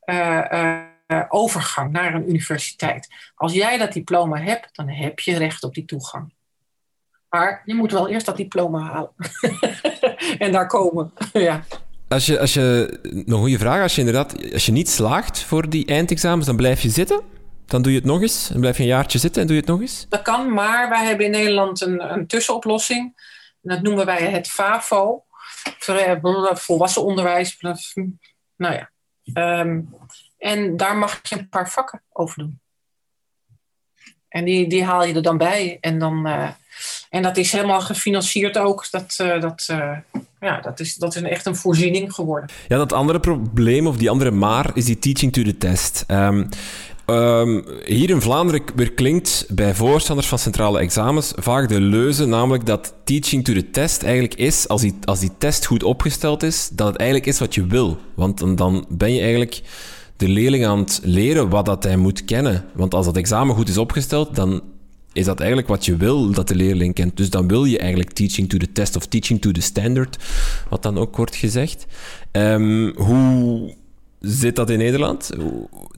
uh, 0.05 0.83
overgang 1.27 1.91
naar 1.91 2.13
een 2.13 2.29
universiteit. 2.29 3.07
Als 3.35 3.53
jij 3.53 3.77
dat 3.77 3.93
diploma 3.93 4.37
hebt, 4.37 4.75
dan 4.75 4.89
heb 4.89 5.19
je 5.19 5.37
recht 5.37 5.63
op 5.63 5.73
die 5.73 5.85
toegang. 5.85 6.33
Maar 7.29 7.61
je 7.65 7.75
moet 7.75 7.91
wel 7.91 8.09
eerst 8.09 8.25
dat 8.25 8.37
diploma 8.37 8.79
halen 8.79 9.13
en 10.45 10.51
daar 10.51 10.67
komen. 10.67 11.13
ja. 11.33 11.63
Als 12.07 12.25
je, 12.25 12.39
als 12.39 12.53
je, 12.53 12.99
een 13.25 13.37
goede 13.37 13.57
vraag, 13.57 13.81
als 13.81 13.95
je 13.95 13.99
inderdaad, 13.99 14.53
als 14.53 14.65
je 14.65 14.71
niet 14.71 14.89
slaagt 14.89 15.39
voor 15.39 15.69
die 15.69 15.85
eindexamens, 15.85 16.45
dan 16.45 16.55
blijf 16.55 16.81
je 16.81 16.89
zitten? 16.89 17.21
Dan 17.65 17.81
doe 17.81 17.91
je 17.91 17.97
het 17.97 18.07
nog 18.07 18.21
eens 18.21 18.49
en 18.49 18.59
blijf 18.59 18.77
je 18.77 18.83
een 18.83 18.89
jaartje 18.89 19.19
zitten 19.19 19.41
en 19.41 19.47
doe 19.47 19.55
je 19.55 19.61
het 19.61 19.71
nog 19.71 19.81
eens? 19.81 20.05
Dat 20.09 20.21
kan, 20.21 20.53
maar 20.53 20.89
wij 20.89 21.05
hebben 21.05 21.25
in 21.25 21.31
Nederland 21.31 21.81
een, 21.81 22.11
een 22.13 22.27
tussenoplossing. 22.27 23.33
Dat 23.61 23.81
noemen 23.81 24.05
wij 24.05 24.21
het 24.21 24.47
FAVO. 24.47 25.23
Volwassen 26.53 27.03
onderwijs. 27.03 27.57
Nou 28.55 28.73
ja. 28.73 28.89
Um, 29.59 29.95
en 30.37 30.77
daar 30.77 30.97
mag 30.97 31.19
je 31.23 31.37
een 31.37 31.49
paar 31.49 31.69
vakken 31.69 32.03
over 32.11 32.37
doen. 32.37 32.59
En 34.27 34.45
die, 34.45 34.67
die 34.67 34.83
haal 34.83 35.05
je 35.05 35.13
er 35.13 35.21
dan 35.21 35.37
bij. 35.37 35.77
En, 35.81 35.99
dan, 35.99 36.27
uh, 36.27 36.49
en 37.09 37.21
dat 37.21 37.37
is 37.37 37.51
helemaal 37.51 37.81
gefinancierd 37.81 38.57
ook. 38.57 38.91
Dat, 38.91 39.15
dat, 39.39 39.69
ja, 40.45 40.59
dat, 40.61 40.79
is, 40.79 40.95
dat 40.95 41.15
is 41.15 41.21
echt 41.21 41.45
een 41.45 41.55
voorziening 41.55 42.13
geworden. 42.13 42.49
Ja, 42.67 42.77
dat 42.77 42.93
andere 42.93 43.19
probleem, 43.19 43.87
of 43.87 43.97
die 43.97 44.09
andere 44.09 44.31
maar, 44.31 44.71
is 44.73 44.85
die 44.85 44.99
teaching 44.99 45.33
to 45.33 45.43
the 45.43 45.57
test. 45.57 46.05
Um, 46.07 46.49
um, 47.05 47.65
hier 47.85 48.09
in 48.09 48.21
Vlaanderen 48.21 48.61
weer 48.75 48.91
klinkt 48.91 49.45
bij 49.49 49.75
voorstanders 49.75 50.27
van 50.27 50.39
centrale 50.39 50.79
examens 50.79 51.33
vaak 51.35 51.69
de 51.69 51.81
leuze, 51.81 52.25
namelijk 52.25 52.65
dat 52.65 52.93
teaching 53.03 53.43
to 53.43 53.53
the 53.53 53.69
test 53.71 54.03
eigenlijk 54.03 54.35
is, 54.35 54.67
als 54.67 54.81
die, 54.81 54.95
als 55.03 55.19
die 55.19 55.31
test 55.37 55.65
goed 55.65 55.83
opgesteld 55.83 56.43
is, 56.43 56.69
dat 56.73 56.87
het 56.87 56.97
eigenlijk 56.97 57.29
is 57.29 57.39
wat 57.39 57.55
je 57.55 57.65
wil. 57.65 57.97
Want 58.15 58.37
dan, 58.37 58.55
dan 58.55 58.85
ben 58.89 59.13
je 59.13 59.21
eigenlijk 59.21 59.61
de 60.17 60.27
leerling 60.27 60.65
aan 60.65 60.79
het 60.79 60.99
leren 61.03 61.49
wat 61.49 61.65
dat 61.65 61.83
hij 61.83 61.97
moet 61.97 62.25
kennen. 62.25 62.65
Want 62.73 62.93
als 62.93 63.05
dat 63.05 63.17
examen 63.17 63.55
goed 63.55 63.69
is 63.69 63.77
opgesteld, 63.77 64.35
dan 64.35 64.61
is 65.15 65.25
dat 65.25 65.39
eigenlijk 65.39 65.67
wat 65.67 65.85
je 65.85 65.97
wil 65.97 66.31
dat 66.31 66.47
de 66.47 66.55
leerling 66.55 66.93
kent. 66.93 67.17
Dus 67.17 67.29
dan 67.29 67.47
wil 67.47 67.65
je 67.65 67.79
eigenlijk 67.79 68.11
teaching 68.11 68.49
to 68.49 68.57
the 68.57 68.71
test 68.71 68.95
of 68.95 69.05
teaching 69.05 69.41
to 69.41 69.51
the 69.51 69.61
standard, 69.61 70.17
wat 70.69 70.83
dan 70.83 70.97
ook 70.97 71.15
wordt 71.15 71.35
gezegd. 71.35 71.85
Um, 72.31 72.93
hoe 72.97 73.75
zit 74.19 74.55
dat 74.55 74.69
in 74.69 74.77
Nederland? 74.77 75.29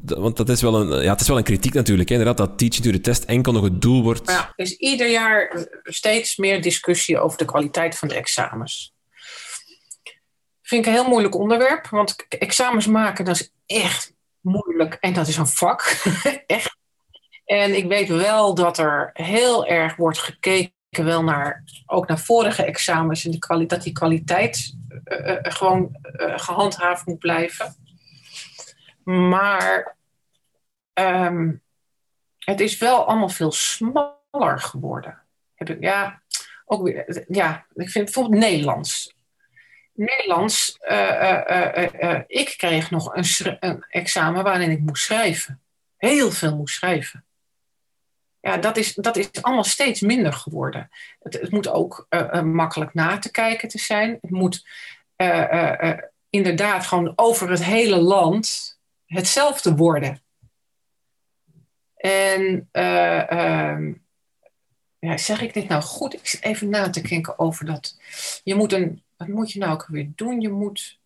Want 0.01 0.37
dat 0.37 0.49
is 0.49 0.61
wel 0.61 0.81
een, 0.81 1.03
ja, 1.03 1.11
het 1.11 1.21
is 1.21 1.27
wel 1.27 1.37
een 1.37 1.43
kritiek 1.43 1.73
natuurlijk, 1.73 2.09
hè, 2.09 2.15
inderdaad, 2.15 2.47
dat 2.47 2.57
teaching 2.57 2.83
to 2.83 2.91
the 2.91 3.01
test 3.01 3.23
enkel 3.23 3.51
nog 3.51 3.63
het 3.63 3.81
doel 3.81 4.03
wordt. 4.03 4.29
Ja, 4.29 4.53
er 4.55 4.65
is 4.65 4.75
ieder 4.75 5.09
jaar 5.09 5.67
steeds 5.83 6.35
meer 6.35 6.61
discussie 6.61 7.19
over 7.19 7.37
de 7.37 7.45
kwaliteit 7.45 7.97
van 7.97 8.07
de 8.07 8.15
examens. 8.15 8.93
Vind 10.61 10.85
ik 10.85 10.87
een 10.87 10.99
heel 10.99 11.09
moeilijk 11.09 11.35
onderwerp, 11.35 11.87
want 11.87 12.15
examens 12.27 12.87
maken, 12.87 13.25
dat 13.25 13.35
is 13.35 13.51
echt 13.65 14.13
moeilijk 14.41 14.97
en 14.99 15.13
dat 15.13 15.27
is 15.27 15.37
een 15.37 15.47
vak. 15.47 15.81
echt. 16.47 16.76
En 17.47 17.75
ik 17.75 17.87
weet 17.87 18.07
wel 18.07 18.55
dat 18.55 18.77
er 18.77 19.09
heel 19.13 19.65
erg 19.65 19.95
wordt 19.95 20.19
gekeken 20.19 20.75
wel 20.89 21.23
naar, 21.23 21.63
ook 21.85 22.07
naar 22.07 22.19
vorige 22.19 22.63
examens 22.63 23.25
en 23.25 23.67
dat 23.67 23.83
die 23.83 23.93
kwaliteit 23.93 24.75
uh, 25.03 25.27
uh, 25.27 25.37
gewoon 25.41 25.97
uh, 26.01 26.39
gehandhaafd 26.39 27.05
moet 27.05 27.19
blijven. 27.19 27.75
Maar 29.03 29.97
um, 30.93 31.63
het 32.39 32.59
is 32.59 32.77
wel 32.77 33.05
allemaal 33.05 33.29
veel 33.29 33.51
smaller 33.51 34.59
geworden. 34.59 35.21
Heb 35.55 35.69
ik, 35.69 35.81
ja, 35.83 36.21
ook 36.65 36.83
weer, 36.83 37.25
ja, 37.27 37.65
ik 37.73 37.89
vind 37.89 38.05
bijvoorbeeld 38.05 38.41
Nederlands. 38.41 39.15
Nederlands, 39.93 40.77
ik 42.27 42.53
kreeg 42.57 42.91
nog 42.91 43.15
een, 43.15 43.57
een 43.59 43.85
examen 43.89 44.43
waarin 44.43 44.71
ik 44.71 44.79
moest 44.79 45.03
schrijven. 45.03 45.61
Heel 45.97 46.31
veel 46.31 46.55
moest 46.55 46.75
schrijven. 46.75 47.26
Ja, 48.47 48.57
dat, 48.57 48.77
is, 48.77 48.93
dat 48.93 49.17
is 49.17 49.29
allemaal 49.41 49.63
steeds 49.63 50.01
minder 50.01 50.33
geworden. 50.33 50.89
Het, 51.19 51.33
het 51.33 51.51
moet 51.51 51.67
ook 51.67 52.07
uh, 52.09 52.27
uh, 52.33 52.41
makkelijk 52.41 52.93
na 52.93 53.17
te 53.17 53.31
kijken 53.31 53.69
te 53.69 53.79
zijn. 53.79 54.17
Het 54.21 54.31
moet 54.31 54.67
uh, 55.17 55.93
inderdaad 56.29 56.85
gewoon 56.85 57.13
over 57.15 57.49
het 57.49 57.63
hele 57.63 57.97
land 57.97 58.77
hetzelfde 59.05 59.75
worden. 59.75 60.21
En 61.95 62.69
ehm, 62.71 63.93
ja, 64.99 65.17
zeg 65.17 65.41
ik 65.41 65.53
dit 65.53 65.67
nou 65.67 65.81
goed? 65.81 66.13
Ik 66.13 66.27
zit 66.27 66.43
even 66.43 66.69
na 66.69 66.89
te 66.89 67.01
denken 67.01 67.39
over 67.39 67.65
dat. 67.65 67.99
Je 68.43 68.55
moet 68.55 68.73
een. 68.73 69.03
Wat 69.17 69.27
moet 69.27 69.51
je 69.51 69.59
nou 69.59 69.73
ook 69.73 69.87
weer 69.87 70.11
doen? 70.15 70.41
Je 70.41 70.49
moet. 70.49 70.99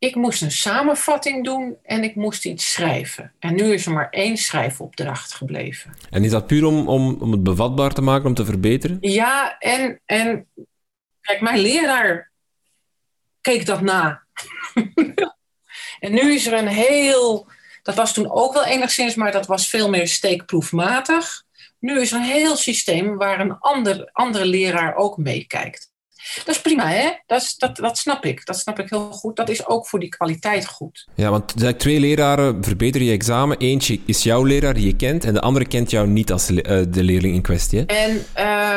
Ik 0.00 0.14
moest 0.14 0.42
een 0.42 0.50
samenvatting 0.50 1.44
doen 1.44 1.76
en 1.82 2.02
ik 2.02 2.14
moest 2.14 2.44
iets 2.44 2.72
schrijven. 2.72 3.32
En 3.38 3.54
nu 3.54 3.72
is 3.72 3.86
er 3.86 3.92
maar 3.92 4.10
één 4.10 4.36
schrijfopdracht 4.36 5.32
gebleven. 5.32 5.96
En 6.10 6.24
is 6.24 6.30
dat 6.30 6.46
puur 6.46 6.64
om, 6.64 6.88
om, 6.88 7.16
om 7.20 7.32
het 7.32 7.42
bevatbaar 7.42 7.92
te 7.92 8.00
maken, 8.00 8.26
om 8.26 8.34
te 8.34 8.44
verbeteren? 8.44 8.98
Ja, 9.00 9.58
en, 9.58 10.00
en 10.04 10.46
kijk, 11.20 11.40
mijn 11.40 11.58
leraar 11.58 12.30
keek 13.40 13.66
dat 13.66 13.80
na. 13.80 14.22
en 16.00 16.12
nu 16.12 16.34
is 16.34 16.46
er 16.46 16.52
een 16.52 16.68
heel. 16.68 17.46
Dat 17.82 17.94
was 17.94 18.12
toen 18.12 18.30
ook 18.30 18.52
wel 18.52 18.64
enigszins, 18.64 19.14
maar 19.14 19.32
dat 19.32 19.46
was 19.46 19.68
veel 19.68 19.88
meer 19.88 20.08
steekproefmatig. 20.08 21.42
Nu 21.78 22.00
is 22.00 22.12
er 22.12 22.18
een 22.18 22.24
heel 22.24 22.56
systeem 22.56 23.16
waar 23.16 23.40
een 23.40 23.58
ander, 23.58 24.10
andere 24.12 24.46
leraar 24.46 24.94
ook 24.94 25.16
meekijkt. 25.16 25.92
Dat 26.34 26.54
is 26.54 26.60
prima, 26.60 26.88
hè? 26.88 27.10
Dat, 27.26 27.42
is, 27.42 27.54
dat, 27.56 27.76
dat 27.76 27.98
snap 27.98 28.24
ik. 28.24 28.46
Dat 28.46 28.58
snap 28.58 28.78
ik 28.78 28.90
heel 28.90 29.10
goed. 29.12 29.36
Dat 29.36 29.48
is 29.48 29.66
ook 29.66 29.86
voor 29.86 30.00
die 30.00 30.08
kwaliteit 30.08 30.66
goed. 30.66 31.08
Ja, 31.14 31.30
want 31.30 31.78
twee 31.78 32.00
leraren 32.00 32.64
verbeteren 32.64 33.06
je 33.06 33.12
examen. 33.12 33.58
Eentje 33.58 34.00
is 34.06 34.22
jouw 34.22 34.44
leraar 34.44 34.74
die 34.74 34.86
je 34.86 34.96
kent 34.96 35.24
en 35.24 35.34
de 35.34 35.40
andere 35.40 35.66
kent 35.66 35.90
jou 35.90 36.06
niet 36.06 36.32
als 36.32 36.50
uh, 36.50 36.62
de 36.88 37.02
leerling 37.02 37.34
in 37.34 37.42
kwestie. 37.42 37.78
Hè? 37.78 37.84
En 37.84 38.10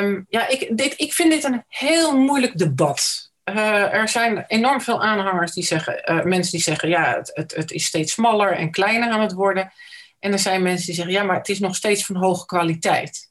um, 0.03 0.25
ja, 0.29 0.47
ik, 0.47 0.77
dit, 0.77 0.93
ik 0.97 1.13
vind 1.13 1.31
dit 1.31 1.43
een 1.43 1.63
heel 1.67 2.17
moeilijk 2.17 2.57
debat. 2.57 3.31
Uh, 3.45 3.93
er 3.93 4.09
zijn 4.09 4.45
enorm 4.47 4.81
veel 4.81 5.01
aanhangers 5.01 5.53
die 5.53 5.63
zeggen, 5.63 6.11
uh, 6.11 6.23
mensen 6.23 6.51
die 6.51 6.61
zeggen, 6.61 6.89
ja, 6.89 7.15
het, 7.17 7.31
het, 7.33 7.55
het 7.55 7.71
is 7.71 7.85
steeds 7.85 8.13
smaller 8.13 8.51
en 8.51 8.71
kleiner 8.71 9.09
aan 9.09 9.21
het 9.21 9.33
worden. 9.33 9.71
En 10.19 10.31
er 10.31 10.39
zijn 10.39 10.61
mensen 10.61 10.85
die 10.85 10.95
zeggen, 10.95 11.13
ja, 11.13 11.23
maar 11.23 11.37
het 11.37 11.49
is 11.49 11.59
nog 11.59 11.75
steeds 11.75 12.05
van 12.05 12.15
hoge 12.15 12.45
kwaliteit. 12.45 13.30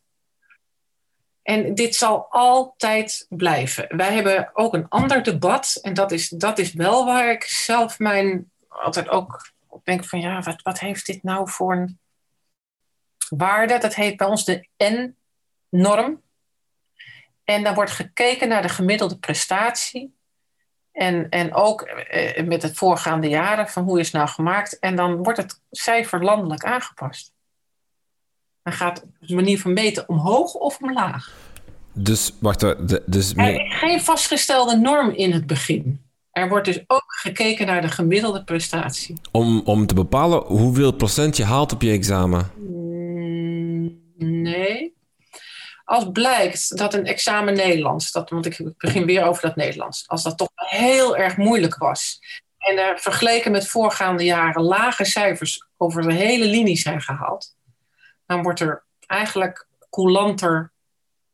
En 1.42 1.74
dit 1.74 1.94
zal 1.94 2.26
altijd 2.30 3.26
blijven. 3.28 3.96
Wij 3.96 4.14
hebben 4.14 4.50
ook 4.52 4.74
een 4.74 4.88
ander 4.88 5.22
debat. 5.22 5.78
En 5.82 5.94
dat 5.94 6.12
is, 6.12 6.28
dat 6.28 6.58
is 6.58 6.72
wel 6.72 7.04
waar 7.04 7.30
ik 7.30 7.42
zelf 7.42 7.98
mijn 7.98 8.50
altijd 8.68 9.08
ook 9.08 9.50
op 9.66 9.84
denk 9.84 10.04
van 10.04 10.20
ja, 10.20 10.40
wat, 10.40 10.62
wat 10.62 10.78
heeft 10.78 11.06
dit 11.06 11.22
nou 11.22 11.50
voor 11.50 11.72
een 11.72 11.98
waarde? 13.28 13.78
Dat 13.78 13.94
heet 13.94 14.16
bij 14.16 14.26
ons 14.26 14.44
de 14.44 14.68
N-norm. 14.76 16.22
En 17.44 17.62
dan 17.62 17.74
wordt 17.74 17.90
gekeken 17.90 18.48
naar 18.48 18.62
de 18.62 18.68
gemiddelde 18.68 19.18
prestatie. 19.18 20.14
En, 20.92 21.28
en 21.28 21.54
ook 21.54 21.82
eh, 21.82 22.44
met 22.46 22.62
het 22.62 22.76
voorgaande 22.76 23.28
jaren 23.28 23.68
van 23.68 23.84
hoe 23.84 24.00
is 24.00 24.06
het 24.06 24.14
nou 24.14 24.28
gemaakt. 24.28 24.78
En 24.78 24.96
dan 24.96 25.22
wordt 25.22 25.38
het 25.38 25.60
cijfer 25.70 26.24
landelijk 26.24 26.64
aangepast. 26.64 27.32
Dan 28.62 28.72
gaat 28.72 29.04
de 29.18 29.34
manier 29.34 29.60
van 29.60 29.72
meten 29.72 30.08
omhoog 30.08 30.54
of 30.54 30.78
omlaag. 30.80 31.32
Dus, 31.92 32.32
wacht, 32.38 32.60
de, 32.60 33.02
dus... 33.06 33.32
Er 33.36 33.54
is 33.54 33.74
geen 33.74 34.00
vastgestelde 34.00 34.76
norm 34.76 35.10
in 35.10 35.32
het 35.32 35.46
begin. 35.46 36.00
Er 36.30 36.48
wordt 36.48 36.66
dus 36.66 36.80
ook 36.86 37.04
gekeken 37.06 37.66
naar 37.66 37.80
de 37.80 37.88
gemiddelde 37.88 38.44
prestatie. 38.44 39.16
Om, 39.30 39.60
om 39.64 39.86
te 39.86 39.94
bepalen 39.94 40.42
hoeveel 40.42 40.92
procent 40.92 41.36
je 41.36 41.44
haalt 41.44 41.72
op 41.72 41.82
je 41.82 41.90
examen? 41.90 42.50
Mm, 42.56 44.00
nee. 44.18 44.94
Als 45.84 46.06
blijkt 46.12 46.76
dat 46.76 46.94
een 46.94 47.06
examen 47.06 47.54
Nederlands, 47.54 48.12
dat, 48.12 48.30
want 48.30 48.46
ik 48.46 48.72
begin 48.78 49.04
weer 49.04 49.24
over 49.24 49.42
dat 49.42 49.56
Nederlands, 49.56 50.04
als 50.06 50.22
dat 50.22 50.38
toch 50.38 50.50
heel 50.54 51.16
erg 51.16 51.36
moeilijk 51.36 51.76
was 51.76 52.18
en 52.58 52.78
er 52.78 52.98
vergeleken 52.98 53.52
met 53.52 53.68
voorgaande 53.68 54.24
jaren 54.24 54.62
lage 54.62 55.04
cijfers 55.04 55.66
over 55.76 56.02
de 56.02 56.12
hele 56.12 56.46
linie 56.46 56.76
zijn 56.76 57.00
gehaald, 57.00 57.54
dan 58.30 58.42
wordt 58.42 58.60
er 58.60 58.82
eigenlijk 59.06 59.66
coulanter 59.90 60.70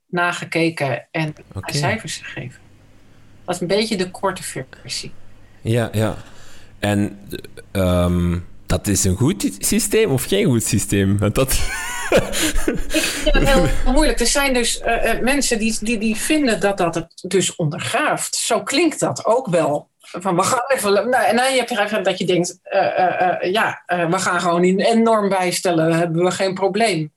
nagekeken 0.07 1.07
en 1.11 1.35
okay. 1.55 1.75
cijfers 1.75 2.17
gegeven. 2.17 2.61
Dat 3.45 3.55
is 3.55 3.61
een 3.61 3.67
beetje 3.67 3.97
de 3.97 4.11
korte 4.11 4.43
versie. 4.43 5.13
Ja, 5.61 5.89
ja. 5.93 6.17
En 6.79 7.29
um, 7.73 8.47
dat 8.67 8.87
is 8.87 9.05
een 9.05 9.17
goed 9.17 9.51
systeem 9.59 10.11
of 10.11 10.25
geen 10.25 10.47
goed 10.47 10.65
systeem? 10.65 11.19
Dat... 11.33 11.53
Ik 12.11 13.03
vind 13.03 13.35
het 13.35 13.49
heel 13.49 13.93
moeilijk. 13.93 14.21
Er 14.21 14.27
zijn 14.27 14.55
dus 14.55 14.81
uh, 14.81 15.21
mensen 15.21 15.59
die, 15.59 15.77
die, 15.81 15.99
die 15.99 16.17
vinden 16.17 16.61
dat 16.61 16.79
dat 16.79 16.95
het 16.95 17.25
dus 17.29 17.57
ondergraaft. 17.57 18.35
Zo 18.35 18.63
klinkt 18.63 19.01
dat 19.01 19.25
ook 19.25 19.47
wel. 19.47 19.91
Van 20.01 20.37
we 20.37 20.43
gaan 20.43 20.65
even. 20.67 20.93
Nou, 20.93 21.25
en 21.25 21.37
dan 21.37 21.45
heb 21.45 21.69
je 21.69 22.01
dat 22.03 22.19
je 22.19 22.27
denkt: 22.27 22.59
uh, 22.65 23.53
ja, 23.53 23.83
we 23.87 24.19
gaan 24.19 24.41
gewoon 24.41 24.65
een 24.65 25.03
norm 25.03 25.29
bijstellen, 25.29 25.93
hebben 25.93 26.25
we 26.25 26.31
geen 26.31 26.55
probleem. 26.55 27.15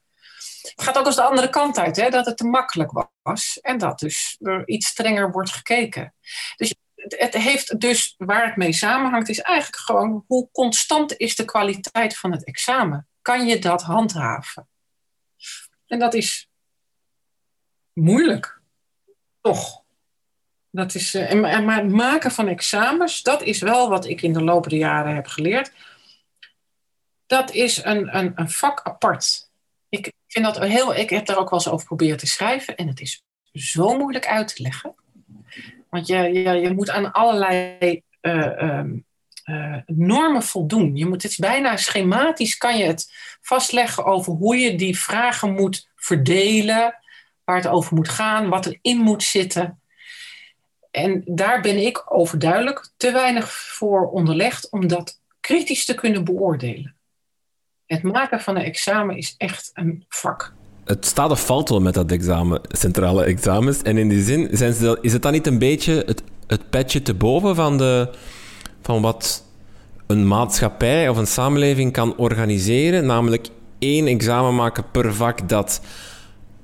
Het 0.76 0.84
gaat 0.84 0.98
ook 0.98 1.06
als 1.06 1.16
de 1.16 1.22
andere 1.22 1.50
kant 1.50 1.80
uit, 1.80 1.96
hè, 1.96 2.10
dat 2.10 2.26
het 2.26 2.38
te 2.38 2.44
makkelijk 2.46 3.06
was. 3.22 3.60
En 3.62 3.78
dat 3.78 4.00
dus 4.00 4.38
er 4.40 4.68
iets 4.68 4.88
strenger 4.88 5.32
wordt 5.32 5.52
gekeken. 5.52 6.14
Dus 6.56 6.76
het 7.18 7.34
heeft 7.34 7.80
dus, 7.80 8.16
waar 8.18 8.46
het 8.46 8.56
mee 8.56 8.74
samenhangt, 8.74 9.30
is 9.30 9.40
eigenlijk 9.42 9.84
gewoon 9.84 10.24
hoe 10.28 10.50
constant 10.52 11.18
is 11.18 11.36
de 11.36 11.46
kwaliteit 11.46 12.18
van 12.18 12.32
het 12.32 12.44
examen? 12.44 13.08
Kan 13.22 13.48
je 13.48 13.60
dat 13.60 13.82
handhaven? 13.82 14.68
En 15.86 16.00
dat 16.00 16.14
is 16.14 16.50
moeilijk. 17.94 18.62
Toch? 19.42 19.84
Dat 20.72 20.96
is, 20.96 21.16
uh, 21.16 21.32
en, 21.32 21.66
maar 21.66 21.76
het 21.76 21.92
maken 21.92 22.32
van 22.32 22.48
examens, 22.48 23.22
dat 23.22 23.42
is 23.42 23.60
wel 23.60 23.90
wat 23.90 24.06
ik 24.06 24.22
in 24.22 24.34
de 24.34 24.44
loop 24.44 24.70
der 24.70 24.80
jaren 24.80 25.16
heb 25.16 25.28
geleerd. 25.28 25.72
Dat 27.26 27.52
is 27.52 27.84
een, 27.84 28.18
een, 28.18 28.32
een 28.36 28.50
vak 28.50 28.82
apart. 28.84 29.50
Ik 29.90 30.14
vind 30.28 30.46
dat 30.46 30.60
heel, 30.60 30.96
ik 30.96 31.10
heb 31.10 31.26
daar 31.26 31.38
ook 31.38 31.50
wel 31.50 31.60
eens 31.60 31.68
over 31.68 31.86
proberen 31.86 32.18
te 32.18 32.28
schrijven 32.28 32.76
en 32.76 32.88
het 32.88 33.00
is 33.00 33.24
zo 33.52 33.98
moeilijk 33.98 34.28
uit 34.28 34.56
te 34.56 34.62
leggen. 34.62 34.96
Want 35.90 36.08
je, 36.08 36.32
je, 36.62 36.74
moet 36.74 36.90
aan 36.90 37.12
allerlei 37.12 38.02
uh, 38.22 38.62
um, 38.62 39.06
uh, 39.46 39.78
normen 39.86 40.44
voldoen. 40.44 40.96
Je 40.96 41.06
moet, 41.06 41.24
het 41.24 41.38
bijna 41.40 41.78
schematisch, 41.78 42.58
kan 42.58 42.78
je 42.78 42.84
het 42.84 43.14
vastleggen 43.42 44.06
over 44.06 44.34
hoe 44.34 44.58
je 44.58 44.76
die 44.76 45.00
vragen 45.00 45.54
moet 45.54 45.90
verdelen, 45.96 46.96
waar 47.44 47.56
het 47.56 47.68
over 47.68 47.96
moet 47.96 48.10
gaan, 48.10 48.50
wat 48.50 48.66
erin 48.66 48.98
moet 48.98 49.24
zitten. 49.24 49.82
En 50.92 51.22
daar 51.26 51.62
ben 51.62 51.86
ik 51.86 52.14
overduidelijk 52.14 52.90
te 52.98 53.12
weinig 53.12 53.52
voor 53.52 54.10
onderlegd 54.10 54.70
om 54.70 54.88
dat 54.88 55.20
kritisch 55.40 55.86
te 55.86 55.96
kunnen 55.96 56.24
beoordelen. 56.24 56.96
Het 57.86 58.04
maken 58.04 58.42
van 58.42 58.56
een 58.56 58.64
examen 58.64 59.18
is 59.18 59.36
echt 59.38 59.72
een 59.74 60.06
vak. 60.10 60.54
Het 60.90 61.06
staat 61.06 61.32
of 61.32 61.46
valt 61.46 61.70
wel 61.70 61.82
met 61.82 61.94
dat 61.94 62.12
examen, 62.12 62.62
centrale 62.68 63.24
examens. 63.24 63.82
En 63.82 63.98
in 63.98 64.10
die 64.10 64.24
zin, 64.24 64.50
zijn 64.52 64.74
ze, 64.74 64.98
is 65.02 65.14
het 65.14 65.22
dan 65.22 65.32
niet 65.32 65.48
een 65.48 65.60
beetje 65.60 66.04
het, 66.06 66.24
het 66.48 66.70
petje 66.70 67.02
te 67.02 67.14
boven 67.14 67.56
van, 67.56 67.78
de, 67.78 68.10
van 68.82 69.02
wat 69.02 69.44
een 70.08 70.28
maatschappij 70.28 71.10
of 71.10 71.18
een 71.18 71.28
samenleving 71.28 71.92
kan 71.92 72.18
organiseren? 72.18 73.06
Namelijk 73.06 73.48
één 73.80 74.08
examen 74.08 74.56
maken 74.56 74.84
per 74.92 75.14
vak 75.14 75.50
dat 75.50 75.82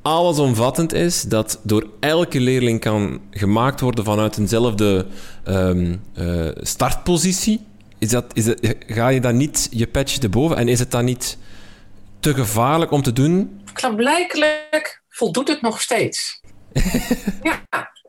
allesomvattend 0.01 0.93
is, 0.93 1.21
dat 1.21 1.59
door 1.63 1.87
elke 1.99 2.39
leerling 2.39 2.79
kan 2.79 3.19
gemaakt 3.31 3.81
worden 3.81 4.03
vanuit 4.03 4.37
eenzelfde 4.37 5.05
um, 5.47 6.01
uh, 6.19 6.49
startpositie. 6.61 7.59
Is 7.97 8.09
dat, 8.09 8.25
is 8.33 8.45
het, 8.45 8.75
ga 8.87 9.07
je 9.07 9.21
dan 9.21 9.37
niet 9.37 9.67
je 9.71 9.87
patch 9.87 10.17
te 10.17 10.29
boven 10.29 10.57
en 10.57 10.67
is 10.67 10.79
het 10.79 10.91
dan 10.91 11.05
niet 11.05 11.37
te 12.25 12.33
gevaarlijk 12.33 12.91
om 12.91 13.01
te 13.01 13.13
doen? 13.13 13.61
Klaarblijkelijk 13.73 15.01
voldoet 15.09 15.47
het 15.47 15.61
nog 15.61 15.81
steeds. 15.81 16.41
ja, 17.43 17.65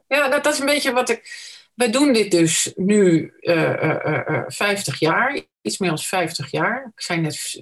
ja 0.08 0.28
dat, 0.28 0.44
dat, 0.44 0.52
is 0.52 0.58
een 0.58 0.66
beetje 0.66 0.92
wat 0.92 1.08
ik. 1.08 1.44
Wij 1.74 1.90
doen 1.90 2.12
dit 2.12 2.30
dus 2.30 2.72
nu 2.74 3.32
uh, 3.40 3.56
uh, 3.56 4.20
uh, 4.28 4.42
50 4.46 4.98
jaar, 4.98 5.40
iets 5.62 5.78
meer 5.78 5.88
dan 5.88 5.98
50 5.98 6.50
jaar. 6.50 6.92
Ik 6.94 7.02
zei 7.02 7.20
net 7.20 7.60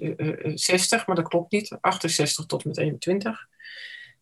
60, 0.55 1.07
maar 1.07 1.15
dat 1.15 1.27
klopt 1.27 1.51
niet. 1.51 1.77
68 1.81 2.45
tot 2.45 2.65
met 2.65 2.77
21. 2.77 3.47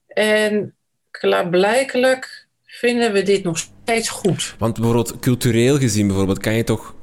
En 0.07 0.75
klaarblijkelijk 1.11 2.47
vinden 2.65 3.13
we 3.13 3.23
dit 3.23 3.43
nog 3.43 3.57
steeds 3.57 4.09
goed. 4.09 4.55
Want 4.57 4.73
bijvoorbeeld 4.73 5.19
cultureel 5.19 5.77
gezien, 5.77 6.07
bijvoorbeeld, 6.07 6.39
kan 6.39 6.53
je 6.53 6.63
toch 6.63 6.95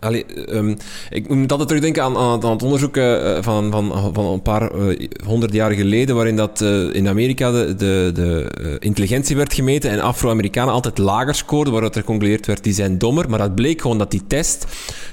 Allee, 0.00 0.54
um, 0.54 0.76
ik 1.10 1.28
moet 1.28 1.50
altijd 1.50 1.68
terugdenken 1.68 2.02
aan, 2.02 2.16
aan, 2.16 2.42
aan 2.42 2.50
het 2.50 2.62
onderzoek 2.62 2.96
uh, 2.96 3.42
van, 3.42 3.70
van, 3.70 4.14
van 4.14 4.24
een 4.24 4.42
paar 4.42 4.74
uh, 4.74 5.08
honderd 5.24 5.52
jaar 5.52 5.72
geleden, 5.72 6.14
waarin 6.14 6.36
dat 6.36 6.60
uh, 6.60 6.94
in 6.94 7.08
Amerika 7.08 7.50
de, 7.50 7.74
de, 7.74 8.10
de 8.14 8.76
intelligentie 8.78 9.36
werd 9.36 9.54
gemeten 9.54 9.90
en 9.90 10.00
Afro-Amerikanen 10.00 10.74
altijd 10.74 10.98
lager 10.98 11.34
scoorden, 11.34 11.72
waaruit 11.72 11.94
er 11.94 12.00
geconcludeerd 12.00 12.46
werd, 12.46 12.64
die 12.64 12.72
zijn 12.72 12.98
dommer. 12.98 13.30
Maar 13.30 13.38
dat 13.38 13.54
bleek 13.54 13.80
gewoon 13.80 13.98
dat 13.98 14.10
die 14.10 14.26
test 14.26 14.64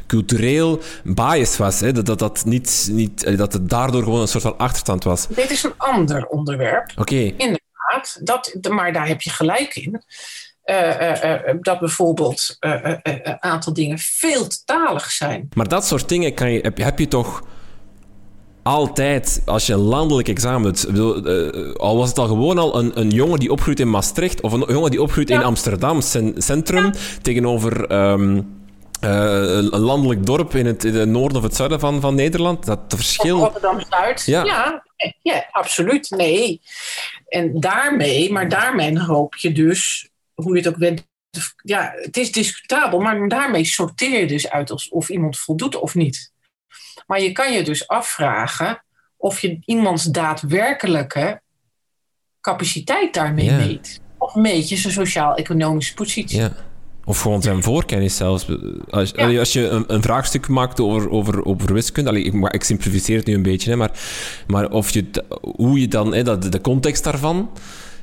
cultureel 0.07 0.79
bias 1.03 1.57
was. 1.57 1.79
Hè? 1.79 1.91
Dat, 1.91 2.05
dat, 2.05 2.19
dat, 2.19 2.45
niet, 2.45 2.89
niet, 2.91 3.37
dat 3.37 3.53
het 3.53 3.69
daardoor 3.69 4.03
gewoon 4.03 4.21
een 4.21 4.27
soort 4.27 4.43
van 4.43 4.57
achterstand 4.57 5.03
was. 5.03 5.27
Dit 5.27 5.51
is 5.51 5.63
een 5.63 5.73
ander 5.77 6.25
onderwerp. 6.25 6.91
Oké. 6.91 7.01
Okay. 7.01 7.33
Inderdaad, 7.37 8.19
dat, 8.21 8.57
maar 8.69 8.93
daar 8.93 9.07
heb 9.07 9.21
je 9.21 9.29
gelijk 9.29 9.75
in. 9.75 10.03
Uh, 10.65 11.23
uh, 11.23 11.53
dat 11.61 11.79
bijvoorbeeld 11.79 12.57
een 12.59 13.37
aantal 13.39 13.73
dingen 13.73 13.97
veeltalig 13.99 15.11
zijn. 15.11 15.49
Maar 15.53 15.67
dat 15.67 15.85
soort 15.85 16.09
dingen 16.09 16.33
kan 16.33 16.51
je, 16.51 16.59
heb, 16.61 16.77
heb 16.77 16.99
je 16.99 17.07
toch 17.07 17.43
altijd, 18.63 19.41
als 19.45 19.65
je 19.65 19.73
een 19.73 19.79
landelijk 19.79 20.27
examen 20.27 20.75
doet, 20.93 21.27
al 21.77 21.97
was 21.97 22.09
het 22.09 22.17
al 22.17 22.27
gewoon 22.27 22.57
al 22.57 22.79
een, 22.79 22.99
een 22.99 23.09
jongen 23.09 23.39
die 23.39 23.51
opgroeit 23.51 23.79
in 23.79 23.89
Maastricht 23.89 24.41
of 24.41 24.51
een 24.51 24.65
jongen 24.67 24.91
die 24.91 25.01
opgroeit 25.01 25.29
ja. 25.29 25.35
in 25.35 25.45
Amsterdam 25.45 26.01
centrum 26.37 26.85
ja. 26.85 26.91
tegenover 27.21 27.91
um, 27.91 28.55
een 28.99 29.79
landelijk 29.79 30.25
dorp 30.25 30.55
in 30.55 30.65
het, 30.65 30.83
in 30.83 30.95
het, 30.95 31.09
noorden 31.09 31.37
of 31.37 31.43
het 31.43 31.55
zuiden 31.55 31.79
van, 31.79 32.01
van 32.01 32.15
Nederland, 32.15 32.65
dat 32.65 32.79
verschil... 32.87 33.37
Rotterdam-Zuid, 33.37 34.23
ja. 34.25 34.43
ja. 34.43 34.83
Ja, 35.21 35.45
absoluut, 35.51 36.09
nee. 36.09 36.61
En 37.27 37.59
daarmee, 37.59 38.31
maar 38.31 38.49
daarmee 38.49 38.99
hoop 38.99 39.35
je 39.35 39.51
dus 39.51 40.09
hoe 40.35 40.55
je 40.55 40.61
het 40.61 40.67
ook 40.67 40.77
bent. 40.77 41.07
Ja, 41.63 41.91
het 41.95 42.17
is 42.17 42.31
discutabel, 42.31 42.99
maar 42.99 43.27
daarmee 43.27 43.65
sorteer 43.65 44.19
je 44.19 44.27
dus 44.27 44.49
uit 44.49 44.91
of, 44.91 45.09
iemand 45.09 45.37
voldoet 45.37 45.75
of 45.75 45.95
niet. 45.95 46.33
Maar 47.07 47.21
je 47.21 47.31
kan 47.31 47.53
je 47.53 47.63
dus 47.63 47.87
afvragen 47.87 48.83
of 49.17 49.39
je 49.39 49.57
iemands 49.65 50.03
daadwerkelijke 50.03 51.41
capaciteit 52.41 53.13
daarmee 53.13 53.45
ja. 53.45 53.57
meet. 53.57 54.01
Of 54.17 54.35
meet 54.35 54.69
je 54.69 54.75
zijn 54.75 54.93
sociaal-economische 54.93 55.93
positie. 55.93 56.39
Ja. 56.39 56.55
Of 57.05 57.21
gewoon 57.21 57.41
zijn 57.41 57.63
voorkennis 57.63 58.15
zelfs. 58.15 58.47
Als, 58.89 59.11
ja. 59.15 59.39
als 59.39 59.53
je 59.53 59.67
een, 59.67 59.83
een, 59.87 60.01
vraagstuk 60.01 60.47
maakt 60.47 60.79
over, 60.79 61.09
over, 61.09 61.45
over 61.45 61.73
wiskunde, 61.73 62.09
allee, 62.09 62.23
ik, 62.23 62.53
ik 62.53 62.63
simplificeer 62.63 63.17
het 63.17 63.25
nu 63.25 63.33
een 63.33 63.41
beetje, 63.41 63.69
hè, 63.69 63.75
maar, 63.75 63.91
maar 64.47 64.69
of 64.69 64.89
je, 64.89 65.05
hoe 65.41 65.79
je 65.79 65.87
dan, 65.87 66.13
hè, 66.13 66.23
dat, 66.23 66.51
de 66.51 66.61
context 66.61 67.03
daarvan, 67.03 67.49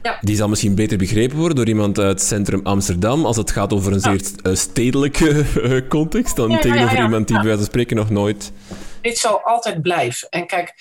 ja. 0.02 0.18
Die 0.20 0.36
zal 0.36 0.48
misschien 0.48 0.74
beter 0.74 0.98
begrepen 0.98 1.36
worden 1.36 1.56
door 1.56 1.66
iemand 1.66 1.98
uit 1.98 2.20
centrum 2.20 2.60
Amsterdam 2.62 3.24
als 3.26 3.36
het 3.36 3.50
gaat 3.50 3.72
over 3.72 3.92
een 3.92 4.00
zeer 4.00 4.20
uh, 4.42 4.54
stedelijke 4.54 5.44
uh, 5.56 5.88
context 5.88 6.36
dan 6.36 6.50
ja, 6.50 6.58
tegenover 6.58 7.02
iemand 7.02 7.26
die 7.26 7.36
bij 7.36 7.44
wijze 7.44 7.58
van 7.58 7.68
spreken 7.68 7.96
nog 7.96 8.10
nooit... 8.10 8.52
Dit 9.00 9.18
zal 9.18 9.40
altijd 9.40 9.82
blijven. 9.82 10.28
En 10.28 10.46
kijk, 10.46 10.74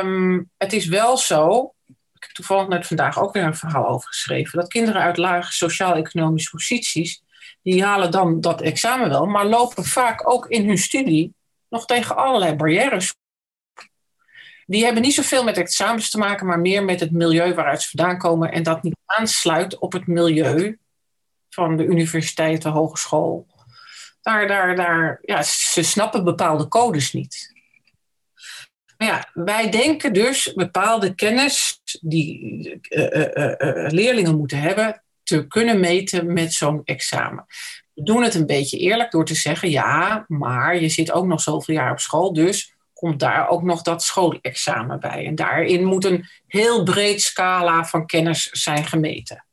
um, 0.00 0.50
het 0.56 0.72
is 0.72 0.86
wel 0.86 1.16
zo, 1.16 1.74
ik 1.86 2.22
heb 2.22 2.30
toevallig 2.30 2.68
net 2.68 2.86
vandaag 2.86 3.20
ook 3.20 3.32
weer 3.32 3.42
een 3.42 3.56
verhaal 3.56 3.88
over 3.88 4.08
geschreven, 4.08 4.58
dat 4.58 4.68
kinderen 4.68 5.02
uit 5.02 5.16
lage 5.16 5.52
sociaal-economische 5.52 6.50
posities, 6.50 7.22
die 7.62 7.84
halen 7.84 8.10
dan 8.10 8.40
dat 8.40 8.60
examen 8.60 9.08
wel, 9.08 9.26
maar 9.26 9.46
lopen 9.46 9.84
vaak 9.84 10.30
ook 10.30 10.46
in 10.46 10.66
hun 10.66 10.78
studie 10.78 11.34
nog 11.68 11.86
tegen 11.86 12.16
allerlei 12.16 12.54
barrières 12.54 13.14
die 14.66 14.84
hebben 14.84 15.02
niet 15.02 15.14
zoveel 15.14 15.44
met 15.44 15.56
examens 15.56 16.10
te 16.10 16.18
maken, 16.18 16.46
maar 16.46 16.60
meer 16.60 16.84
met 16.84 17.00
het 17.00 17.10
milieu 17.10 17.54
waaruit 17.54 17.82
ze 17.82 17.96
vandaan 17.96 18.18
komen 18.18 18.52
en 18.52 18.62
dat 18.62 18.82
niet 18.82 18.96
aansluit 19.04 19.78
op 19.78 19.92
het 19.92 20.06
milieu 20.06 20.78
van 21.50 21.76
de 21.76 21.84
universiteit, 21.84 22.62
de 22.62 22.68
hogeschool. 22.68 23.46
Daar, 24.22 24.48
daar, 24.48 24.76
daar, 24.76 25.18
ja, 25.22 25.42
ze 25.42 25.82
snappen 25.82 26.24
bepaalde 26.24 26.68
codes 26.68 27.12
niet. 27.12 27.54
Maar 28.96 29.08
ja, 29.08 29.30
wij 29.34 29.70
denken 29.70 30.12
dus 30.12 30.52
bepaalde 30.54 31.14
kennis 31.14 31.80
die 32.00 32.80
uh, 32.88 33.04
uh, 33.10 33.54
uh, 33.58 33.90
leerlingen 33.90 34.36
moeten 34.36 34.58
hebben 34.58 35.02
te 35.22 35.46
kunnen 35.46 35.80
meten 35.80 36.32
met 36.32 36.52
zo'n 36.52 36.80
examen. 36.84 37.46
We 37.94 38.02
doen 38.02 38.22
het 38.22 38.34
een 38.34 38.46
beetje 38.46 38.78
eerlijk 38.78 39.10
door 39.10 39.24
te 39.24 39.34
zeggen, 39.34 39.70
ja, 39.70 40.24
maar 40.28 40.80
je 40.80 40.88
zit 40.88 41.12
ook 41.12 41.26
nog 41.26 41.40
zoveel 41.40 41.74
jaar 41.74 41.90
op 41.90 42.00
school, 42.00 42.32
dus 42.32 42.75
komt 42.96 43.20
daar 43.20 43.48
ook 43.48 43.62
nog 43.62 43.82
dat 43.82 44.02
schoolexamen 44.02 45.00
bij. 45.00 45.26
En 45.26 45.34
daarin 45.34 45.84
moet 45.84 46.04
een 46.04 46.26
heel 46.46 46.82
breed 46.82 47.22
scala 47.22 47.84
van 47.84 48.06
kennis 48.06 48.50
zijn 48.50 48.84
gemeten. 48.84 49.45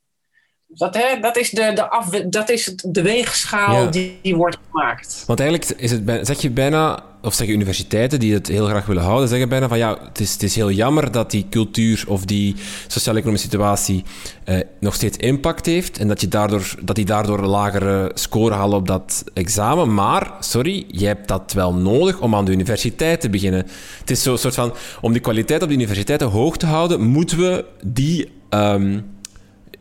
Dat, 0.76 0.94
hè, 0.94 1.20
dat, 1.20 1.36
is, 1.36 1.50
de, 1.50 1.72
de 1.74 1.90
af, 1.90 2.08
dat 2.10 2.50
is 2.50 2.72
de 2.84 3.02
weegschaal 3.02 3.90
die, 3.90 4.18
die, 4.22 4.36
wordt 4.36 4.58
gemaakt. 4.70 5.24
Want 5.26 5.40
eigenlijk 5.40 5.70
is 5.80 5.90
het, 5.90 6.26
zeg 6.26 6.40
je 6.40 6.50
bijna, 6.50 7.02
of 7.22 7.34
zeggen 7.34 7.56
universiteiten 7.56 8.20
die 8.20 8.34
het 8.34 8.46
heel 8.46 8.66
graag 8.66 8.86
willen 8.86 9.02
houden, 9.02 9.28
zeggen 9.28 9.48
bijna 9.48 9.68
van 9.68 9.78
ja, 9.78 9.98
het 10.08 10.20
is, 10.20 10.32
het 10.32 10.42
is 10.42 10.54
heel 10.54 10.70
jammer 10.70 11.12
dat 11.12 11.30
die 11.30 11.46
cultuur 11.50 12.04
of 12.08 12.24
die 12.24 12.54
sociaal-economische 12.86 13.48
situatie 13.48 14.04
eh, 14.44 14.58
nog 14.80 14.94
steeds 14.94 15.16
impact 15.16 15.66
heeft 15.66 15.98
en 15.98 16.08
dat, 16.08 16.20
je 16.20 16.28
daardoor, 16.28 16.74
dat 16.82 16.96
die 16.96 17.04
daardoor 17.04 17.38
een 17.38 17.48
lagere 17.48 18.10
score 18.14 18.54
halen 18.54 18.78
op 18.78 18.86
dat 18.86 19.24
examen. 19.34 19.94
Maar, 19.94 20.32
sorry, 20.40 20.84
je 20.88 21.06
hebt 21.06 21.28
dat 21.28 21.52
wel 21.52 21.74
nodig 21.74 22.20
om 22.20 22.34
aan 22.34 22.44
de 22.44 22.52
universiteit 22.52 23.20
te 23.20 23.30
beginnen. 23.30 23.66
Het 24.00 24.10
is 24.10 24.22
zo'n 24.22 24.38
soort 24.38 24.54
van, 24.54 24.74
om 25.00 25.12
die 25.12 25.20
kwaliteit 25.20 25.62
op 25.62 25.68
de 25.68 25.74
universiteiten 25.74 26.28
hoog 26.28 26.56
te 26.56 26.66
houden, 26.66 27.00
moeten 27.00 27.38
we 27.38 27.64
die... 27.82 28.32
Um, 28.50 29.12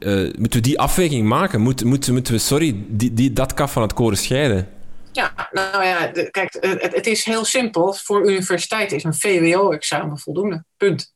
uh, 0.03 0.33
moeten 0.37 0.59
we 0.59 0.67
die 0.67 0.79
afweging 0.79 1.27
maken? 1.27 1.61
Moet, 1.61 1.83
moeten, 1.83 2.13
moeten 2.13 2.33
we, 2.33 2.39
sorry, 2.39 2.75
die, 2.87 3.13
die, 3.13 3.33
dat 3.33 3.53
kaf 3.53 3.71
van 3.71 3.81
het 3.81 3.93
koren 3.93 4.17
scheiden? 4.17 4.69
Ja, 5.11 5.49
nou 5.51 5.83
ja, 5.83 6.11
kijk, 6.31 6.57
het, 6.59 6.95
het, 6.95 7.07
is 7.07 7.23
heel 7.23 7.45
simpel. 7.45 7.93
Voor 7.93 8.29
universiteit 8.29 8.91
is 8.91 9.03
een 9.03 9.13
VWO-examen 9.13 10.19
voldoende. 10.19 10.65
Punt. 10.77 11.13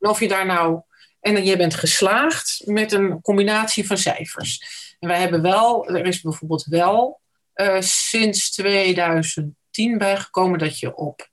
En 0.00 0.10
of 0.10 0.20
je 0.20 0.28
daar 0.28 0.46
nou... 0.46 0.80
En 1.20 1.44
je 1.44 1.56
bent 1.56 1.74
geslaagd 1.74 2.62
met 2.64 2.92
een 2.92 3.20
combinatie 3.20 3.86
van 3.86 3.98
cijfers. 3.98 4.60
En 4.98 5.08
wij 5.08 5.20
hebben 5.20 5.42
wel... 5.42 5.88
Er 5.88 6.06
is 6.06 6.20
bijvoorbeeld 6.20 6.64
wel 6.64 7.20
uh, 7.54 7.76
sinds 7.80 8.50
2010 8.50 9.98
bijgekomen 9.98 10.58
dat 10.58 10.78
je 10.78 10.94
op 10.94 11.28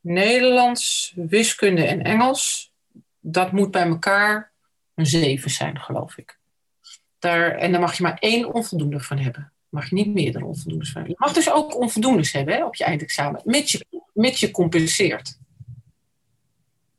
Nederlands, 0.00 1.12
wiskunde 1.16 1.84
en 1.84 2.02
Engels... 2.02 2.72
dat 3.20 3.52
moet 3.52 3.70
bij 3.70 3.86
elkaar 3.86 4.49
een 4.94 5.06
7 5.06 5.50
zijn, 5.50 5.80
geloof 5.80 6.16
ik. 6.16 6.38
Daar, 7.18 7.50
en 7.50 7.72
daar 7.72 7.80
mag 7.80 7.96
je 7.96 8.02
maar 8.02 8.18
één 8.18 8.54
onvoldoende 8.54 9.00
van 9.00 9.18
hebben. 9.18 9.52
Mag 9.68 9.88
je 9.88 9.94
niet 9.94 10.14
meerdere 10.14 10.44
onvoldoendes 10.44 10.90
van 10.90 11.00
hebben. 11.00 11.18
Je 11.18 11.24
mag 11.26 11.34
dus 11.34 11.52
ook 11.52 11.76
onvoldoendes 11.76 12.32
hebben 12.32 12.66
op 12.66 12.74
je 12.74 12.84
eindexamen, 12.84 13.42
mits 13.44 13.72
je, 13.72 13.86
mits 14.12 14.40
je 14.40 14.50
compenseert. 14.50 15.38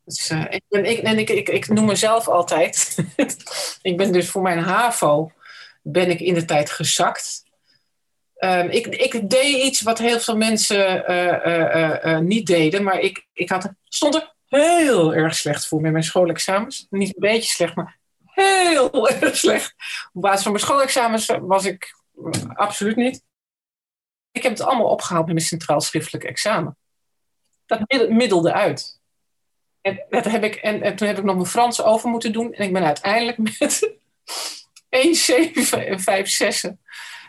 Dus, 0.06 0.30
ik, 0.30 0.64
ik, 0.70 1.00
en 1.00 1.20
ik, 1.20 1.30
ik, 1.30 1.68
noem 1.68 1.86
mezelf 1.86 2.28
altijd. 2.28 2.98
ik 3.82 3.98
ben 3.98 4.12
dus 4.12 4.30
voor 4.30 4.42
mijn 4.42 4.60
HAVO 4.60 5.32
ben 5.82 6.10
ik 6.10 6.20
in 6.20 6.34
de 6.34 6.46
tijd 6.46 6.70
gezakt. 6.70 7.44
Um, 8.38 8.70
ik, 8.70 8.88
ik 8.88 9.30
deed 9.30 9.64
iets 9.64 9.82
wat 9.82 9.98
heel 9.98 10.20
veel 10.20 10.38
mensen 10.38 11.12
uh, 11.12 12.06
uh, 12.06 12.18
niet 12.18 12.46
deden, 12.48 12.84
maar 12.84 13.00
ik, 13.00 13.28
ik 13.34 13.50
had, 13.50 13.72
stond 13.84 14.16
er 14.16 14.34
heel 14.60 15.14
erg 15.14 15.36
slecht 15.36 15.68
voor 15.68 15.82
met 15.82 15.92
mijn 15.92 16.04
schoolexamens. 16.04 16.88
Niet 16.90 17.08
een 17.08 17.30
beetje 17.30 17.50
slecht, 17.50 17.76
maar 17.76 18.00
heel 18.26 19.10
erg 19.10 19.38
slecht. 19.38 19.74
Op 20.14 20.22
basis 20.22 20.42
van 20.44 20.52
mijn 20.52 20.64
schoolexamens 20.64 21.26
was 21.42 21.66
ik 21.66 21.96
absoluut 22.54 22.96
niet. 22.96 23.24
Ik 24.32 24.44
heb 24.44 24.52
het 24.52 24.62
allemaal 24.62 24.90
opgehaald 24.90 25.26
met 25.26 25.34
mijn 25.34 25.48
centraal 25.48 25.82
schriftelijk 25.82 26.24
examen. 26.26 26.78
Dat 27.66 28.10
middelde 28.10 28.54
uit. 28.54 29.00
En, 29.82 30.06
heb 30.10 30.44
ik, 30.44 30.56
en, 30.56 30.96
toen 30.96 31.08
heb 31.08 31.18
ik 31.18 31.24
nog 31.24 31.36
mijn 31.36 31.48
Frans 31.48 31.82
over 31.82 32.10
moeten 32.10 32.32
doen. 32.32 32.54
En 32.54 32.66
ik 32.66 32.74
ben 32.74 32.84
uiteindelijk 32.84 33.38
met 33.60 33.96
1, 34.90 35.16
7 35.16 35.88
en 35.88 36.00
5, 36.00 36.30
6 36.30 36.66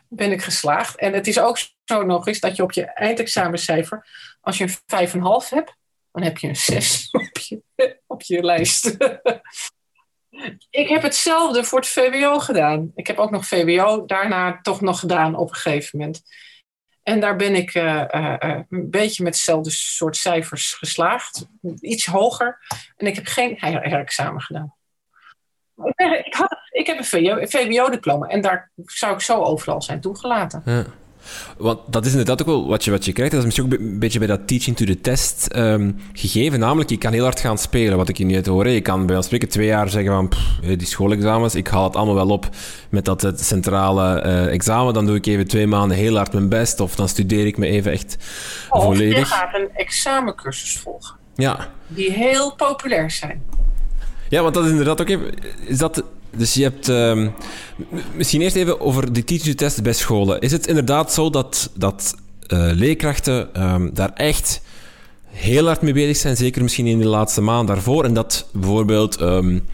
ben 0.08 0.32
ik 0.32 0.42
geslaagd. 0.42 0.96
En 0.96 1.12
het 1.12 1.26
is 1.26 1.38
ook 1.38 1.58
zo 1.84 2.02
nog 2.02 2.26
eens 2.26 2.40
dat 2.40 2.56
je 2.56 2.62
op 2.62 2.72
je 2.72 2.84
eindexamencijfer, 2.84 4.06
als 4.40 4.58
je 4.58 4.76
een 4.86 5.08
5,5 5.08 5.48
hebt, 5.48 5.76
dan 6.12 6.22
heb 6.22 6.38
je 6.38 6.48
een 6.48 6.56
6 6.56 7.08
op 7.12 7.38
je, 7.38 7.62
op 8.06 8.22
je 8.22 8.42
lijst. 8.42 8.86
ik 10.70 10.88
heb 10.88 11.02
hetzelfde 11.02 11.64
voor 11.64 11.78
het 11.78 11.88
VWO 11.88 12.38
gedaan. 12.38 12.92
Ik 12.94 13.06
heb 13.06 13.18
ook 13.18 13.30
nog 13.30 13.46
VWO 13.46 14.04
daarna 14.04 14.60
toch 14.62 14.80
nog 14.80 14.98
gedaan 15.00 15.36
op 15.36 15.48
een 15.48 15.54
gegeven 15.54 15.98
moment. 15.98 16.22
En 17.02 17.20
daar 17.20 17.36
ben 17.36 17.54
ik 17.54 17.74
uh, 17.74 18.04
uh, 18.10 18.60
een 18.68 18.90
beetje 18.90 19.22
met 19.22 19.34
hetzelfde 19.34 19.70
soort 19.70 20.16
cijfers 20.16 20.74
geslaagd. 20.74 21.46
Iets 21.80 22.06
hoger. 22.06 22.58
En 22.96 23.06
ik 23.06 23.14
heb 23.14 23.26
geen 23.26 23.56
herexamen 23.58 24.40
gedaan. 24.42 24.74
Ik, 26.24 26.34
had, 26.34 26.56
ik 26.70 26.86
heb 26.86 26.98
een 26.98 27.48
VWO-diploma 27.48 28.26
en 28.26 28.40
daar 28.40 28.70
zou 28.84 29.14
ik 29.14 29.20
zo 29.20 29.42
overal 29.42 29.82
zijn 29.82 30.00
toegelaten. 30.00 30.62
Ja. 30.64 30.84
Want 31.56 31.78
dat 31.86 32.04
is 32.04 32.10
inderdaad 32.10 32.40
ook 32.40 32.46
wel 32.46 32.68
wat 32.68 32.84
je, 32.84 32.90
wat 32.90 33.04
je 33.04 33.12
krijgt. 33.12 33.32
Dat 33.32 33.40
is 33.40 33.46
misschien 33.46 33.72
ook 33.72 33.80
een 33.80 33.98
beetje 33.98 34.18
bij 34.18 34.28
dat 34.28 34.46
teaching 34.46 34.76
to 34.76 34.84
the 34.84 35.00
test 35.00 35.48
um, 35.56 35.96
gegeven. 36.12 36.58
Namelijk, 36.58 36.90
je 36.90 36.98
kan 36.98 37.12
heel 37.12 37.22
hard 37.22 37.40
gaan 37.40 37.58
spelen, 37.58 37.96
wat 37.96 38.08
ik 38.08 38.16
hier 38.16 38.26
niet 38.26 38.46
hoor. 38.46 38.68
Je 38.68 38.80
kan 38.80 39.06
bij 39.06 39.16
ons 39.16 39.26
spreken 39.26 39.48
twee 39.48 39.66
jaar 39.66 39.88
zeggen 39.88 40.12
van 40.12 40.28
pff, 40.28 40.60
die 40.60 40.86
schoolexamens, 40.86 41.54
ik 41.54 41.68
haal 41.68 41.84
het 41.84 41.96
allemaal 41.96 42.14
wel 42.14 42.28
op 42.28 42.48
met 42.88 43.04
dat 43.04 43.22
het 43.22 43.44
centrale 43.44 44.24
uh, 44.26 44.52
examen. 44.52 44.94
Dan 44.94 45.06
doe 45.06 45.16
ik 45.16 45.26
even 45.26 45.46
twee 45.46 45.66
maanden 45.66 45.96
heel 45.96 46.16
hard 46.16 46.32
mijn 46.32 46.48
best. 46.48 46.80
Of 46.80 46.94
dan 46.94 47.08
studeer 47.08 47.46
ik 47.46 47.56
me 47.56 47.66
even 47.66 47.92
echt 47.92 48.16
of 48.68 48.82
volledig. 48.84 49.18
je 49.18 49.24
gaat 49.24 49.54
een 49.54 49.68
examencursus 49.74 50.78
volgen. 50.78 51.16
Ja. 51.34 51.68
Die 51.86 52.12
heel 52.12 52.54
populair 52.54 53.10
zijn. 53.10 53.42
Ja, 54.28 54.42
want 54.42 54.54
dat 54.54 54.64
is 54.64 54.70
inderdaad 54.70 55.00
ook 55.00 55.08
even... 55.08 55.30
Is 55.66 55.78
dat 55.78 56.04
dus 56.36 56.54
je 56.54 56.62
hebt... 56.62 56.88
Um, 56.88 57.32
misschien 58.14 58.40
eerst 58.40 58.56
even 58.56 58.80
over 58.80 59.12
die 59.12 59.24
teaching 59.24 59.56
test 59.56 59.82
bij 59.82 59.92
scholen. 59.92 60.40
Is 60.40 60.52
het 60.52 60.66
inderdaad 60.66 61.12
zo 61.12 61.30
dat, 61.30 61.70
dat 61.74 62.14
uh, 62.48 62.70
leerkrachten 62.72 63.64
um, 63.72 63.90
daar 63.94 64.12
echt 64.14 64.62
heel 65.26 65.66
hard 65.66 65.82
mee 65.82 65.92
bezig 65.92 66.16
zijn, 66.16 66.36
zeker 66.36 66.62
misschien 66.62 66.86
in 66.86 66.98
de 66.98 67.06
laatste 67.06 67.40
maand 67.40 67.68
daarvoor, 67.68 68.04
en 68.04 68.14
dat 68.14 68.48
bijvoorbeeld 68.52 69.20
um, 69.20 69.64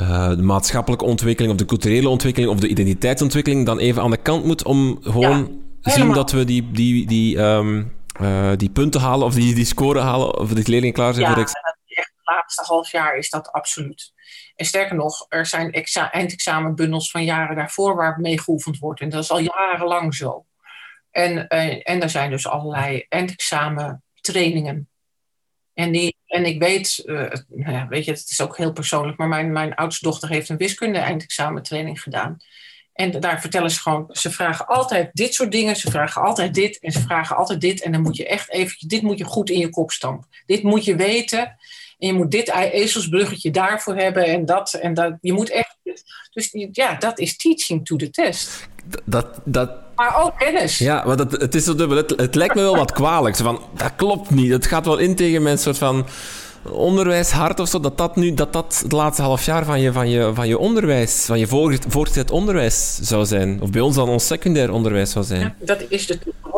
uh, 0.00 0.28
de 0.28 0.42
maatschappelijke 0.42 1.04
ontwikkeling 1.04 1.52
of 1.52 1.58
de 1.58 1.64
culturele 1.64 2.08
ontwikkeling 2.08 2.52
of 2.52 2.58
de 2.58 2.68
identiteitsontwikkeling 2.68 3.66
dan 3.66 3.78
even 3.78 4.02
aan 4.02 4.10
de 4.10 4.16
kant 4.16 4.44
moet 4.44 4.64
om 4.64 4.98
gewoon 5.02 5.50
ja, 5.80 5.92
zien 5.92 6.12
dat 6.12 6.30
we 6.30 6.44
die, 6.44 6.70
die, 6.72 7.06
die, 7.06 7.36
uh, 7.36 8.50
die 8.56 8.70
punten 8.70 9.00
halen 9.00 9.26
of 9.26 9.34
die, 9.34 9.54
die 9.54 9.64
scoren 9.64 10.02
halen 10.02 10.38
of 10.38 10.52
die 10.52 10.68
leerlingen 10.68 10.94
klaar 10.94 11.14
zijn 11.14 11.26
ja, 11.26 11.34
voor 11.34 11.44
de 11.44 11.50
laatste 12.34 12.64
half 12.64 12.90
jaar 12.90 13.16
is 13.16 13.30
dat 13.30 13.52
absoluut. 13.52 14.12
En 14.56 14.66
sterker 14.66 14.96
nog, 14.96 15.26
er 15.28 15.46
zijn 15.46 15.86
eindexamenbundels 16.10 17.10
van 17.10 17.24
jaren 17.24 17.56
daarvoor 17.56 17.96
waar 17.96 18.20
mee 18.20 18.40
geoefend 18.40 18.78
wordt. 18.78 19.00
En 19.00 19.08
dat 19.08 19.22
is 19.22 19.30
al 19.30 19.38
jarenlang 19.38 20.14
zo. 20.14 20.46
En, 21.10 21.32
uh, 21.48 21.88
en 21.88 22.02
er 22.02 22.10
zijn 22.10 22.30
dus 22.30 22.46
allerlei 22.46 23.06
eindexamentrainingen. 23.08 24.88
En, 25.74 25.92
die, 25.92 26.16
en 26.26 26.44
ik 26.44 26.58
weet, 26.58 27.02
uh, 27.04 27.32
nou 27.48 27.72
ja, 27.72 27.88
weet 27.88 28.04
je, 28.04 28.10
het 28.10 28.30
is 28.30 28.40
ook 28.40 28.56
heel 28.56 28.72
persoonlijk, 28.72 29.18
maar 29.18 29.28
mijn, 29.28 29.52
mijn 29.52 29.74
oudste 29.74 30.04
dochter 30.04 30.28
heeft 30.28 30.48
een 30.48 30.56
wiskunde 30.56 30.98
eindexamentraining 30.98 32.02
gedaan. 32.02 32.38
En 32.92 33.20
daar 33.20 33.40
vertellen 33.40 33.70
ze 33.70 33.80
gewoon, 33.80 34.06
ze 34.10 34.30
vragen 34.30 34.66
altijd 34.66 35.10
dit 35.12 35.34
soort 35.34 35.52
dingen, 35.52 35.76
ze 35.76 35.90
vragen 35.90 36.22
altijd 36.22 36.54
dit 36.54 36.78
en 36.78 36.92
ze 36.92 37.00
vragen 37.00 37.36
altijd 37.36 37.60
dit. 37.60 37.82
En 37.82 37.92
dan 37.92 38.02
moet 38.02 38.16
je 38.16 38.26
echt 38.26 38.50
even, 38.50 38.88
dit 38.88 39.02
moet 39.02 39.18
je 39.18 39.24
goed 39.24 39.50
in 39.50 39.58
je 39.58 39.70
kop 39.70 39.90
stampen. 39.90 40.28
Dit 40.46 40.62
moet 40.62 40.84
je 40.84 40.96
weten. 40.96 41.56
En 41.98 42.06
je 42.06 42.12
moet 42.12 42.30
dit 42.30 42.52
ezelsbruggetje 42.52 43.50
daarvoor 43.50 43.96
hebben 43.96 44.24
en 44.24 44.44
dat. 44.44 44.72
En 44.74 44.94
dat. 44.94 45.14
Je 45.20 45.32
moet 45.32 45.50
echt. 45.50 45.76
Dus 46.32 46.48
ja, 46.72 46.94
dat 46.94 47.18
is 47.18 47.36
teaching 47.36 47.86
to 47.86 47.96
the 47.96 48.10
test. 48.10 48.68
Dat, 49.04 49.26
dat... 49.44 49.70
Maar 49.94 50.22
ook 50.22 50.38
kennis. 50.38 50.78
Ja, 50.78 51.04
maar 51.04 51.16
dat, 51.16 51.32
het 51.32 51.54
is 51.54 51.64
zo 51.64 51.74
dubbel. 51.74 51.96
Het, 51.96 52.10
het 52.16 52.34
lijkt 52.34 52.54
me 52.54 52.60
wel 52.60 52.76
wat 52.76 52.92
kwalijk. 52.92 53.36
Van, 53.36 53.62
dat 53.76 53.92
klopt 53.96 54.30
niet. 54.30 54.52
Het 54.52 54.66
gaat 54.66 54.84
wel 54.84 54.98
in 54.98 55.16
tegen 55.16 55.42
mijn 55.42 55.58
soort 55.58 55.78
van 55.78 56.06
onderwijshart 56.70 57.60
of 57.60 57.68
zo. 57.68 57.80
Dat 57.80 57.98
dat 57.98 58.16
nu 58.16 58.34
dat 58.34 58.52
dat 58.52 58.80
het 58.82 58.92
laatste 58.92 59.22
half 59.22 59.44
jaar 59.44 59.64
van 59.64 59.80
je, 59.80 59.92
van 59.92 60.08
je, 60.08 60.30
van 60.34 60.48
je 60.48 60.58
onderwijs, 60.58 61.24
van 61.24 61.38
je 61.38 61.46
voortgezet 61.88 62.30
onderwijs 62.30 62.98
zou 63.02 63.24
zijn. 63.24 63.62
Of 63.62 63.70
bij 63.70 63.80
ons 63.80 63.94
dan 63.94 64.08
ons 64.08 64.26
secundair 64.26 64.72
onderwijs 64.72 65.10
zou 65.10 65.24
zijn. 65.24 65.40
Ja, 65.40 65.54
dat 65.58 65.84
is 65.88 66.06
de 66.06 66.18
toekomst. 66.18 66.48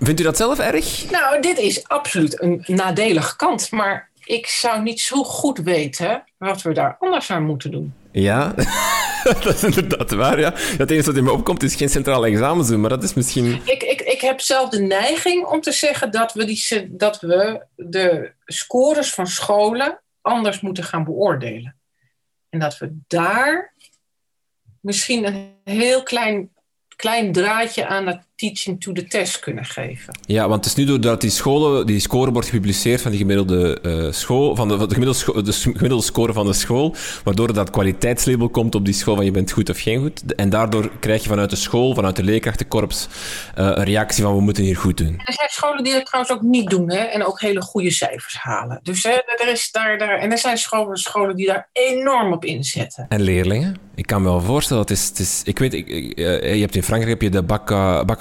Vindt 0.00 0.20
u 0.20 0.22
dat 0.22 0.36
zelf 0.36 0.58
erg? 0.58 1.10
Nou, 1.10 1.40
dit 1.40 1.58
is 1.58 1.88
absoluut 1.88 2.42
een 2.42 2.62
nadelige 2.66 3.36
kant. 3.36 3.70
Maar 3.70 4.09
ik 4.30 4.46
zou 4.46 4.82
niet 4.82 5.00
zo 5.00 5.24
goed 5.24 5.58
weten 5.58 6.24
wat 6.38 6.62
we 6.62 6.72
daar 6.72 6.96
anders 6.98 7.30
aan 7.30 7.44
moeten 7.44 7.70
doen. 7.70 7.94
Ja, 8.12 8.54
dat 9.24 9.46
is 9.46 9.62
inderdaad 9.62 10.10
waar. 10.10 10.38
Ja. 10.38 10.52
Het 10.54 10.90
enige 10.90 11.06
wat 11.06 11.16
in 11.16 11.24
me 11.24 11.32
opkomt 11.32 11.62
is 11.62 11.74
geen 11.74 11.88
centrale 11.88 12.26
examens 12.26 12.68
doen, 12.68 12.80
maar 12.80 12.90
dat 12.90 13.02
is 13.02 13.14
misschien. 13.14 13.60
Ik, 13.64 13.82
ik, 13.82 14.00
ik 14.00 14.20
heb 14.20 14.40
zelf 14.40 14.68
de 14.68 14.80
neiging 14.80 15.46
om 15.46 15.60
te 15.60 15.72
zeggen 15.72 16.10
dat 16.10 16.32
we, 16.32 16.44
die, 16.44 16.88
dat 16.96 17.20
we 17.20 17.66
de 17.76 18.32
scores 18.44 19.14
van 19.14 19.26
scholen 19.26 20.00
anders 20.20 20.60
moeten 20.60 20.84
gaan 20.84 21.04
beoordelen. 21.04 21.76
En 22.48 22.58
dat 22.58 22.78
we 22.78 22.96
daar 23.06 23.74
misschien 24.80 25.26
een 25.26 25.54
heel 25.64 26.02
klein, 26.02 26.50
klein 26.96 27.32
draadje 27.32 27.86
aan 27.86 28.06
het 28.06 28.26
teaching 28.40 28.80
to 28.80 28.92
the 28.92 29.04
test 29.04 29.38
kunnen 29.38 29.64
geven. 29.64 30.18
Ja, 30.26 30.48
want 30.48 30.64
het 30.64 30.66
is 30.66 30.74
nu 30.74 30.84
doordat 30.84 31.20
die 31.20 31.30
scholen, 31.30 31.86
die 31.86 32.00
score 32.00 32.32
wordt 32.32 32.48
gepubliceerd 32.48 33.00
van 33.00 33.10
die 33.10 33.20
gemiddelde 33.20 33.78
uh, 33.82 34.12
school, 34.12 34.56
van 34.56 34.68
de, 34.68 34.78
van 34.78 34.88
de, 34.88 34.94
gemiddelde 34.94 35.42
de 35.42 35.52
gemiddelde 35.52 36.04
score 36.04 36.32
van 36.32 36.46
de 36.46 36.52
school, 36.52 36.94
waardoor 37.24 37.52
dat 37.52 37.70
kwaliteitslabel 37.70 38.48
komt 38.48 38.74
op 38.74 38.84
die 38.84 38.94
school 38.94 39.16
van 39.16 39.24
je 39.24 39.30
bent 39.30 39.52
goed 39.52 39.70
of 39.70 39.80
geen 39.80 40.00
goed. 40.00 40.34
En 40.34 40.50
daardoor 40.50 40.90
krijg 41.00 41.22
je 41.22 41.28
vanuit 41.28 41.50
de 41.50 41.56
school, 41.56 41.94
vanuit 41.94 42.16
de 42.16 42.22
leerkrachtenkorps, 42.22 43.08
uh, 43.58 43.64
een 43.64 43.84
reactie 43.84 44.22
van 44.22 44.34
we 44.34 44.40
moeten 44.40 44.64
hier 44.64 44.76
goed 44.76 44.96
doen. 44.96 45.20
Er 45.24 45.32
zijn 45.32 45.48
scholen 45.50 45.84
die 45.84 45.92
dat 45.92 46.06
trouwens 46.06 46.34
ook 46.34 46.42
niet 46.42 46.70
doen 46.70 46.90
hè, 46.90 46.98
en 46.98 47.24
ook 47.24 47.40
hele 47.40 47.62
goede 47.62 47.90
cijfers 47.90 48.34
halen. 48.36 48.80
Dus 48.82 49.02
hè, 49.02 49.18
er 49.36 49.48
is 49.48 49.70
daar, 49.70 49.98
daar, 49.98 50.18
en 50.18 50.30
er 50.30 50.38
zijn 50.38 50.58
scholen, 50.58 50.96
scholen 50.96 51.36
die 51.36 51.46
daar 51.46 51.68
enorm 51.72 52.32
op 52.32 52.44
inzetten. 52.44 53.06
En 53.08 53.20
leerlingen? 53.20 53.76
Ik 53.94 54.06
kan 54.06 54.22
me 54.22 54.28
wel 54.28 54.40
voorstellen, 54.40 54.82
het 54.82 54.90
is, 54.90 55.08
het 55.08 55.18
is, 55.18 55.42
ik 55.44 55.58
weet, 55.58 55.74
ik, 55.74 55.88
uh, 55.88 56.54
je 56.54 56.60
hebt 56.60 56.76
in 56.76 56.82
Frankrijk 56.82 57.20
heb 57.20 57.22
je 57.22 57.38
de 57.38 57.44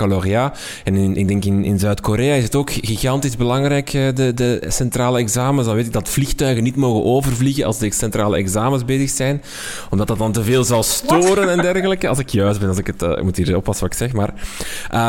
baccalaureat 0.10 0.60
en 0.84 0.96
in, 0.96 1.16
ik 1.16 1.28
denk 1.28 1.46
in, 1.46 1.64
in 1.64 1.80
Zuid-Korea 1.80 2.34
is 2.36 2.44
het 2.44 2.56
ook 2.56 2.72
gigantisch 2.72 3.38
belangrijk, 3.38 3.94
eh, 3.94 4.08
de, 4.16 4.34
de 4.34 4.66
centrale 4.68 5.20
examens. 5.20 5.68
Dan 5.68 5.76
weet 5.76 5.86
ik 5.86 5.94
dat 5.94 6.10
vliegtuigen 6.10 6.64
niet 6.64 6.76
mogen 6.76 7.04
overvliegen 7.04 7.66
als 7.66 7.78
de 7.78 7.94
centrale 7.94 8.38
examens 8.38 8.86
bezig 8.86 9.10
zijn, 9.10 9.44
omdat 9.90 10.08
dat 10.08 10.18
dan 10.18 10.32
te 10.32 10.44
veel 10.44 10.64
zal 10.64 10.84
storen 10.84 11.50
en 11.50 11.62
dergelijke. 11.62 12.08
Als 12.08 12.20
ik 12.20 12.30
juist 12.30 12.60
ben, 12.60 12.70
als 12.70 12.78
ik 12.78 12.88
het, 12.88 13.02
uh, 13.02 13.10
ik 13.10 13.24
moet 13.24 13.38
hier 13.38 13.56
oppassen 13.56 13.84
wat 13.84 13.94
ik 13.94 14.00
zeg. 14.00 14.14
Maar 14.14 14.34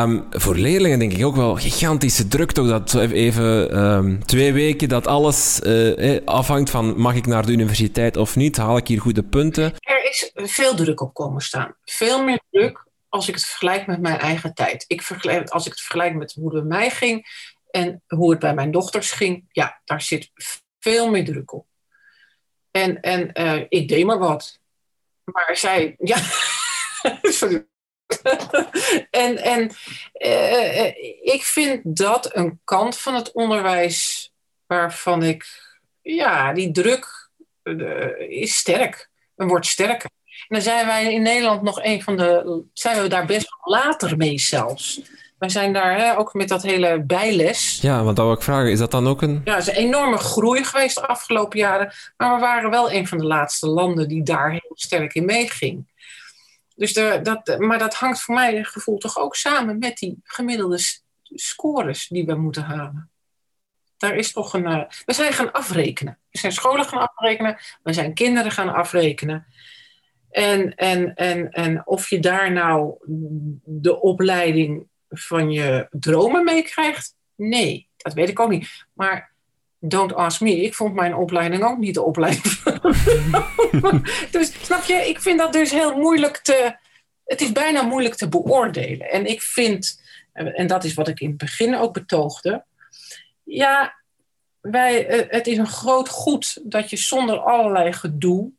um, 0.03 0.23
voor 0.29 0.55
leerlingen 0.55 0.99
denk 0.99 1.13
ik 1.13 1.25
ook 1.25 1.35
wel 1.35 1.55
gigantische 1.55 2.27
druk, 2.27 2.51
toch 2.51 2.67
dat 2.67 2.93
even 2.93 3.77
um, 3.83 4.25
twee 4.25 4.53
weken 4.53 4.89
dat 4.89 5.07
alles 5.07 5.59
uh, 5.63 6.19
afhangt 6.25 6.69
van 6.69 6.93
mag 6.97 7.15
ik 7.15 7.25
naar 7.25 7.45
de 7.45 7.51
universiteit 7.51 8.17
of 8.17 8.35
niet, 8.35 8.57
haal 8.57 8.77
ik 8.77 8.87
hier 8.87 9.01
goede 9.01 9.23
punten. 9.23 9.63
Er 9.63 10.09
is 10.09 10.31
veel 10.35 10.75
druk 10.75 11.01
op 11.01 11.13
komen 11.13 11.41
staan. 11.41 11.73
Veel 11.85 12.23
meer 12.23 12.41
druk 12.51 12.89
als 13.11 13.27
ik 13.27 13.35
het 13.35 13.45
vergelijk 13.45 13.87
met 13.87 14.01
mijn 14.01 14.19
eigen 14.19 14.53
tijd. 14.53 14.85
Ik 14.87 15.01
vergelijk, 15.01 15.49
als 15.49 15.65
ik 15.65 15.71
het 15.71 15.81
vergelijk 15.81 16.15
met 16.15 16.33
hoe 16.33 16.55
het 16.55 16.67
bij 16.67 16.77
mij 16.77 16.89
ging 16.89 17.27
en 17.71 18.03
hoe 18.07 18.31
het 18.31 18.39
bij 18.39 18.53
mijn 18.53 18.71
dochters 18.71 19.11
ging, 19.11 19.45
ja, 19.51 19.81
daar 19.85 20.01
zit 20.01 20.31
veel 20.79 21.09
meer 21.09 21.25
druk 21.25 21.53
op. 21.53 21.67
En, 22.71 23.01
en 23.01 23.29
uh, 23.33 23.65
ik 23.69 23.87
deed 23.87 24.05
maar 24.05 24.19
wat. 24.19 24.59
Maar 25.23 25.57
zij, 25.57 25.95
ja, 25.99 26.17
en 29.09 29.37
en 29.37 29.71
uh, 30.13 30.85
ik 31.33 31.41
vind 31.43 31.95
dat 31.95 32.35
een 32.35 32.59
kant 32.63 32.97
van 32.97 33.15
het 33.15 33.31
onderwijs 33.31 34.31
waarvan 34.65 35.23
ik, 35.23 35.45
ja, 36.01 36.53
die 36.53 36.71
druk 36.71 37.29
is 38.17 38.55
sterk 38.55 39.09
en 39.35 39.47
wordt 39.47 39.65
sterker. 39.65 40.09
Dan 40.51 40.61
zijn 40.61 40.85
wij 40.85 41.13
in 41.13 41.21
Nederland 41.21 41.61
nog 41.61 41.83
een 41.83 42.03
van 42.03 42.17
de. 42.17 42.61
zijn 42.73 43.01
we 43.01 43.07
daar 43.07 43.25
best 43.25 43.55
wel 43.59 43.79
later 43.79 44.17
mee 44.17 44.39
zelfs. 44.39 45.01
Wij 45.37 45.49
zijn 45.49 45.73
daar 45.73 45.97
hè, 45.97 46.17
ook 46.17 46.33
met 46.33 46.47
dat 46.47 46.63
hele 46.63 47.03
bijles. 47.03 47.79
Ja, 47.81 48.03
want 48.03 48.15
dat 48.15 48.25
wil 48.25 48.35
ik 48.35 48.41
vragen, 48.41 48.71
is 48.71 48.79
dat 48.79 48.91
dan 48.91 49.07
ook 49.07 49.21
een. 49.21 49.41
Ja, 49.43 49.55
het 49.55 49.67
is 49.67 49.75
een 49.75 49.83
enorme 49.83 50.17
groei 50.17 50.63
geweest 50.63 50.95
de 50.95 51.07
afgelopen 51.07 51.59
jaren. 51.59 51.93
Maar 52.17 52.35
we 52.35 52.41
waren 52.41 52.69
wel 52.69 52.91
een 52.91 53.07
van 53.07 53.17
de 53.17 53.25
laatste 53.25 53.67
landen 53.67 54.07
die 54.07 54.23
daar 54.23 54.51
heel 54.51 54.71
sterk 54.73 55.13
in 55.13 55.25
meeging. 55.25 55.87
Dus 56.75 56.93
de, 56.93 57.19
dat, 57.23 57.59
maar 57.59 57.79
dat 57.79 57.93
hangt 57.93 58.21
voor 58.21 58.35
mij 58.35 58.63
gevoel 58.63 58.97
toch 58.97 59.17
ook 59.17 59.35
samen 59.35 59.79
met 59.79 59.97
die 59.97 60.19
gemiddelde 60.23 60.79
scores 61.23 62.07
die 62.07 62.25
we 62.25 62.35
moeten 62.35 62.63
halen. 62.63 63.09
Daar 63.97 64.15
is 64.15 64.31
toch 64.31 64.53
een. 64.53 64.67
Uh, 64.67 64.83
we 65.05 65.13
zijn 65.13 65.33
gaan 65.33 65.51
afrekenen. 65.51 66.17
We 66.31 66.37
zijn 66.37 66.51
scholen 66.51 66.85
gaan 66.85 67.09
afrekenen. 67.09 67.57
We 67.83 67.93
zijn 67.93 68.13
kinderen 68.13 68.51
gaan 68.51 68.73
afrekenen. 68.73 69.45
En, 70.31 70.75
en, 70.75 71.13
en, 71.15 71.51
en 71.51 71.87
of 71.87 72.09
je 72.09 72.19
daar 72.19 72.51
nou 72.51 72.95
de 73.63 74.01
opleiding 74.01 74.87
van 75.09 75.51
je 75.51 75.87
dromen 75.91 76.43
mee 76.43 76.63
krijgt, 76.63 77.15
nee, 77.35 77.87
dat 77.97 78.13
weet 78.13 78.29
ik 78.29 78.39
ook 78.39 78.49
niet. 78.49 78.85
Maar 78.93 79.31
don't 79.79 80.13
ask 80.13 80.41
me, 80.41 80.61
ik 80.61 80.73
vond 80.73 80.93
mijn 80.93 81.15
opleiding 81.15 81.63
ook 81.63 81.77
niet 81.77 81.93
de 81.93 82.03
opleiding. 82.03 82.43
dus 84.31 84.65
snap 84.65 84.83
je, 84.83 84.93
ik 84.93 85.21
vind 85.21 85.39
dat 85.39 85.53
dus 85.53 85.71
heel 85.71 85.97
moeilijk 85.97 86.37
te. 86.37 86.75
Het 87.25 87.41
is 87.41 87.51
bijna 87.51 87.81
moeilijk 87.81 88.15
te 88.15 88.29
beoordelen. 88.29 89.09
En 89.09 89.25
ik 89.25 89.41
vind, 89.41 90.01
en 90.33 90.67
dat 90.67 90.83
is 90.83 90.93
wat 90.93 91.07
ik 91.07 91.19
in 91.19 91.27
het 91.27 91.37
begin 91.37 91.75
ook 91.75 91.93
betoogde. 91.93 92.63
Ja, 93.43 94.01
wij, 94.61 95.07
eh, 95.07 95.25
het 95.29 95.47
is 95.47 95.57
een 95.57 95.67
groot 95.67 96.09
goed 96.09 96.59
dat 96.63 96.89
je 96.89 96.97
zonder 96.97 97.39
allerlei 97.39 97.93
gedoe 97.93 98.51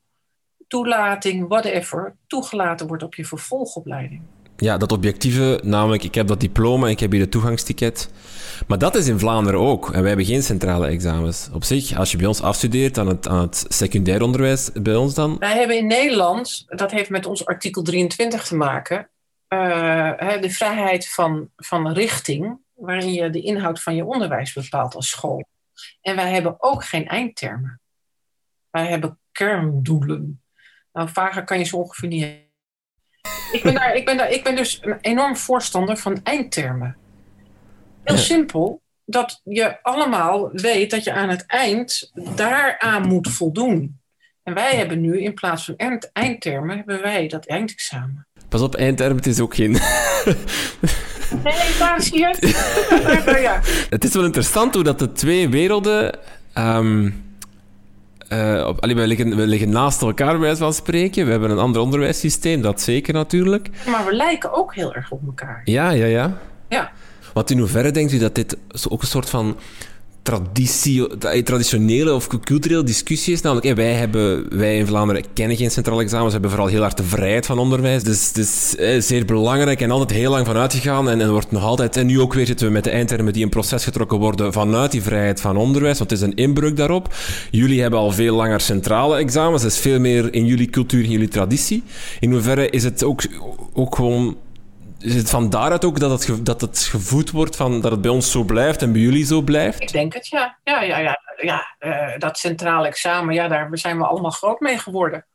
toelating, 0.73 1.49
whatever, 1.49 2.17
toegelaten 2.27 2.87
wordt 2.87 3.03
op 3.03 3.15
je 3.15 3.25
vervolgopleiding. 3.25 4.23
Ja, 4.57 4.77
dat 4.77 4.93
objectieve, 4.93 5.61
namelijk 5.63 6.03
ik 6.03 6.15
heb 6.15 6.27
dat 6.27 6.41
diploma, 6.41 6.89
ik 6.89 7.01
heb 7.01 7.11
hier 7.11 7.21
het 7.21 7.31
toegangsticket. 7.31 8.11
Maar 8.67 8.79
dat 8.79 8.95
is 8.95 9.09
in 9.09 9.19
Vlaanderen 9.19 9.61
ook. 9.61 9.87
En 9.87 9.99
wij 9.99 10.09
hebben 10.09 10.27
geen 10.27 10.43
centrale 10.43 10.87
examens. 10.87 11.49
Op 11.53 11.65
zich, 11.65 11.97
als 11.97 12.11
je 12.11 12.17
bij 12.17 12.27
ons 12.27 12.43
afstudeert 12.43 12.99
aan 12.99 13.07
het, 13.07 13.29
aan 13.29 13.41
het 13.41 13.65
secundair 13.69 14.23
onderwijs 14.23 14.71
bij 14.73 14.95
ons 14.95 15.15
dan... 15.15 15.39
Wij 15.39 15.59
hebben 15.59 15.77
in 15.77 15.87
Nederland, 15.87 16.65
dat 16.67 16.91
heeft 16.91 17.11
met 17.11 17.27
ons 17.27 17.47
artikel 17.47 17.83
23 17.83 18.45
te 18.45 18.57
maken... 18.57 19.11
eh, 19.49 20.41
de 20.41 20.51
vrijheid 20.51 21.09
van, 21.09 21.51
van 21.57 21.93
richting, 21.93 22.59
waarin 22.75 23.13
je 23.13 23.31
de 23.31 23.41
inhoud 23.41 23.83
van 23.83 23.95
je 23.95 24.05
onderwijs 24.05 24.53
bepaalt 24.53 24.95
als 24.95 25.09
school. 25.09 25.45
En 26.01 26.17
wij 26.17 26.33
hebben 26.33 26.57
ook 26.59 26.85
geen 26.85 27.07
eindtermen. 27.07 27.81
Wij 28.71 28.87
hebben 28.87 29.19
kerndoelen. 29.33 30.42
Nou, 30.93 31.09
vager 31.13 31.45
kan 31.45 31.59
je 31.59 31.65
ze 31.65 31.77
ongeveer 31.77 32.09
niet. 32.09 32.27
Ik 33.53 33.63
ben, 33.63 33.75
daar, 33.75 33.95
ik, 33.95 34.05
ben 34.05 34.17
daar, 34.17 34.31
ik 34.31 34.43
ben 34.43 34.57
dus 34.57 34.79
een 34.83 34.99
enorm 35.01 35.37
voorstander 35.37 35.97
van 35.97 36.21
eindtermen. 36.23 36.97
Heel 38.05 38.17
simpel, 38.17 38.83
dat 39.05 39.41
je 39.45 39.83
allemaal 39.83 40.51
weet 40.53 40.91
dat 40.91 41.05
je 41.05 41.13
aan 41.13 41.29
het 41.29 41.47
eind 41.47 42.11
daaraan 42.37 43.07
moet 43.07 43.29
voldoen. 43.29 44.01
En 44.43 44.55
wij 44.55 44.77
hebben 44.77 45.01
nu 45.01 45.21
in 45.21 45.35
plaats 45.35 45.65
van 45.65 45.77
eindtermen, 46.13 46.77
hebben 46.77 47.03
wij 47.03 47.29
dat 47.29 47.47
eindexamen. 47.47 48.27
Pas 48.49 48.61
op, 48.61 48.75
eindtermen, 48.75 49.17
het 49.17 49.27
is 49.27 49.41
ook 49.41 49.55
geen... 49.55 49.73
Nee, 51.45 51.79
daar 51.79 52.03
zie 52.03 52.19
je 52.19 53.41
ja. 53.43 53.61
Het 53.91 54.05
is 54.05 54.15
wel 54.15 54.25
interessant 54.25 54.75
hoe 54.75 54.83
dat 54.83 54.99
de 54.99 55.13
twee 55.13 55.49
werelden... 55.49 56.19
Um, 56.55 57.22
uh, 58.33 58.67
op, 58.67 58.81
allee, 58.81 58.95
we, 58.95 59.07
liggen, 59.07 59.37
we 59.37 59.47
liggen 59.47 59.71
naast 59.71 60.03
elkaar, 60.03 60.31
bij 60.31 60.41
wijze 60.41 60.57
van 60.57 60.73
spreken. 60.73 61.25
We 61.25 61.31
hebben 61.31 61.51
een 61.51 61.59
ander 61.59 61.83
onderwijssysteem, 61.83 62.63
dat 62.63 62.81
zeker 62.81 63.15
natuurlijk. 63.15 63.69
Maar 63.87 64.05
we 64.05 64.13
lijken 64.15 64.53
ook 64.53 64.75
heel 64.75 64.95
erg 64.95 65.11
op 65.11 65.21
elkaar. 65.27 65.61
Ja, 65.65 65.91
ja, 65.91 66.07
ja. 66.07 66.39
Ja. 66.69 66.93
Want 67.33 67.51
in 67.51 67.59
hoeverre 67.59 67.91
denkt 67.91 68.13
u 68.13 68.19
dat 68.19 68.35
dit 68.35 68.57
ook 68.89 69.03
een 69.03 69.09
soort 69.09 69.31
van 69.31 69.57
traditie, 70.23 71.19
traditionele 71.43 72.15
of 72.15 72.27
culturele 72.45 72.85
discussie 72.85 73.33
is. 73.33 73.41
Namelijk, 73.41 73.77
wij, 73.77 73.93
hebben, 73.93 74.59
wij 74.59 74.79
in 74.79 74.87
Vlaanderen 74.87 75.25
kennen 75.33 75.57
geen 75.57 75.71
centrale 75.71 76.03
examens, 76.03 76.33
hebben 76.33 76.51
vooral 76.51 76.69
heel 76.69 76.81
hard 76.81 76.97
de 76.97 77.03
vrijheid 77.03 77.47
van 77.47 77.59
onderwijs. 77.59 78.03
Dus 78.03 78.29
het 78.29 78.39
is 78.39 78.71
zeer 79.07 79.25
belangrijk 79.25 79.81
en 79.81 79.91
altijd 79.91 80.11
heel 80.19 80.31
lang 80.31 80.47
vanuit 80.47 80.75
gegaan. 80.75 81.11
En, 81.11 81.21
en 81.21 81.31
wordt 81.31 81.51
nog 81.51 81.63
altijd, 81.63 81.97
en 81.97 82.07
nu 82.07 82.21
ook 82.21 82.35
weer 82.35 82.47
zitten 82.47 82.67
we 82.67 82.73
met 82.73 82.85
de 82.85 82.91
eindtermen 82.91 83.33
die 83.33 83.43
in 83.43 83.49
proces 83.49 83.85
getrokken 83.85 84.19
worden 84.19 84.53
vanuit 84.53 84.91
die 84.91 85.03
vrijheid 85.03 85.41
van 85.41 85.57
onderwijs, 85.57 85.99
want 85.99 86.11
het 86.11 86.19
is 86.21 86.27
een 86.27 86.35
inbreuk 86.35 86.77
daarop. 86.77 87.15
Jullie 87.51 87.81
hebben 87.81 87.99
al 87.99 88.11
veel 88.11 88.37
langer 88.37 88.61
centrale 88.61 89.17
examens, 89.17 89.63
dat 89.63 89.71
is 89.71 89.79
veel 89.79 90.01
meer 90.01 90.35
in 90.35 90.47
jullie 90.47 90.71
cultuur, 90.71 91.05
in 91.05 91.11
jullie 91.11 91.29
traditie. 91.29 91.83
In 92.21 92.33
hoeverre 92.33 92.71
is 92.71 92.85
het 92.85 93.05
ook, 93.05 93.23
ook 93.73 93.97
gewoon 93.97 94.37
is 95.03 95.15
het 95.15 95.31
van 95.31 95.51
daaruit 95.51 95.85
ook 95.85 96.01
dat 96.01 96.27
het, 96.27 96.47
dat 96.47 96.61
het 96.61 96.79
gevoed 96.79 97.31
wordt 97.31 97.57
van 97.57 97.81
dat 97.81 97.91
het 97.91 98.01
bij 98.01 98.11
ons 98.11 98.31
zo 98.31 98.43
blijft 98.45 98.83
en 98.83 98.93
bij 98.93 99.01
jullie 99.01 99.25
zo 99.25 99.41
blijft? 99.41 99.81
Ik 99.83 99.93
denk 99.93 100.15
het, 100.15 100.29
ja. 100.29 100.59
Ja, 100.65 100.83
ja, 100.83 100.99
ja, 100.99 101.19
ja 101.41 101.77
uh, 101.81 102.19
dat 102.19 102.39
centrale 102.39 102.87
examen, 102.87 103.35
ja, 103.35 103.49
daar 103.49 103.69
zijn 103.73 103.99
we 103.99 104.07
allemaal 104.07 104.31
groot 104.31 104.61
mee 104.61 104.79
geworden. 104.79 105.27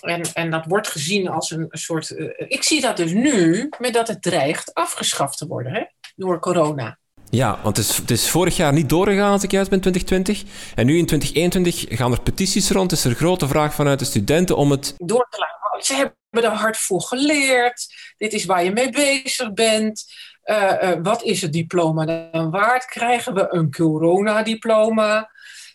En, 0.00 0.22
en 0.32 0.50
dat 0.50 0.64
wordt 0.66 0.88
gezien 0.88 1.28
als 1.28 1.50
een, 1.50 1.66
soort. 1.70 2.10
Uh, 2.10 2.30
ik 2.36 2.62
zie 2.62 2.80
dat 2.80 2.96
dus 2.96 3.12
nu, 3.12 3.68
met 3.78 3.92
dat 3.94 4.08
het 4.08 4.22
dreigt 4.22 4.74
afgeschaft 4.74 5.38
te 5.38 5.46
worden 5.46 5.72
hè, 5.72 5.82
door 6.16 6.38
corona. 6.38 6.98
Ja, 7.30 7.58
want 7.62 7.76
het 7.76 7.86
is, 7.86 7.96
het 7.96 8.10
is 8.10 8.30
vorig 8.30 8.56
jaar 8.56 8.72
niet 8.72 8.88
doorgegaan 8.88 9.32
als 9.32 9.42
ik 9.42 9.50
juist 9.50 9.70
ben, 9.70 9.80
2020. 9.80 10.72
En 10.74 10.86
nu 10.86 10.98
in 10.98 11.06
2021 11.06 11.98
gaan 11.98 12.12
er 12.12 12.20
petities 12.20 12.70
rond. 12.70 12.92
Is 12.92 13.04
er 13.04 13.14
grote 13.14 13.48
vraag 13.48 13.74
vanuit 13.74 13.98
de 13.98 14.04
studenten 14.04 14.56
om 14.56 14.70
het... 14.70 14.94
Door 14.96 15.26
te 15.30 15.38
laten. 15.38 15.86
Ze 15.86 15.94
hebben 15.94 16.17
er 16.30 16.46
hard 16.46 16.76
voor 16.76 17.00
geleerd. 17.00 17.86
Dit 18.16 18.32
is 18.32 18.44
waar 18.44 18.64
je 18.64 18.70
mee 18.70 18.90
bezig 18.90 19.52
bent. 19.52 20.04
Uh, 20.44 20.72
uh, 20.82 20.92
wat 21.02 21.22
is 21.22 21.42
het 21.42 21.52
diploma 21.52 22.30
dan 22.30 22.50
waard? 22.50 22.84
Krijgen 22.84 23.34
we 23.34 23.46
een 23.50 23.70
coronadiploma? 23.70 25.30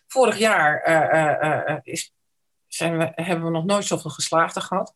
Vorig 0.07 0.37
jaar 0.37 0.83
uh, 0.87 1.77
is, 1.83 2.13
zijn 2.67 2.97
we, 2.97 3.11
hebben 3.15 3.45
we 3.45 3.51
nog 3.51 3.65
nooit 3.65 3.85
zoveel 3.85 4.11
geslaagden 4.11 4.61
gehad. 4.61 4.95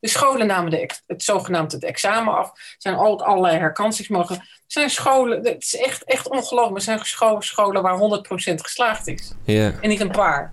De 0.00 0.08
scholen 0.08 0.46
namen 0.46 0.70
de, 0.70 0.90
het 1.06 1.22
zogenaamde 1.22 1.74
het 1.74 1.84
examen 1.84 2.36
af. 2.36 2.48
Er 2.48 2.74
zijn 2.78 2.96
ook 2.96 3.20
allerlei 3.20 3.58
herkansingsmogelijkheden. 3.58 4.54
Er 4.54 4.62
zijn 4.66 4.90
scholen, 4.90 5.44
het 5.44 5.62
is 5.62 5.76
echt, 5.76 6.04
echt 6.04 6.28
ongelooflijk. 6.28 6.76
Er 6.76 6.82
zijn 6.82 7.04
scholen, 7.04 7.42
scholen 7.42 7.82
waar 7.82 7.98
100% 7.98 8.54
geslaagd 8.54 9.06
is. 9.06 9.32
Yeah. 9.44 9.74
En 9.80 9.88
niet 9.88 10.00
een 10.00 10.10
paar. 10.10 10.52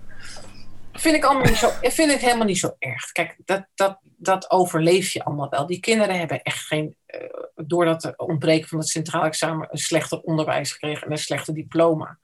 Vind 0.98 1.16
ik, 1.16 1.24
allemaal 1.24 1.70
vind 1.82 2.12
ik 2.12 2.20
helemaal 2.20 2.46
niet 2.46 2.58
zo 2.58 2.74
erg. 2.78 3.12
Kijk, 3.12 3.36
dat, 3.44 3.66
dat, 3.74 3.98
dat 4.02 4.50
overleef 4.50 5.10
je 5.10 5.24
allemaal 5.24 5.48
wel. 5.48 5.66
Die 5.66 5.80
kinderen 5.80 6.18
hebben 6.18 6.42
echt 6.42 6.66
geen, 6.66 6.96
uh, 7.06 7.20
door 7.54 7.84
dat 7.84 8.16
ontbreken 8.16 8.68
van 8.68 8.78
het 8.78 8.88
centraal 8.88 9.24
examen, 9.24 9.68
een 9.70 9.78
slechter 9.78 10.20
onderwijs 10.20 10.72
gekregen 10.72 11.06
en 11.06 11.12
een 11.12 11.18
slechter 11.18 11.54
diploma. 11.54 12.18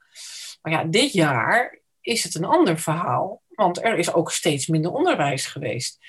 Maar 0.61 0.71
ja, 0.71 0.83
dit 0.83 1.13
jaar 1.13 1.79
is 2.01 2.23
het 2.23 2.35
een 2.35 2.45
ander 2.45 2.79
verhaal, 2.79 3.41
want 3.49 3.83
er 3.83 3.97
is 3.97 4.13
ook 4.13 4.31
steeds 4.31 4.67
minder 4.67 4.91
onderwijs 4.91 5.45
geweest. 5.45 5.99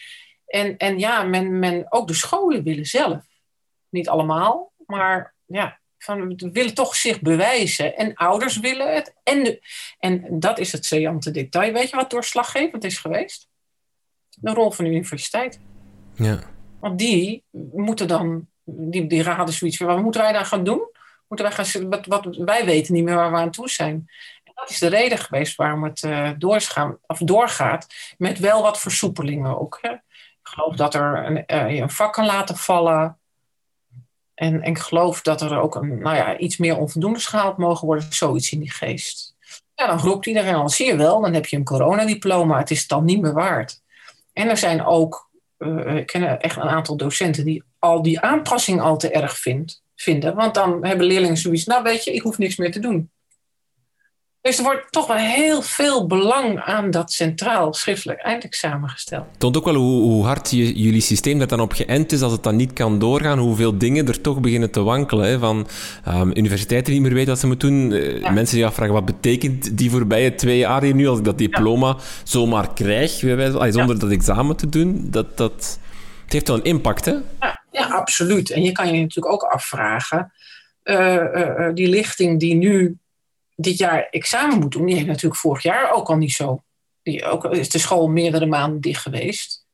En, 0.46 0.76
en 0.76 0.98
ja, 0.98 1.22
men, 1.22 1.58
men, 1.58 1.86
ook 1.88 2.06
de 2.06 2.14
scholen 2.14 2.62
willen 2.62 2.86
zelf. 2.86 3.24
Niet 3.88 4.08
allemaal, 4.08 4.72
maar 4.86 5.34
ja, 5.44 5.80
van, 5.98 6.36
willen 6.52 6.74
toch 6.74 6.96
zich 6.96 7.20
bewijzen. 7.20 7.96
En 7.96 8.14
ouders 8.14 8.58
willen 8.58 8.94
het. 8.94 9.14
En, 9.22 9.44
de, 9.44 9.62
en 9.98 10.40
dat 10.40 10.58
is 10.58 10.72
het 10.72 10.84
saillante 10.84 11.30
detail. 11.30 11.72
Weet 11.72 11.90
je 11.90 11.96
wat 11.96 12.10
doorslaggevend 12.10 12.84
is 12.84 12.98
geweest? 12.98 13.48
De 14.40 14.50
rol 14.50 14.70
van 14.70 14.84
de 14.84 14.90
universiteit. 14.90 15.60
Ja. 16.14 16.40
Want 16.80 16.98
die 16.98 17.44
moeten 17.72 18.08
dan, 18.08 18.48
die, 18.64 19.06
die 19.06 19.22
raden 19.22 19.54
zoiets 19.54 19.76
van, 19.76 19.86
wat 19.86 20.02
moeten 20.02 20.20
wij 20.20 20.32
dan 20.32 20.46
gaan 20.46 20.64
doen? 20.64 20.90
Moeten 21.28 21.46
wij 21.46 21.64
gaan, 21.64 21.88
wat, 21.88 22.06
wat, 22.06 22.36
wij 22.36 22.64
weten 22.64 22.94
niet 22.94 23.04
meer 23.04 23.14
waar 23.14 23.30
we 23.30 23.36
aan 23.36 23.50
toe 23.50 23.68
zijn. 23.68 24.10
En 24.44 24.52
dat 24.54 24.70
is 24.70 24.78
de 24.78 24.86
reden 24.86 25.18
geweest 25.18 25.56
waarom 25.56 25.84
het 25.84 26.02
uh, 26.02 26.30
doorgaan, 26.38 26.98
of 27.06 27.18
doorgaat, 27.18 27.86
met 28.18 28.38
wel 28.38 28.62
wat 28.62 28.80
versoepelingen 28.80 29.60
ook. 29.60 29.78
Hè? 29.80 29.90
Ik 29.90 30.52
geloof 30.52 30.76
dat 30.76 30.94
er 30.94 31.26
een, 31.26 31.44
uh, 31.70 31.78
een 31.78 31.90
vak 31.90 32.12
kan 32.12 32.26
laten 32.26 32.56
vallen. 32.56 33.18
En, 34.36 34.62
en 34.62 34.70
ik 34.70 34.78
geloof 34.78 35.22
dat 35.22 35.40
er 35.40 35.58
ook 35.58 35.74
een, 35.74 35.98
nou 35.98 36.16
ja, 36.16 36.38
iets 36.38 36.56
meer 36.56 36.76
onvoldoende 36.76 37.18
gehaald 37.18 37.56
mogen 37.56 37.86
worden. 37.86 38.06
Zoiets 38.12 38.52
in 38.52 38.60
die 38.60 38.70
geest. 38.70 39.34
Ja, 39.74 39.86
dan 39.86 39.98
roept 39.98 40.26
iedereen 40.26 40.54
al, 40.54 40.68
zie 40.68 40.86
je 40.86 40.96
wel, 40.96 41.20
dan 41.20 41.34
heb 41.34 41.46
je 41.46 41.56
een 41.56 41.64
coronadiploma. 41.64 42.58
Het 42.58 42.70
is 42.70 42.86
dan 42.86 43.04
niet 43.04 43.20
meer 43.20 43.32
waard. 43.32 43.82
En 44.32 44.48
er 44.48 44.56
zijn 44.56 44.84
ook, 44.84 45.30
uh, 45.58 45.96
ik 45.96 46.06
ken 46.06 46.40
echt 46.40 46.56
een 46.56 46.62
aantal 46.62 46.96
docenten 46.96 47.44
die 47.44 47.62
al 47.78 48.02
die 48.02 48.20
aanpassing 48.20 48.80
al 48.80 48.96
te 48.96 49.10
erg 49.10 49.38
vindt, 49.38 49.82
vinden. 49.94 50.34
Want 50.34 50.54
dan 50.54 50.86
hebben 50.86 51.06
leerlingen 51.06 51.36
zoiets, 51.36 51.64
nou 51.64 51.82
weet 51.82 52.04
je, 52.04 52.12
ik 52.12 52.22
hoef 52.22 52.38
niks 52.38 52.56
meer 52.56 52.72
te 52.72 52.80
doen. 52.80 53.10
Dus 54.46 54.58
er 54.58 54.64
wordt 54.64 54.92
toch 54.92 55.06
wel 55.06 55.16
heel 55.16 55.62
veel 55.62 56.06
belang 56.06 56.60
aan 56.60 56.90
dat 56.90 57.12
centraal 57.12 57.74
schriftelijk 57.74 58.20
eindexamen 58.20 58.88
gesteld. 58.88 59.24
Het 59.30 59.40
toont 59.40 59.56
ook 59.56 59.64
wel 59.64 59.74
hoe, 59.74 60.02
hoe 60.02 60.24
hard 60.24 60.50
je, 60.50 60.82
jullie 60.82 61.00
systeem 61.00 61.40
er 61.40 61.46
dan 61.46 61.60
op 61.60 61.72
geënt 61.72 62.12
is 62.12 62.22
als 62.22 62.32
het 62.32 62.42
dan 62.42 62.56
niet 62.56 62.72
kan 62.72 62.98
doorgaan, 62.98 63.38
hoeveel 63.38 63.78
dingen 63.78 64.08
er 64.08 64.20
toch 64.20 64.40
beginnen 64.40 64.70
te 64.70 64.82
wankelen. 64.82 65.28
Hè? 65.28 65.38
Van 65.38 65.66
um, 66.08 66.30
universiteiten 66.36 66.92
die 66.92 67.00
niet 67.00 67.02
meer 67.02 67.14
weten 67.14 67.30
wat 67.30 67.40
ze 67.40 67.46
moeten 67.46 67.68
doen, 67.68 67.90
uh, 67.90 68.20
ja. 68.20 68.30
mensen 68.30 68.56
die 68.56 68.66
afvragen 68.66 68.94
wat 68.94 69.04
betekent 69.04 69.78
die 69.78 69.90
voorbije 69.90 70.34
twee 70.34 70.58
jaar 70.58 70.82
hier 70.82 70.94
nu 70.94 71.08
als 71.08 71.18
ik 71.18 71.24
dat 71.24 71.38
diploma 71.38 71.88
ja. 71.88 71.96
zomaar 72.24 72.74
krijg, 72.74 73.10
zonder 73.10 73.88
ja. 73.88 73.94
dat 73.94 74.10
examen 74.10 74.56
te 74.56 74.68
doen. 74.68 75.06
Dat, 75.10 75.36
dat, 75.36 75.78
het 76.24 76.32
heeft 76.32 76.48
wel 76.48 76.56
een 76.56 76.64
impact, 76.64 77.04
hè? 77.04 77.12
Ja, 77.40 77.64
ja, 77.70 77.86
absoluut. 77.86 78.50
En 78.50 78.62
je 78.62 78.72
kan 78.72 78.86
je 78.86 79.00
natuurlijk 79.00 79.34
ook 79.34 79.42
afvragen, 79.42 80.32
uh, 80.84 81.14
uh, 81.14 81.68
die 81.74 81.88
lichting 81.88 82.40
die 82.40 82.54
nu 82.54 82.96
dit 83.56 83.78
jaar 83.78 84.08
examen 84.10 84.58
moet 84.58 84.72
doen, 84.72 84.86
die 84.86 84.94
heeft 84.94 85.06
natuurlijk 85.06 85.40
vorig 85.40 85.62
jaar 85.62 85.90
ook 85.90 86.08
al 86.08 86.16
niet 86.16 86.32
zo. 86.32 86.62
Die 87.02 87.24
ook, 87.24 87.44
is 87.44 87.70
de 87.70 87.78
school 87.78 88.08
meerdere 88.08 88.46
maanden 88.46 88.80
dicht 88.80 89.02
geweest. 89.02 89.66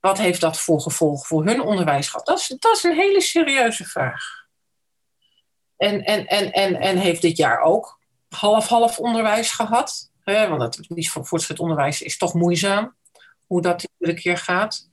Wat 0.00 0.18
heeft 0.18 0.40
dat 0.40 0.60
voor 0.60 0.80
gevolgen 0.80 1.26
voor 1.26 1.44
hun 1.44 1.60
onderwijs 1.60 2.08
gehad? 2.08 2.26
Dat 2.26 2.38
is, 2.38 2.56
dat 2.58 2.84
een 2.84 2.96
hele 2.96 3.20
serieuze 3.20 3.84
vraag. 3.84 4.44
En, 5.76 6.04
en, 6.04 6.26
en, 6.26 6.52
en, 6.52 6.80
en 6.80 6.96
heeft 6.96 7.22
dit 7.22 7.36
jaar 7.36 7.60
ook 7.60 8.00
half-half 8.28 8.98
onderwijs 8.98 9.50
gehad? 9.50 10.10
Hè? 10.20 10.48
Want 10.48 10.62
het 10.62 10.90
is 10.94 11.10
voor 11.10 11.26
voortgezet 11.26 11.58
onderwijs 11.58 12.02
is 12.02 12.16
toch 12.16 12.34
moeizaam, 12.34 12.96
hoe 13.46 13.62
dat 13.62 13.86
iedere 13.98 14.20
keer 14.20 14.38
gaat. 14.38 14.88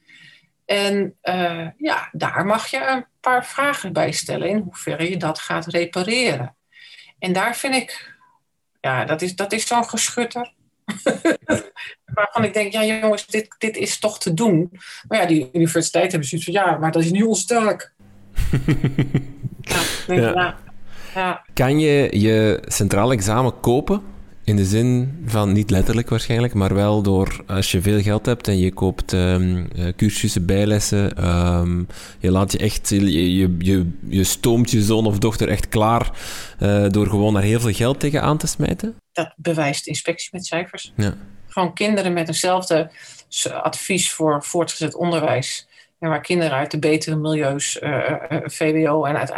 En 0.66 1.18
uh, 1.24 1.68
ja, 1.78 2.10
daar 2.12 2.46
mag 2.46 2.68
je 2.68 2.86
een 2.86 3.06
paar 3.20 3.46
vragen 3.46 3.94
bij 3.94 4.12
stellen 4.12 4.50
in 4.50 4.58
hoeverre 4.60 5.10
je 5.10 5.18
dat 5.18 5.40
gaat 5.40 5.66
repareren. 5.66 6.56
En 7.20 7.34
daar 7.34 7.56
vind 7.56 7.76
ik 7.76 8.13
ja, 8.84 9.06
dat 9.06 9.22
is, 9.22 9.36
dat 9.36 9.54
is 9.54 9.68
zo'n 9.68 9.90
geschutter. 9.90 10.54
Waarvan 12.16 12.44
ik 12.44 12.54
denk, 12.54 12.74
ja 12.74 12.86
jongens, 12.86 13.28
dit, 13.28 13.56
dit 13.58 13.78
is 13.78 14.00
toch 14.00 14.20
te 14.20 14.34
doen. 14.34 14.72
Maar 15.08 15.22
ja, 15.22 15.26
die 15.26 15.50
universiteit 15.54 16.12
hebben 16.12 16.30
zoiets 16.30 16.48
van, 16.48 16.64
ja, 16.64 16.78
maar 16.78 16.92
dat 16.92 17.04
is 17.04 17.12
niet 17.12 17.24
ons 17.24 17.46
taak. 17.46 17.94
ja, 19.62 19.82
denk, 20.08 20.22
ja. 20.22 20.34
Ja, 20.34 20.58
ja. 21.16 21.46
Kan 21.54 21.80
je 21.80 22.20
je 22.20 22.64
centraal 22.66 23.12
examen 23.12 23.60
kopen? 23.60 24.13
In 24.46 24.56
de 24.56 24.66
zin 24.66 25.22
van, 25.26 25.52
niet 25.52 25.70
letterlijk 25.70 26.10
waarschijnlijk, 26.10 26.54
maar 26.54 26.74
wel 26.74 27.02
door 27.02 27.44
als 27.48 27.72
je 27.72 27.82
veel 27.82 28.02
geld 28.02 28.26
hebt 28.26 28.48
en 28.48 28.58
je 28.58 28.74
koopt 28.74 29.12
um, 29.12 29.68
cursussen, 29.96 30.46
bijlessen, 30.46 31.28
um, 31.28 31.88
je 32.20 32.32
laat 32.32 32.52
je 32.52 32.58
echt, 32.58 32.90
je, 32.90 33.36
je, 33.38 33.56
je, 33.58 33.92
je 34.08 34.24
stoomt 34.24 34.72
je 34.72 34.82
zoon 34.82 35.06
of 35.06 35.18
dochter 35.18 35.50
echt 35.50 35.70
klaar 35.70 36.12
uh, 36.60 36.90
door 36.90 37.08
gewoon 37.08 37.34
daar 37.34 37.44
heel 37.44 37.60
veel 37.60 37.74
geld 37.74 38.00
tegen 38.00 38.22
aan 38.22 38.38
te 38.38 38.48
smijten? 38.48 38.96
Dat 39.12 39.34
bewijst 39.36 39.88
inspectie 39.88 40.30
met 40.32 40.46
cijfers. 40.46 40.94
Ja. 40.96 41.14
Gewoon 41.48 41.74
kinderen 41.74 42.14
met 42.14 42.28
eenzelfde 42.28 42.92
advies 43.62 44.12
voor 44.12 44.44
voortgezet 44.44 44.96
onderwijs 44.96 45.68
En 46.04 46.10
waar 46.10 46.22
kinderen 46.22 46.58
uit 46.58 46.72
de 46.72 46.80
betere 46.80 47.16
milieus 47.16 47.78
VWO 48.58 49.06
en 49.06 49.30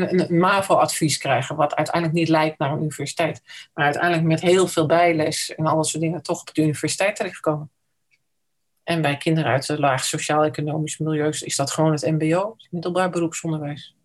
een, 0.00 0.20
een 0.20 0.38
MAVO-advies 0.38 1.18
krijgen, 1.18 1.56
wat 1.56 1.74
uiteindelijk 1.74 2.14
niet 2.14 2.28
lijkt 2.28 2.58
naar 2.58 2.70
een 2.70 2.78
universiteit. 2.78 3.42
Maar 3.74 3.84
uiteindelijk 3.84 4.24
met 4.24 4.40
heel 4.40 4.66
veel 4.66 4.86
bijles 4.86 5.54
en 5.54 5.66
al 5.66 5.76
dat 5.76 5.86
soort 5.86 6.02
dingen 6.02 6.22
toch 6.22 6.40
op 6.40 6.54
de 6.54 6.62
universiteit 6.62 7.16
terechtkomen. 7.16 7.70
En 8.84 9.02
bij 9.02 9.16
kinderen 9.16 9.52
uit 9.52 9.66
de 9.66 9.78
laag 9.78 10.04
sociaal-economisch 10.04 10.98
milieus 10.98 11.42
is 11.42 11.56
dat 11.56 11.70
gewoon 11.70 11.92
het 11.92 12.06
MBO, 12.06 12.54
het 12.58 12.68
middelbaar 12.70 13.10
beroepsonderwijs. 13.10 13.96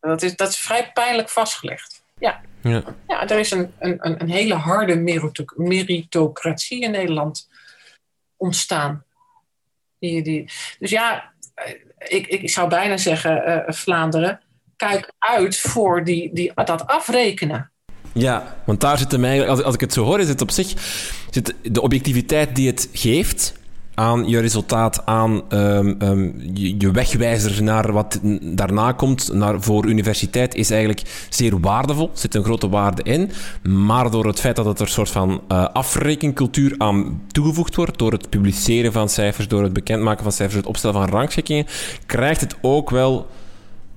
Dat 0.00 0.22
is, 0.22 0.36
dat 0.36 0.48
is 0.48 0.58
vrij 0.58 0.90
pijnlijk 0.92 1.28
vastgelegd. 1.28 2.04
Ja. 2.18 2.40
Ja. 2.62 2.82
ja, 3.06 3.28
er 3.28 3.38
is 3.38 3.50
een, 3.50 3.72
een, 3.78 4.20
een 4.20 4.30
hele 4.30 4.54
harde 4.54 4.96
meritocratie 5.56 6.80
in 6.82 6.90
Nederland 6.90 7.48
ontstaan. 8.36 9.05
Die, 9.98 10.22
die, 10.22 10.50
dus 10.78 10.90
ja, 10.90 11.32
ik, 11.98 12.26
ik 12.26 12.50
zou 12.50 12.68
bijna 12.68 12.96
zeggen, 12.96 13.48
uh, 13.48 13.74
Vlaanderen, 13.74 14.40
kijk 14.76 15.12
uit 15.18 15.56
voor 15.56 16.04
die, 16.04 16.30
die, 16.32 16.52
dat 16.54 16.86
afrekenen. 16.86 17.70
Ja, 18.12 18.56
want 18.64 18.80
daar 18.80 18.98
zit 18.98 19.18
mij, 19.18 19.48
als, 19.48 19.62
als 19.62 19.74
ik 19.74 19.80
het 19.80 19.92
zo 19.92 20.04
hoor, 20.04 20.20
is 20.20 20.28
het 20.28 20.40
op 20.40 20.50
zich 20.50 20.74
zit 21.30 21.54
de 21.62 21.80
objectiviteit 21.80 22.56
die 22.56 22.66
het 22.66 22.88
geeft 22.92 23.54
aan 23.96 24.28
je 24.28 24.40
resultaat, 24.40 25.06
aan 25.06 25.42
um, 25.48 25.96
um, 26.02 26.40
je, 26.54 26.90
wegwijzer 26.90 27.62
naar 27.62 27.92
wat 27.92 28.20
daarna 28.40 28.92
komt, 28.92 29.32
naar, 29.32 29.62
voor 29.62 29.86
universiteit, 29.86 30.54
is 30.54 30.70
eigenlijk 30.70 31.26
zeer 31.28 31.60
waardevol. 31.60 32.10
Er 32.12 32.18
zit 32.18 32.34
een 32.34 32.44
grote 32.44 32.68
waarde 32.68 33.02
in. 33.02 33.30
Maar 33.62 34.10
door 34.10 34.26
het 34.26 34.40
feit 34.40 34.56
dat 34.56 34.64
het 34.64 34.78
er 34.78 34.86
een 34.86 34.92
soort 34.92 35.10
van 35.10 35.42
uh, 35.48 35.64
afrekencultuur 35.72 36.74
aan 36.78 37.22
toegevoegd 37.28 37.74
wordt, 37.74 37.98
door 37.98 38.12
het 38.12 38.30
publiceren 38.30 38.92
van 38.92 39.08
cijfers, 39.08 39.48
door 39.48 39.62
het 39.62 39.72
bekendmaken 39.72 40.22
van 40.22 40.32
cijfers, 40.32 40.56
het 40.56 40.66
opstellen 40.66 40.96
van 40.96 41.08
rangschikkingen, 41.08 41.66
krijgt 42.06 42.40
het 42.40 42.56
ook 42.60 42.90
wel 42.90 43.26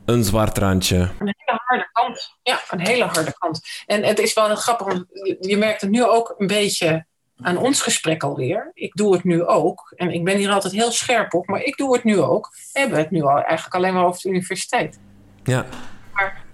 een 0.05 0.23
zwart 0.23 0.57
randje. 0.57 0.95
Een 0.95 1.33
hele 1.37 1.59
harde 1.65 1.89
kant. 1.91 2.35
Ja, 2.43 2.59
een 2.69 2.87
hele 2.87 3.03
harde 3.03 3.33
kant. 3.37 3.61
En 3.85 4.03
het 4.03 4.19
is 4.19 4.33
wel 4.33 4.55
grappig, 4.55 4.87
want 4.87 5.05
je 5.39 5.57
merkt 5.57 5.81
het 5.81 5.89
nu 5.89 6.05
ook 6.05 6.35
een 6.37 6.47
beetje 6.47 7.07
aan 7.41 7.57
ons 7.57 7.81
gesprek 7.81 8.23
alweer. 8.23 8.71
Ik 8.73 8.93
doe 8.93 9.13
het 9.13 9.23
nu 9.23 9.43
ook. 9.43 9.93
En 9.95 10.11
ik 10.11 10.23
ben 10.23 10.37
hier 10.37 10.51
altijd 10.51 10.73
heel 10.73 10.91
scherp 10.91 11.33
op, 11.33 11.47
maar 11.47 11.61
ik 11.61 11.77
doe 11.77 11.93
het 11.93 12.03
nu 12.03 12.19
ook. 12.19 12.49
We 12.73 12.79
hebben 12.79 12.97
het 12.97 13.11
nu 13.11 13.21
al 13.21 13.41
eigenlijk 13.41 13.75
alleen 13.75 13.93
maar 13.93 14.05
over 14.05 14.21
de 14.21 14.29
universiteit. 14.29 14.99
Ja. 15.43 15.65
Maar 16.13 16.45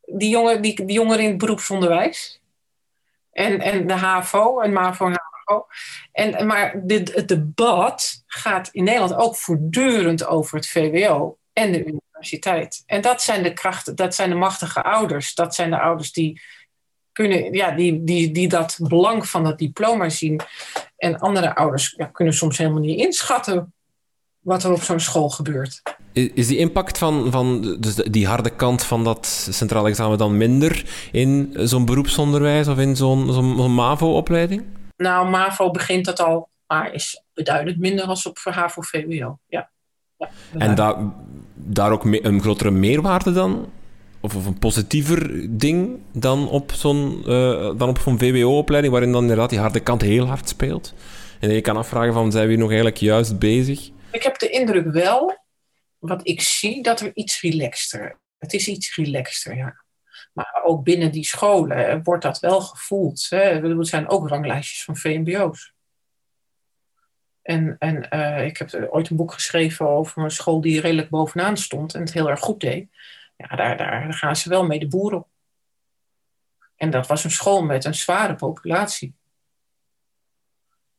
die, 0.00 0.28
jongen, 0.28 0.62
die, 0.62 0.84
die 0.84 0.96
jongeren 0.96 1.22
in 1.22 1.28
het 1.28 1.38
beroepsonderwijs. 1.38 2.40
En, 3.32 3.60
en 3.60 3.86
de 3.86 3.92
HAVO 3.92 4.60
en 4.60 4.72
MAVO 4.72 5.06
en 5.06 5.20
HAVO. 5.20 5.66
En, 6.12 6.46
maar 6.46 6.80
dit, 6.86 7.14
het 7.14 7.28
debat 7.28 8.22
gaat 8.26 8.68
in 8.72 8.84
Nederland 8.84 9.14
ook 9.14 9.36
voortdurend 9.36 10.26
over 10.26 10.56
het 10.56 10.68
VWO 10.68 11.38
en 11.52 11.72
de 11.72 11.84
universiteit. 11.84 12.82
En 12.86 13.00
dat 13.00 13.22
zijn 13.22 13.42
de 13.42 13.52
krachten, 13.52 13.96
dat 13.96 14.14
zijn 14.14 14.30
de 14.30 14.36
machtige 14.36 14.82
ouders. 14.82 15.34
Dat 15.34 15.54
zijn 15.54 15.70
de 15.70 15.80
ouders 15.80 16.12
die 16.12 16.40
kunnen, 17.20 17.52
ja, 17.52 17.70
die, 17.70 18.04
die, 18.04 18.32
die 18.32 18.48
dat 18.48 18.78
belang 18.82 19.28
van 19.28 19.44
dat 19.44 19.58
diploma 19.58 20.08
zien. 20.08 20.40
En 20.96 21.18
andere 21.18 21.54
ouders 21.54 21.94
ja, 21.96 22.06
kunnen 22.06 22.34
soms 22.34 22.58
helemaal 22.58 22.80
niet 22.80 22.98
inschatten 22.98 23.72
wat 24.40 24.64
er 24.64 24.72
op 24.72 24.82
zo'n 24.82 25.00
school 25.00 25.28
gebeurt. 25.28 25.82
Is 26.12 26.46
die 26.46 26.58
impact 26.58 26.98
van, 26.98 27.30
van 27.30 27.76
dus 27.80 27.94
die 27.94 28.26
harde 28.26 28.50
kant 28.50 28.84
van 28.84 29.04
dat 29.04 29.26
centraal 29.50 29.86
examen 29.86 30.18
dan 30.18 30.36
minder 30.36 30.84
in 31.12 31.52
zo'n 31.54 31.84
beroepsonderwijs 31.84 32.68
of 32.68 32.78
in 32.78 32.96
zo'n 32.96 33.32
zo'n 33.32 33.74
MAVO-opleiding? 33.74 34.64
Nou, 34.96 35.28
MAVO 35.28 35.70
begint 35.70 36.04
dat 36.04 36.20
al, 36.20 36.48
maar 36.66 36.92
is 36.92 37.22
beduidend 37.34 37.78
minder 37.78 38.04
als 38.04 38.26
op 38.26 38.38
HAVO-VWO. 38.42 39.38
Ja. 39.46 39.70
ja 40.16 40.30
en 40.58 40.74
daar, 40.74 40.94
daar 41.54 41.92
ook 41.92 42.04
een 42.04 42.40
grotere 42.40 42.70
meerwaarde 42.70 43.32
dan? 43.32 43.68
Of, 44.20 44.36
of 44.36 44.46
een 44.46 44.58
positiever 44.58 45.46
ding 45.58 45.98
dan 46.12 46.48
op 46.48 46.72
zo'n 46.72 47.22
uh, 47.26 47.78
dan 47.78 47.88
op 47.88 47.98
zo'n 47.98 48.18
VWO-opleiding, 48.18 48.92
waarin 48.92 49.12
dan 49.12 49.22
inderdaad 49.22 49.50
die 49.50 49.58
harde 49.58 49.80
kant 49.80 50.02
heel 50.02 50.26
hard 50.26 50.48
speelt. 50.48 50.94
En 51.40 51.50
je 51.50 51.60
kan 51.60 51.76
afvragen 51.76 52.12
van, 52.12 52.32
zijn 52.32 52.44
we 52.44 52.50
hier 52.50 52.58
nog 52.58 52.68
eigenlijk 52.68 52.98
juist 53.00 53.38
bezig? 53.38 53.90
Ik 54.10 54.22
heb 54.22 54.38
de 54.38 54.48
indruk 54.48 54.92
wel, 54.92 55.38
wat 55.98 56.20
ik 56.22 56.40
zie, 56.40 56.82
dat 56.82 57.00
er 57.00 57.10
iets 57.14 57.40
relaxter... 57.40 58.18
Het 58.38 58.52
is 58.52 58.68
iets 58.68 58.96
relaxter, 58.96 59.56
ja. 59.56 59.84
Maar 60.32 60.60
ook 60.64 60.84
binnen 60.84 61.12
die 61.12 61.24
scholen 61.24 62.02
wordt 62.02 62.22
dat 62.22 62.38
wel 62.38 62.60
gevoeld. 62.60 63.26
Hè. 63.28 63.38
Er 63.38 63.86
zijn 63.86 64.08
ook 64.08 64.28
ranglijstjes 64.28 64.84
van 64.84 64.96
VMBO's. 64.96 65.74
En, 67.42 67.76
en 67.78 68.06
uh, 68.10 68.46
ik 68.46 68.56
heb 68.56 68.88
ooit 68.90 69.10
een 69.10 69.16
boek 69.16 69.32
geschreven 69.32 69.88
over 69.88 70.22
een 70.22 70.30
school 70.30 70.60
die 70.60 70.80
redelijk 70.80 71.08
bovenaan 71.08 71.56
stond 71.56 71.94
en 71.94 72.00
het 72.00 72.12
heel 72.12 72.30
erg 72.30 72.40
goed 72.40 72.60
deed 72.60 72.88
ja, 73.40 73.56
daar, 73.56 73.76
daar 73.76 74.14
gaan 74.14 74.36
ze 74.36 74.48
wel 74.48 74.66
mee 74.66 74.78
de 74.78 74.88
boer 74.88 75.14
op. 75.14 75.28
En 76.76 76.90
dat 76.90 77.06
was 77.06 77.24
een 77.24 77.30
school 77.30 77.62
met 77.62 77.84
een 77.84 77.94
zware 77.94 78.34
populatie. 78.34 79.14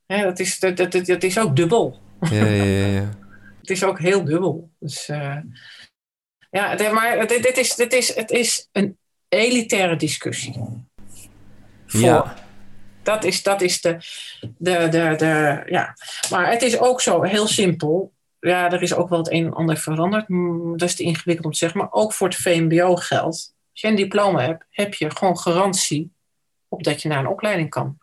Ja, 0.06 0.24
dat, 0.24 0.40
is, 0.40 0.60
dat, 0.60 0.78
dat, 0.78 0.92
dat 0.92 1.24
is 1.24 1.40
ook 1.40 1.56
dubbel. 1.56 2.00
Ja, 2.20 2.46
ja, 2.46 2.86
ja. 2.86 3.10
het 3.62 3.70
is 3.70 3.84
ook 3.84 4.00
heel 4.00 4.24
dubbel. 4.24 4.72
Dus, 4.80 5.10
uh, 5.10 5.38
ja, 6.50 6.92
maar 6.92 7.28
dit, 7.28 7.44
dit, 7.44 7.58
is, 7.58 7.76
dit 7.76 7.94
is, 7.94 8.16
het 8.16 8.32
is 8.32 8.70
een 8.72 8.98
elitaire 9.28 9.96
discussie. 9.96 10.54
Voor, 11.86 12.00
ja. 12.00 12.36
Dat 13.04 13.24
is, 13.24 13.44
dat 13.44 13.62
is 13.62 13.82
de, 13.82 13.98
de, 14.58 14.88
de, 14.90 15.14
de. 15.18 15.64
Ja. 15.66 15.96
Maar 16.30 16.52
het 16.52 16.62
is 16.62 16.80
ook 16.80 17.02
zo 17.02 17.22
heel 17.22 17.48
simpel 17.48 18.14
ja, 18.42 18.72
er 18.72 18.82
is 18.82 18.94
ook 18.94 19.10
wel 19.10 19.18
het 19.18 19.32
een 19.32 19.46
en 19.46 19.54
ander 19.54 19.78
veranderd. 19.78 20.26
Dat 20.80 20.90
is 20.90 20.96
te 20.96 21.04
ingewikkeld 21.04 21.46
om 21.46 21.52
te 21.52 21.58
zeggen. 21.58 21.80
Maar 21.80 21.92
ook 21.92 22.14
voor 22.14 22.28
het 22.28 22.38
VMBO 22.38 22.96
geldt. 22.96 23.56
Als 23.72 23.82
je 23.82 23.88
een 23.88 23.96
diploma 23.96 24.42
hebt, 24.42 24.66
heb 24.70 24.94
je 24.94 25.16
gewoon 25.16 25.38
garantie 25.38 26.12
op 26.68 26.84
dat 26.84 27.02
je 27.02 27.08
naar 27.08 27.20
een 27.20 27.28
opleiding 27.28 27.70
kan. 27.70 27.98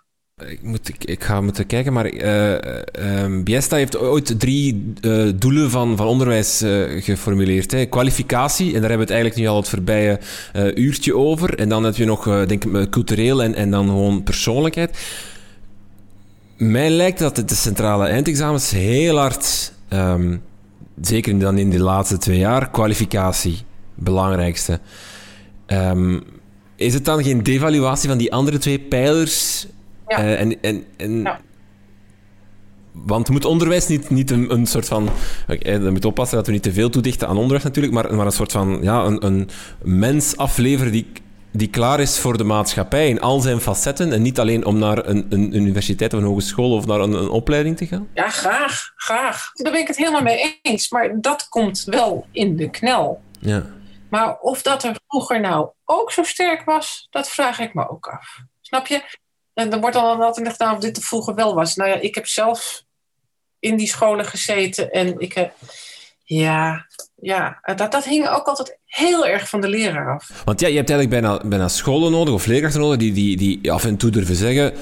Ik, 0.46 0.62
moet, 0.62 1.08
ik, 1.08 1.24
ga 1.24 1.40
moeten 1.40 1.66
kijken, 1.66 1.92
maar 1.92 2.12
uh, 2.12 3.42
Biesta 3.42 3.76
heeft 3.76 3.96
ooit 3.96 4.40
drie 4.40 4.92
uh, 5.00 5.32
doelen 5.34 5.70
van, 5.70 5.96
van 5.96 6.06
onderwijs 6.06 6.64
geformuleerd. 7.04 7.70
Hè. 7.70 7.86
Kwalificatie, 7.86 8.74
en 8.74 8.80
daar 8.80 8.88
hebben 8.88 9.06
we 9.06 9.12
het 9.12 9.22
eigenlijk 9.22 9.40
nu 9.40 9.46
al 9.46 9.56
het 9.56 9.68
voorbije 9.68 10.20
uurtje 10.74 11.16
over. 11.16 11.58
En 11.58 11.68
dan 11.68 11.84
heb 11.84 11.96
je 11.96 12.04
nog, 12.04 12.24
denk 12.46 12.64
ik, 12.64 12.90
cultureel 12.90 13.42
en, 13.42 13.54
en 13.54 13.70
dan 13.70 13.86
gewoon 13.86 14.22
persoonlijkheid. 14.22 14.98
Mij 16.56 16.90
lijkt 16.90 17.18
dat 17.18 17.36
de 17.36 17.54
centrale 17.54 18.06
eindexamens 18.06 18.70
heel 18.70 19.16
hard 19.18 19.72
Um, 19.90 20.42
zeker 21.00 21.38
dan 21.38 21.58
in 21.58 21.70
de 21.70 21.80
laatste 21.80 22.18
twee 22.18 22.38
jaar, 22.38 22.70
kwalificatie, 22.70 23.58
belangrijkste. 23.94 24.80
Um, 25.66 26.22
is 26.76 26.94
het 26.94 27.04
dan 27.04 27.22
geen 27.22 27.42
devaluatie 27.42 28.08
van 28.08 28.18
die 28.18 28.32
andere 28.32 28.58
twee 28.58 28.78
pijlers? 28.78 29.66
Ja. 30.08 30.24
Uh, 30.24 30.40
en, 30.40 30.62
en, 30.62 30.84
en 30.96 31.22
ja. 31.22 31.40
Want 33.06 33.28
moet 33.28 33.44
onderwijs 33.44 33.86
niet, 33.86 34.10
niet 34.10 34.30
een, 34.30 34.52
een 34.52 34.66
soort 34.66 34.86
van. 34.86 35.08
Okay, 35.48 35.80
we 35.80 35.90
moeten 35.90 36.10
oppassen 36.10 36.36
dat 36.36 36.46
we 36.46 36.52
niet 36.52 36.62
te 36.62 36.72
veel 36.72 36.90
toedichten 36.90 37.28
aan 37.28 37.36
onderwijs 37.36 37.64
natuurlijk, 37.64 37.94
maar, 37.94 38.14
maar 38.14 38.26
een 38.26 38.32
soort 38.32 38.52
van 38.52 38.78
ja, 38.82 39.04
een, 39.04 39.26
een 39.26 39.48
mens 39.82 40.36
afleveren 40.36 40.92
die 40.92 41.06
die 41.50 41.70
klaar 41.70 42.00
is 42.00 42.18
voor 42.18 42.36
de 42.36 42.44
maatschappij 42.44 43.08
in 43.08 43.20
al 43.20 43.40
zijn 43.40 43.60
facetten 43.60 44.12
en 44.12 44.22
niet 44.22 44.38
alleen 44.38 44.64
om 44.64 44.78
naar 44.78 45.06
een, 45.06 45.26
een 45.28 45.56
universiteit 45.56 46.14
of 46.14 46.20
een 46.20 46.26
hogeschool 46.26 46.72
of 46.72 46.86
naar 46.86 47.00
een, 47.00 47.12
een, 47.12 47.28
opleiding 47.28 47.76
te 47.76 47.86
gaan? 47.86 48.08
Ja, 48.14 48.28
graag, 48.28 48.92
graag. 48.96 49.50
Daar 49.52 49.72
ben 49.72 49.80
ik 49.80 49.86
het 49.86 49.96
helemaal 49.96 50.22
mee 50.22 50.60
eens. 50.62 50.90
Maar 50.90 51.20
dat 51.20 51.48
komt 51.48 51.84
wel 51.84 52.26
in 52.32 52.56
de 52.56 52.70
knel. 52.70 53.20
Ja. 53.40 53.66
Maar 54.10 54.38
of 54.38 54.62
dat 54.62 54.84
er 54.84 54.96
vroeger 55.06 55.40
nou 55.40 55.68
ook 55.84 56.12
zo 56.12 56.22
sterk 56.22 56.64
was, 56.64 57.06
dat 57.10 57.28
vraag 57.28 57.58
ik 57.58 57.74
me 57.74 57.88
ook 57.88 58.06
af. 58.06 58.38
Snap 58.60 58.86
je? 58.86 59.02
En 59.54 59.72
er 59.72 59.80
wordt 59.80 59.96
dan 59.96 60.04
altijd 60.04 60.36
gedacht 60.36 60.58
nou, 60.58 60.74
of 60.74 60.80
dit 60.80 60.96
er 60.96 61.02
vroeger 61.02 61.34
wel 61.34 61.54
was. 61.54 61.74
Nou 61.74 61.90
ja, 61.90 61.96
ik 61.96 62.14
heb 62.14 62.26
zelf 62.26 62.82
in 63.58 63.76
die 63.76 63.88
scholen 63.88 64.24
gezeten 64.24 64.90
en 64.90 65.20
ik 65.20 65.32
heb... 65.32 65.54
Ja, 66.24 66.86
ja, 67.20 67.60
dat, 67.76 67.92
dat 67.92 68.04
hing 68.04 68.28
ook 68.28 68.46
altijd 68.46 68.78
heel 68.84 69.26
erg 69.26 69.48
van 69.48 69.60
de 69.60 69.68
leraar 69.68 70.14
af. 70.14 70.42
Want 70.44 70.60
ja, 70.60 70.68
je 70.68 70.76
hebt 70.76 70.90
eigenlijk 70.90 71.20
bijna, 71.20 71.40
bijna 71.44 71.68
scholen 71.68 72.10
nodig 72.10 72.34
of 72.34 72.46
leerkrachten 72.46 72.80
nodig 72.80 72.98
die, 72.98 73.12
die, 73.12 73.36
die 73.36 73.72
af 73.72 73.84
en 73.84 73.96
toe 73.96 74.10
durven 74.10 74.36
zeggen... 74.36 74.72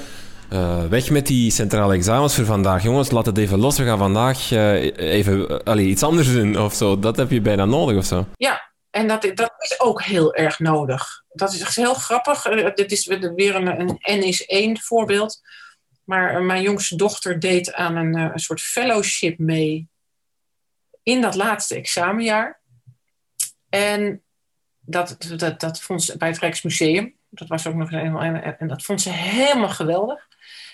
Uh, 0.53 0.85
weg 0.85 1.09
met 1.09 1.27
die 1.27 1.51
centrale 1.51 1.93
examens 1.93 2.35
voor 2.35 2.45
vandaag. 2.45 2.83
Jongens, 2.83 3.11
laat 3.11 3.25
het 3.25 3.37
even 3.37 3.59
los. 3.59 3.77
We 3.77 3.85
gaan 3.85 3.97
vandaag 3.97 4.51
uh, 4.51 4.73
even 4.97 5.51
uh, 5.51 5.57
allee, 5.63 5.85
iets 5.85 6.03
anders 6.03 6.31
doen 6.31 6.59
of 6.59 6.73
zo. 6.73 6.99
Dat 6.99 7.17
heb 7.17 7.31
je 7.31 7.41
bijna 7.41 7.65
nodig 7.65 7.97
of 7.97 8.05
zo. 8.05 8.27
Ja, 8.37 8.71
en 8.89 9.07
dat, 9.07 9.21
dat 9.21 9.53
is 9.57 9.79
ook 9.79 10.01
heel 10.01 10.33
erg 10.33 10.59
nodig. 10.59 11.23
Dat 11.31 11.53
is 11.53 11.61
echt 11.61 11.75
heel 11.75 11.93
grappig. 11.93 12.41
dit 12.73 12.91
is 12.91 13.05
weer 13.35 13.55
een, 13.55 13.79
een 13.79 13.99
N 14.19 14.23
is 14.23 14.45
één 14.45 14.79
voorbeeld. 14.79 15.41
Maar 16.03 16.41
mijn 16.41 16.61
jongste 16.61 16.95
dochter 16.95 17.39
deed 17.39 17.73
aan 17.73 17.95
een, 17.95 18.15
een 18.15 18.39
soort 18.39 18.61
fellowship 18.61 19.37
mee 19.37 19.87
in 21.07 21.21
dat 21.21 21.35
laatste 21.35 21.75
examenjaar. 21.75 22.61
En 23.69 24.23
dat, 24.79 25.17
dat, 25.37 25.59
dat 25.59 25.81
vond 25.81 26.03
ze 26.03 26.17
bij 26.17 26.27
het 26.27 26.39
Rijksmuseum. 26.39 27.15
Dat 27.29 27.47
was 27.47 27.67
ook 27.67 27.73
nog 27.73 27.89
helemaal. 27.89 28.21
En 28.57 28.67
dat 28.67 28.83
vond 28.83 29.01
ze 29.01 29.09
helemaal 29.09 29.69
geweldig. 29.69 30.27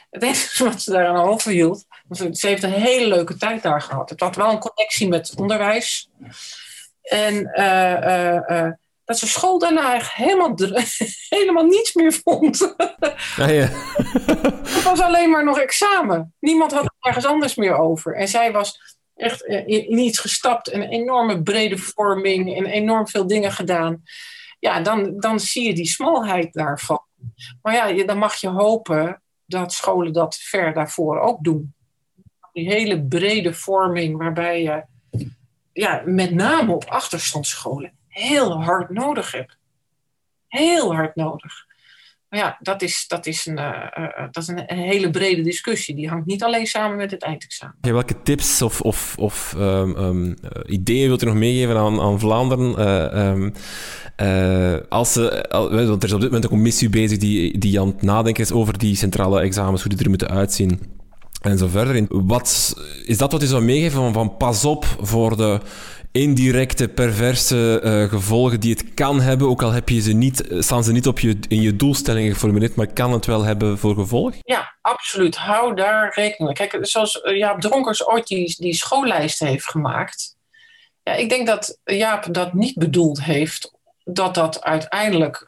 Het 0.10 0.24
enige 0.24 0.64
wat 0.64 0.82
ze 0.82 0.92
daar 0.92 1.08
aan 1.08 1.28
overhield, 1.28 1.86
Ze 2.10 2.48
heeft 2.48 2.64
een 2.64 2.72
hele 2.72 3.08
leuke 3.08 3.38
tijd 3.38 3.64
daar 3.64 3.82
gehad. 3.82 4.10
Het 4.10 4.20
had 4.20 4.36
wel 4.36 4.52
een 4.52 4.60
connectie 4.60 5.08
met 5.08 5.34
onderwijs. 5.36 6.10
En 7.02 7.44
dat 9.06 9.20
ze 9.20 9.28
school 9.28 9.60
daarna 9.60 10.02
helemaal, 10.14 10.56
helemaal 11.30 11.66
niets 11.66 11.94
meer 11.94 12.14
vond. 12.24 12.76
Ah, 13.38 13.54
ja. 13.54 13.70
het 14.64 14.84
was 14.84 15.00
alleen 15.00 15.30
maar 15.30 15.44
nog 15.44 15.60
examen. 15.60 16.34
Niemand 16.40 16.72
had 16.72 16.84
het 16.84 16.94
ergens 17.00 17.26
anders 17.26 17.56
meer 17.56 17.78
over. 17.78 18.16
En 18.16 18.28
zij 18.28 18.52
was 18.52 18.80
echt 19.16 19.42
in 19.44 19.98
iets 19.98 20.20
gestapt, 20.20 20.74
een 20.74 20.82
enorme 20.82 21.44
brede 21.44 21.78
vorming 21.78 22.56
en 22.56 22.66
enorm 22.66 23.08
veel 23.08 23.28
dingen 23.28 23.52
gedaan. 23.52 24.04
Ja, 24.60 24.82
dan, 24.82 25.20
dan 25.20 25.40
zie 25.40 25.68
je 25.68 25.74
die 25.74 25.88
smalheid 25.88 26.54
daarvan. 26.54 27.06
Maar 27.62 27.74
ja, 27.74 28.06
dan 28.06 28.18
mag 28.18 28.36
je 28.36 28.50
hopen 28.50 29.22
dat 29.46 29.74
scholen 29.74 30.14
dat 30.14 30.36
ver 30.36 30.74
daarvoor 30.74 31.20
ook 31.20 31.44
doen. 31.44 31.74
Die 32.54 32.68
hele 32.68 33.04
brede 33.04 33.54
vorming 33.54 34.18
waarbij 34.18 34.62
je 34.62 34.84
ja, 35.74 36.02
met 36.06 36.32
name 36.32 36.74
op 36.74 36.86
achterstandsscholen 36.86 37.94
heel 38.14 38.64
hard 38.64 38.90
nodig 38.90 39.32
hebt. 39.32 39.58
Heel 40.48 40.96
hard 40.96 41.16
nodig. 41.16 41.66
Maar 42.34 42.42
ja, 42.42 42.58
dat 42.62 42.82
is, 42.82 43.06
dat 43.08 43.26
is, 43.26 43.46
een, 43.46 43.60
uh, 43.60 44.06
dat 44.32 44.44
is 44.44 44.48
een, 44.48 44.64
hele 44.66 45.10
brede 45.10 45.42
discussie. 45.42 45.96
Die 45.96 46.10
hangt 46.10 46.26
niet 46.26 46.44
alleen 46.44 46.66
samen 46.66 46.98
met 46.98 47.12
het 47.12 47.24
eindexamen. 47.24 47.76
Ja, 47.82 47.92
welke 47.92 48.22
tips 48.24 48.62
of, 48.62 48.82
of, 48.82 49.16
of 49.18 49.56
um, 49.58 49.98
um, 49.98 50.36
ideeën 50.66 51.08
wilt 51.08 51.24
u 51.24 51.26
nog 51.26 51.36
meegeven 51.36 51.78
aan, 51.78 52.02
aan 52.02 52.20
Vlaanderen? 52.20 52.88
Um, 53.28 53.54
als 54.90 55.14
ze, 55.14 55.46
want 55.70 56.04
er 56.04 56.10
is 56.10 56.14
op 56.14 56.20
dit 56.20 56.30
moment 56.30 56.44
een 56.44 56.50
commissie 56.50 56.90
bezig 56.90 57.18
die, 57.18 57.58
die 57.58 57.80
aan 57.80 57.88
het 57.88 58.02
nadenken 58.02 58.44
is 58.44 58.52
over 58.52 58.78
die 58.78 58.96
centrale 58.96 59.42
examens, 59.42 59.82
hoe 59.82 59.92
die 59.92 60.04
er 60.04 60.10
moeten 60.10 60.30
uitzien. 60.30 60.80
En 61.42 61.58
zo 61.58 61.68
verder. 61.68 62.06
Wat, 62.10 62.76
is 63.06 63.18
dat 63.18 63.32
wat 63.32 63.44
u 63.44 63.46
zou 63.46 63.64
meegeven 63.64 64.02
van, 64.02 64.14
van 64.14 64.38
pas 64.38 64.66
op 64.66 64.86
voor 65.02 65.38
de 65.38 65.60
indirecte, 66.14 66.90
perverse 66.90 67.82
uh, 67.84 68.10
gevolgen 68.10 68.60
die 68.60 68.72
het 68.72 68.94
kan 68.94 69.22
hebben, 69.22 69.48
ook 69.48 69.62
al 69.62 69.72
heb 69.72 69.90
je 69.90 70.02
ze 70.02 70.12
niet, 70.12 70.44
staan 70.50 70.84
ze 70.84 70.92
niet 70.92 71.08
op 71.08 71.20
je, 71.20 71.38
in 71.48 71.62
je 71.62 71.76
doelstellingen 71.76 72.34
geformuleerd, 72.34 72.76
maar 72.76 72.94
kan 72.94 73.14
het 73.14 73.26
wel 73.26 73.44
hebben 73.44 73.78
voor 73.78 73.96
gevolg? 73.96 74.34
Ja, 74.42 74.78
absoluut. 74.82 75.36
Hou 75.36 75.76
daar 75.76 76.12
rekening 76.16 76.58
mee. 76.58 76.68
Kijk, 76.70 76.86
zoals 76.86 77.22
eh, 77.22 77.38
Jaap 77.38 77.62
Dronkers 77.62 78.08
ooit 78.08 78.28
die, 78.28 78.56
die 78.60 78.74
schoollijst 78.74 79.40
heeft 79.40 79.66
gemaakt. 79.66 80.36
Ja, 81.04 81.14
ik 81.14 81.30
denk 81.30 81.48
dat 81.48 81.80
Jaap 81.84 82.34
dat 82.34 82.54
niet 82.54 82.78
bedoeld 82.78 83.24
heeft 83.24 83.72
dat 84.04 84.36
dat 84.36 84.64
uiteindelijk 84.64 85.46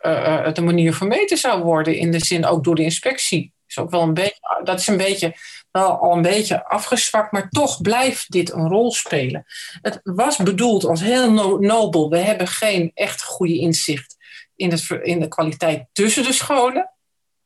de 0.54 0.62
manier 0.62 0.94
van 0.94 1.08
meten 1.08 1.38
zou 1.38 1.64
worden, 1.64 1.98
in 1.98 2.12
de 2.12 2.26
zin 2.26 2.46
ook 2.46 2.64
door 2.64 2.76
de 2.76 2.84
inspectie. 2.84 3.55
Is 3.68 3.78
ook 3.78 3.90
wel 3.90 4.02
een 4.02 4.14
beetje, 4.14 4.62
dat 4.64 4.80
is 4.80 4.88
een 4.88 4.98
beetje 4.98 5.36
wel 5.72 5.98
al 5.98 6.16
een 6.16 6.22
beetje 6.22 6.66
afgezwakt, 6.66 7.32
maar 7.32 7.50
toch 7.50 7.82
blijft 7.82 8.32
dit 8.32 8.52
een 8.52 8.68
rol 8.68 8.92
spelen. 8.92 9.46
Het 9.82 10.00
was 10.04 10.38
bedoeld 10.38 10.86
als 10.86 11.02
heel 11.02 11.60
nobel. 11.60 12.10
We 12.10 12.18
hebben 12.18 12.48
geen 12.48 12.92
echt 12.94 13.24
goede 13.24 13.58
inzicht 13.58 14.16
in, 14.56 14.72
het, 14.72 14.90
in 14.90 15.20
de 15.20 15.28
kwaliteit 15.28 15.88
tussen 15.92 16.24
de 16.24 16.34
scholen. 16.34 16.94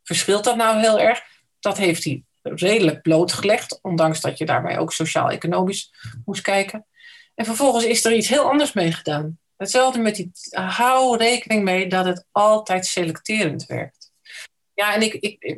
Verschilt 0.04 0.44
dat 0.44 0.56
nou 0.56 0.80
heel 0.80 1.00
erg? 1.00 1.22
Dat 1.60 1.78
heeft 1.78 2.04
hij 2.04 2.24
redelijk 2.42 3.02
blootgelegd, 3.02 3.80
ondanks 3.82 4.22
dat 4.22 4.38
je 4.38 4.46
daarbij 4.46 4.78
ook 4.78 4.94
sociaal-economisch 4.94 5.94
moest 6.26 6.42
kijken. 6.42 6.86
En 7.36 7.46
vervolgens 7.46 7.86
is 7.86 8.06
er 8.06 8.14
iets 8.14 8.28
heel 8.28 8.50
anders 8.50 8.74
mee 8.74 8.92
gedaan. 8.92 9.40
Hetzelfde 9.58 10.00
met 10.00 10.16
die, 10.16 10.32
hou 10.50 11.18
rekening 11.18 11.64
mee 11.64 11.88
dat 11.88 12.06
het 12.06 12.26
altijd 12.32 12.86
selecterend 12.86 13.66
werkt. 13.66 13.99
Ja, 14.80 14.96
en 14.96 15.02
ik, 15.02 15.14
ik, 15.14 15.58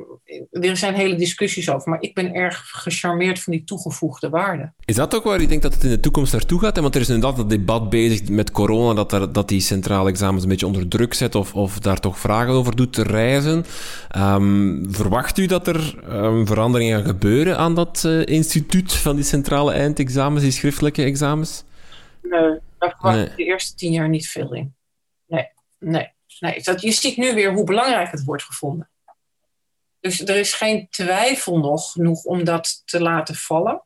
er 0.52 0.78
zijn 0.78 0.94
hele 0.94 1.16
discussies 1.16 1.70
over, 1.70 1.90
maar 1.90 2.02
ik 2.02 2.14
ben 2.14 2.34
erg 2.34 2.70
gecharmeerd 2.70 3.40
van 3.40 3.54
die 3.54 3.64
toegevoegde 3.64 4.30
waarde. 4.30 4.74
Is 4.86 4.96
dat 4.96 5.16
ook 5.16 5.24
waar 5.24 5.42
je 5.42 5.48
denkt 5.48 5.64
dat 5.64 5.74
het 5.74 5.84
in 5.84 5.90
de 5.90 6.00
toekomst 6.00 6.34
naartoe 6.34 6.60
gaat? 6.60 6.80
Want 6.80 6.96
er 6.96 7.02
is 7.02 7.10
inderdaad 7.10 7.38
dat 7.38 7.50
debat 7.50 7.90
bezig 7.90 8.30
met 8.30 8.52
corona, 8.52 8.94
dat, 8.94 9.12
er, 9.12 9.32
dat 9.32 9.48
die 9.48 9.60
centrale 9.60 10.10
examens 10.10 10.44
een 10.44 10.50
beetje 10.50 10.66
onder 10.66 10.88
druk 10.88 11.14
zet 11.14 11.36
of, 11.36 11.54
of 11.54 11.80
daar 11.80 12.00
toch 12.00 12.20
vragen 12.20 12.54
over 12.54 12.76
doet 12.76 12.94
te 12.94 13.04
reizen. 13.04 13.66
Um, 14.18 14.88
verwacht 14.94 15.38
u 15.38 15.46
dat 15.46 15.68
er 15.68 16.04
um, 16.10 16.48
veranderingen 16.48 16.98
gaan 16.98 17.08
gebeuren 17.08 17.58
aan 17.58 17.76
dat 17.76 18.04
uh, 18.06 18.26
instituut 18.26 18.94
van 18.94 19.16
die 19.16 19.26
centrale 19.26 19.72
eindexamens, 19.72 20.44
die 20.44 20.52
schriftelijke 20.52 21.04
examens? 21.04 21.64
Nee, 22.22 22.60
daar 22.80 22.96
verwacht 23.00 23.30
ik 23.30 23.36
de 23.36 23.44
eerste 23.44 23.76
tien 23.76 23.92
jaar 23.92 24.10
niet 24.10 24.28
veel 24.28 24.54
in. 24.54 24.76
Nee, 25.28 25.48
nee. 25.80 26.10
nee. 26.40 26.62
Dat, 26.64 26.82
je 26.82 26.92
ziet 26.92 27.18
nu 27.18 27.34
weer 27.34 27.54
hoe 27.54 27.64
belangrijk 27.64 28.12
het 28.12 28.24
wordt 28.24 28.44
gevonden. 28.44 28.90
Dus 30.02 30.22
er 30.22 30.36
is 30.36 30.54
geen 30.54 30.88
twijfel 30.90 31.60
nog 31.60 31.92
genoeg 31.92 32.24
om 32.24 32.44
dat 32.44 32.82
te 32.86 33.02
laten 33.02 33.36
vallen. 33.36 33.84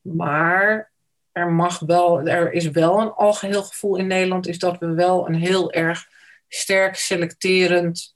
Maar 0.00 0.92
er, 1.32 1.52
mag 1.52 1.78
wel, 1.78 2.20
er 2.20 2.52
is 2.52 2.70
wel 2.70 3.00
een 3.00 3.12
algeheel 3.12 3.62
gevoel 3.62 3.96
in 3.96 4.06
Nederland, 4.06 4.46
is 4.46 4.58
dat 4.58 4.78
we 4.78 4.86
wel 4.86 5.28
een 5.28 5.34
heel 5.34 5.72
erg 5.72 6.08
sterk 6.48 6.96
selecterend 6.96 8.14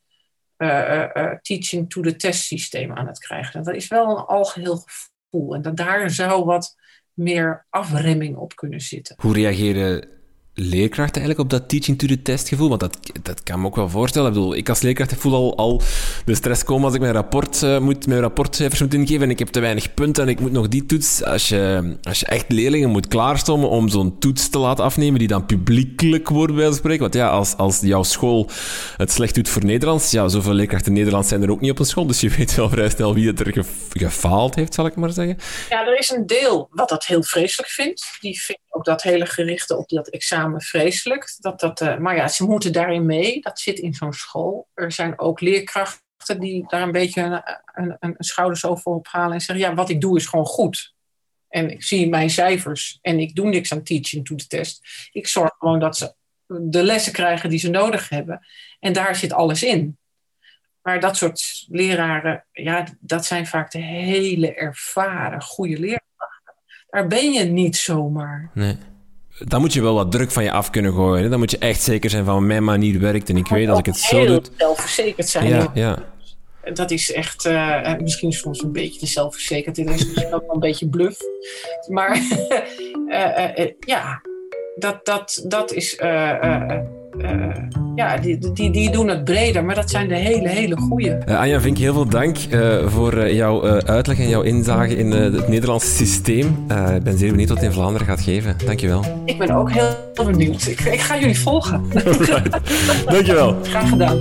uh, 0.58 1.06
uh, 1.14 1.34
teaching 1.42 1.90
to 1.90 2.00
the 2.00 2.16
test 2.16 2.42
systeem 2.42 2.92
aan 2.92 3.06
het 3.06 3.18
krijgen. 3.18 3.62
Dat 3.62 3.74
is 3.74 3.88
wel 3.88 4.10
een 4.10 4.24
algeheel 4.24 4.76
gevoel. 4.76 5.54
En 5.54 5.62
dat 5.62 5.76
daar 5.76 6.10
zou 6.10 6.44
wat 6.44 6.76
meer 7.12 7.66
afremming 7.70 8.36
op 8.36 8.56
kunnen 8.56 8.80
zitten. 8.80 9.16
Hoe 9.18 9.34
reageren 9.34 10.17
leerkrachten 10.58 11.22
eigenlijk 11.22 11.40
op 11.40 11.50
dat 11.50 11.68
teaching 11.68 11.98
to 11.98 12.06
the 12.06 12.22
test 12.22 12.48
gevoel? 12.48 12.68
Want 12.68 12.80
dat, 12.80 12.98
dat 13.22 13.42
kan 13.42 13.60
me 13.60 13.66
ook 13.66 13.76
wel 13.76 13.88
voorstellen. 13.88 14.28
Ik 14.28 14.34
bedoel, 14.34 14.54
ik 14.54 14.68
als 14.68 14.80
leerkracht 14.80 15.14
voel 15.16 15.34
al, 15.34 15.56
al 15.56 15.82
de 16.24 16.34
stress 16.34 16.64
komen 16.64 16.84
als 16.84 16.94
ik 16.94 17.00
mijn, 17.00 17.12
rapport, 17.12 17.62
uh, 17.62 17.78
moet, 17.78 18.06
mijn 18.06 18.20
rapportcijfers 18.20 18.80
moet 18.80 18.94
ingeven 18.94 19.22
en 19.22 19.30
ik 19.30 19.38
heb 19.38 19.48
te 19.48 19.60
weinig 19.60 19.94
punten 19.94 20.22
en 20.22 20.28
ik 20.28 20.40
moet 20.40 20.52
nog 20.52 20.68
die 20.68 20.86
toets. 20.86 21.24
Als 21.24 21.48
je, 21.48 21.94
als 22.02 22.20
je 22.20 22.26
echt 22.26 22.44
leerlingen 22.48 22.90
moet 22.90 23.08
klaarstomen 23.08 23.68
om 23.68 23.88
zo'n 23.88 24.18
toets 24.18 24.48
te 24.48 24.58
laten 24.58 24.84
afnemen 24.84 25.18
die 25.18 25.28
dan 25.28 25.46
publiekelijk 25.46 26.28
wordt 26.28 26.54
bij 26.54 26.72
spreken. 26.72 27.00
Want 27.00 27.14
ja, 27.14 27.28
als, 27.28 27.56
als 27.56 27.80
jouw 27.80 28.02
school 28.02 28.50
het 28.96 29.12
slecht 29.12 29.34
doet 29.34 29.48
voor 29.48 29.64
Nederlands, 29.64 30.10
ja, 30.10 30.28
zoveel 30.28 30.52
leerkrachten 30.52 30.92
Nederlands 30.92 31.28
zijn 31.28 31.42
er 31.42 31.50
ook 31.50 31.60
niet 31.60 31.70
op 31.70 31.78
een 31.78 31.86
school, 31.86 32.06
dus 32.06 32.20
je 32.20 32.28
weet 32.36 32.54
wel 32.54 32.68
vrij 32.68 32.90
snel 32.90 33.14
wie 33.14 33.26
het 33.26 33.40
er 33.40 33.64
gefaald 33.90 34.54
heeft, 34.54 34.74
zal 34.74 34.86
ik 34.86 34.96
maar 34.96 35.10
zeggen. 35.10 35.38
Ja, 35.68 35.86
er 35.86 35.98
is 35.98 36.10
een 36.10 36.26
deel 36.26 36.68
wat 36.70 36.88
dat 36.88 37.06
heel 37.06 37.22
vreselijk 37.22 37.70
vindt. 37.70 38.16
Die 38.20 38.40
vindt 38.40 38.62
ook 38.78 38.84
dat 38.84 39.02
hele 39.02 39.26
gerichte 39.26 39.76
op 39.76 39.88
dat 39.88 40.08
examen 40.08 40.60
vreselijk. 40.60 41.36
Dat, 41.38 41.60
dat, 41.60 41.80
uh, 41.80 41.96
maar 41.96 42.16
ja, 42.16 42.28
ze 42.28 42.44
moeten 42.44 42.72
daarin 42.72 43.06
mee. 43.06 43.40
Dat 43.40 43.58
zit 43.58 43.78
in 43.78 43.94
zo'n 43.94 44.12
school. 44.12 44.68
Er 44.74 44.92
zijn 44.92 45.18
ook 45.18 45.40
leerkrachten 45.40 46.40
die 46.40 46.64
daar 46.68 46.82
een 46.82 46.92
beetje 46.92 47.22
een, 47.22 47.42
een, 47.84 47.96
een 47.98 48.14
schouders 48.18 48.64
over 48.64 48.92
ophalen 48.92 49.32
en 49.32 49.40
zeggen: 49.40 49.64
Ja, 49.64 49.74
wat 49.74 49.88
ik 49.88 50.00
doe 50.00 50.16
is 50.16 50.26
gewoon 50.26 50.46
goed. 50.46 50.94
En 51.48 51.70
ik 51.70 51.82
zie 51.82 52.08
mijn 52.08 52.30
cijfers 52.30 52.98
en 53.02 53.18
ik 53.20 53.34
doe 53.34 53.48
niks 53.48 53.72
aan 53.72 53.82
teaching 53.82 54.26
to 54.26 54.34
the 54.34 54.46
test. 54.46 55.08
Ik 55.12 55.26
zorg 55.26 55.54
gewoon 55.58 55.80
dat 55.80 55.96
ze 55.96 56.14
de 56.46 56.82
lessen 56.82 57.12
krijgen 57.12 57.50
die 57.50 57.58
ze 57.58 57.70
nodig 57.70 58.08
hebben. 58.08 58.46
En 58.80 58.92
daar 58.92 59.16
zit 59.16 59.32
alles 59.32 59.62
in. 59.62 59.98
Maar 60.82 61.00
dat 61.00 61.16
soort 61.16 61.66
leraren, 61.68 62.46
ja, 62.52 62.86
dat 63.00 63.24
zijn 63.24 63.46
vaak 63.46 63.70
de 63.70 63.78
hele 63.78 64.54
ervaren, 64.54 65.42
goede 65.42 65.78
leerkrachten. 65.78 66.07
Daar 66.88 67.06
ben 67.06 67.32
je 67.32 67.44
niet 67.44 67.76
zomaar. 67.76 68.50
Nee 68.54 68.76
dan 69.38 69.60
moet 69.60 69.72
je 69.72 69.82
wel 69.82 69.94
wat 69.94 70.12
druk 70.12 70.30
van 70.30 70.44
je 70.44 70.52
af 70.52 70.70
kunnen 70.70 70.92
gooien. 70.92 71.22
Hè? 71.22 71.28
Dan 71.28 71.38
moet 71.38 71.50
je 71.50 71.58
echt 71.58 71.82
zeker 71.82 72.10
zijn 72.10 72.24
van 72.24 72.46
mijn 72.46 72.64
manier 72.64 73.00
werkt 73.00 73.28
en 73.28 73.36
ik 73.36 73.48
weet 73.48 73.66
dat 73.66 73.78
ik 73.78 73.86
het 73.86 73.96
zo 73.96 74.26
doe. 74.26 74.42
zelfverzekerd 74.56 75.28
zijn. 75.28 75.48
Ja, 75.48 75.70
ja. 75.74 75.98
Dat 76.72 76.90
is 76.90 77.12
echt 77.12 77.46
uh, 77.46 77.94
misschien 77.98 78.32
soms 78.32 78.62
een 78.62 78.72
beetje 78.72 79.00
de 79.00 79.06
zelfverzekerdheid. 79.06 79.88
is 79.88 80.06
misschien 80.06 80.34
ook 80.34 80.46
wel 80.46 80.54
een 80.54 80.60
beetje 80.60 80.88
bluff. 80.88 81.20
Maar 81.88 82.16
uh, 83.06 83.58
uh, 83.58 83.70
ja, 83.80 84.22
dat, 84.76 85.06
dat, 85.06 85.44
dat 85.46 85.72
is 85.72 85.96
uh, 87.18 87.48
ja, 87.94 88.16
die, 88.16 88.52
die, 88.52 88.70
die 88.70 88.90
doen 88.90 89.08
het 89.08 89.24
breder, 89.24 89.64
maar 89.64 89.74
dat 89.74 89.90
zijn 89.90 90.08
de 90.08 90.14
hele, 90.14 90.48
hele 90.48 90.76
goede. 90.76 91.18
Uh, 91.28 91.38
Anja 91.38 91.60
Vink, 91.60 91.78
heel 91.78 91.92
veel 91.92 92.08
dank 92.08 92.36
uh, 92.50 92.86
voor 92.86 93.30
jouw 93.32 93.62
uitleg 93.80 94.18
en 94.18 94.28
jouw 94.28 94.42
inzage 94.42 94.96
in 94.96 95.10
het 95.10 95.48
Nederlandse 95.48 95.94
systeem. 95.94 96.46
ik 96.94 97.02
ben 97.02 97.18
zeer 97.18 97.30
benieuwd 97.30 97.48
wat 97.48 97.58
het 97.58 97.66
in 97.66 97.72
Vlaanderen 97.72 98.06
gaat 98.06 98.20
geven. 98.20 98.56
Dankjewel. 98.66 99.04
Ik 99.24 99.38
ben 99.38 99.50
ook 99.50 99.70
heel 99.72 100.24
benieuwd. 100.24 100.66
Ik, 100.66 100.80
ik 100.80 101.00
ga 101.00 101.18
jullie 101.18 101.38
volgen. 101.38 101.82
Dankjewel. 103.06 103.56
Graag 103.62 103.88
gedaan. 103.88 104.18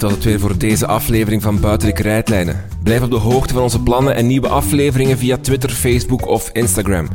Dit 0.00 0.08
was 0.08 0.18
het 0.18 0.28
weer 0.28 0.40
voor 0.40 0.58
deze 0.58 0.86
aflevering 0.86 1.42
van 1.42 1.60
Buiten 1.60 1.88
de 1.88 1.94
Krijtlijnen. 1.94 2.64
Blijf 2.82 3.02
op 3.02 3.10
de 3.10 3.16
hoogte 3.16 3.54
van 3.54 3.62
onze 3.62 3.82
plannen 3.82 4.14
en 4.14 4.26
nieuwe 4.26 4.48
afleveringen 4.48 5.18
via 5.18 5.36
Twitter, 5.36 5.70
Facebook 5.70 6.26
of 6.26 6.50
Instagram. 6.52 7.08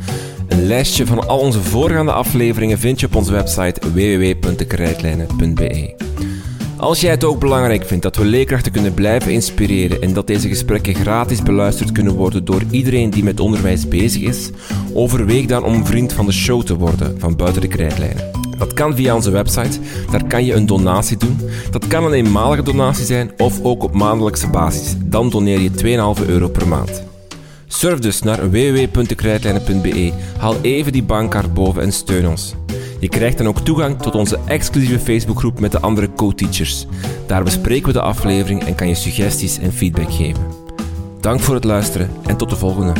Een 0.48 0.66
lijstje 0.66 1.06
van 1.06 1.28
al 1.28 1.38
onze 1.38 1.62
voorgaande 1.62 2.12
afleveringen 2.12 2.78
vind 2.78 3.00
je 3.00 3.06
op 3.06 3.14
onze 3.14 3.32
website 3.32 3.80
www.dekrijtlijnen.be. 3.92 5.94
Als 6.76 7.00
jij 7.00 7.10
het 7.10 7.24
ook 7.24 7.40
belangrijk 7.40 7.86
vindt 7.86 8.02
dat 8.02 8.16
we 8.16 8.24
leerkrachten 8.24 8.72
kunnen 8.72 8.94
blijven 8.94 9.32
inspireren 9.32 10.02
en 10.02 10.12
dat 10.12 10.26
deze 10.26 10.48
gesprekken 10.48 10.94
gratis 10.94 11.42
beluisterd 11.42 11.92
kunnen 11.92 12.14
worden 12.14 12.44
door 12.44 12.62
iedereen 12.70 13.10
die 13.10 13.24
met 13.24 13.40
onderwijs 13.40 13.88
bezig 13.88 14.22
is, 14.22 14.50
overweeg 14.92 15.46
dan 15.46 15.64
om 15.64 15.86
vriend 15.86 16.12
van 16.12 16.26
de 16.26 16.32
show 16.32 16.62
te 16.62 16.76
worden 16.76 17.20
van 17.20 17.36
Buiten 17.36 17.60
de 17.60 17.68
Krijtlijnen. 17.68 18.45
Dat 18.58 18.72
kan 18.72 18.96
via 18.96 19.14
onze 19.14 19.30
website, 19.30 19.78
daar 20.10 20.26
kan 20.26 20.44
je 20.44 20.54
een 20.54 20.66
donatie 20.66 21.16
doen. 21.16 21.40
Dat 21.70 21.86
kan 21.86 22.04
een 22.04 22.12
eenmalige 22.12 22.62
donatie 22.62 23.04
zijn 23.04 23.30
of 23.36 23.62
ook 23.62 23.82
op 23.82 23.94
maandelijkse 23.94 24.48
basis. 24.48 24.94
Dan 25.04 25.30
doneer 25.30 25.60
je 25.60 26.16
2,5 26.20 26.26
euro 26.26 26.48
per 26.48 26.68
maand. 26.68 27.02
Surf 27.66 27.98
dus 27.98 28.22
naar 28.22 28.50
www.dekrijtlijnen.be, 28.50 30.12
haal 30.38 30.54
even 30.62 30.92
die 30.92 31.02
bankkaart 31.02 31.54
boven 31.54 31.82
en 31.82 31.92
steun 31.92 32.28
ons. 32.28 32.54
Je 33.00 33.08
krijgt 33.08 33.38
dan 33.38 33.46
ook 33.46 33.60
toegang 33.60 34.02
tot 34.02 34.14
onze 34.14 34.38
exclusieve 34.46 34.98
Facebookgroep 34.98 35.60
met 35.60 35.72
de 35.72 35.80
andere 35.80 36.12
co-teachers. 36.12 36.86
Daar 37.26 37.44
bespreken 37.44 37.86
we 37.86 37.92
de 37.92 38.00
aflevering 38.00 38.64
en 38.64 38.74
kan 38.74 38.88
je 38.88 38.94
suggesties 38.94 39.58
en 39.58 39.72
feedback 39.72 40.12
geven. 40.12 40.46
Dank 41.20 41.40
voor 41.40 41.54
het 41.54 41.64
luisteren 41.64 42.10
en 42.26 42.36
tot 42.36 42.50
de 42.50 42.56
volgende. 42.56 42.92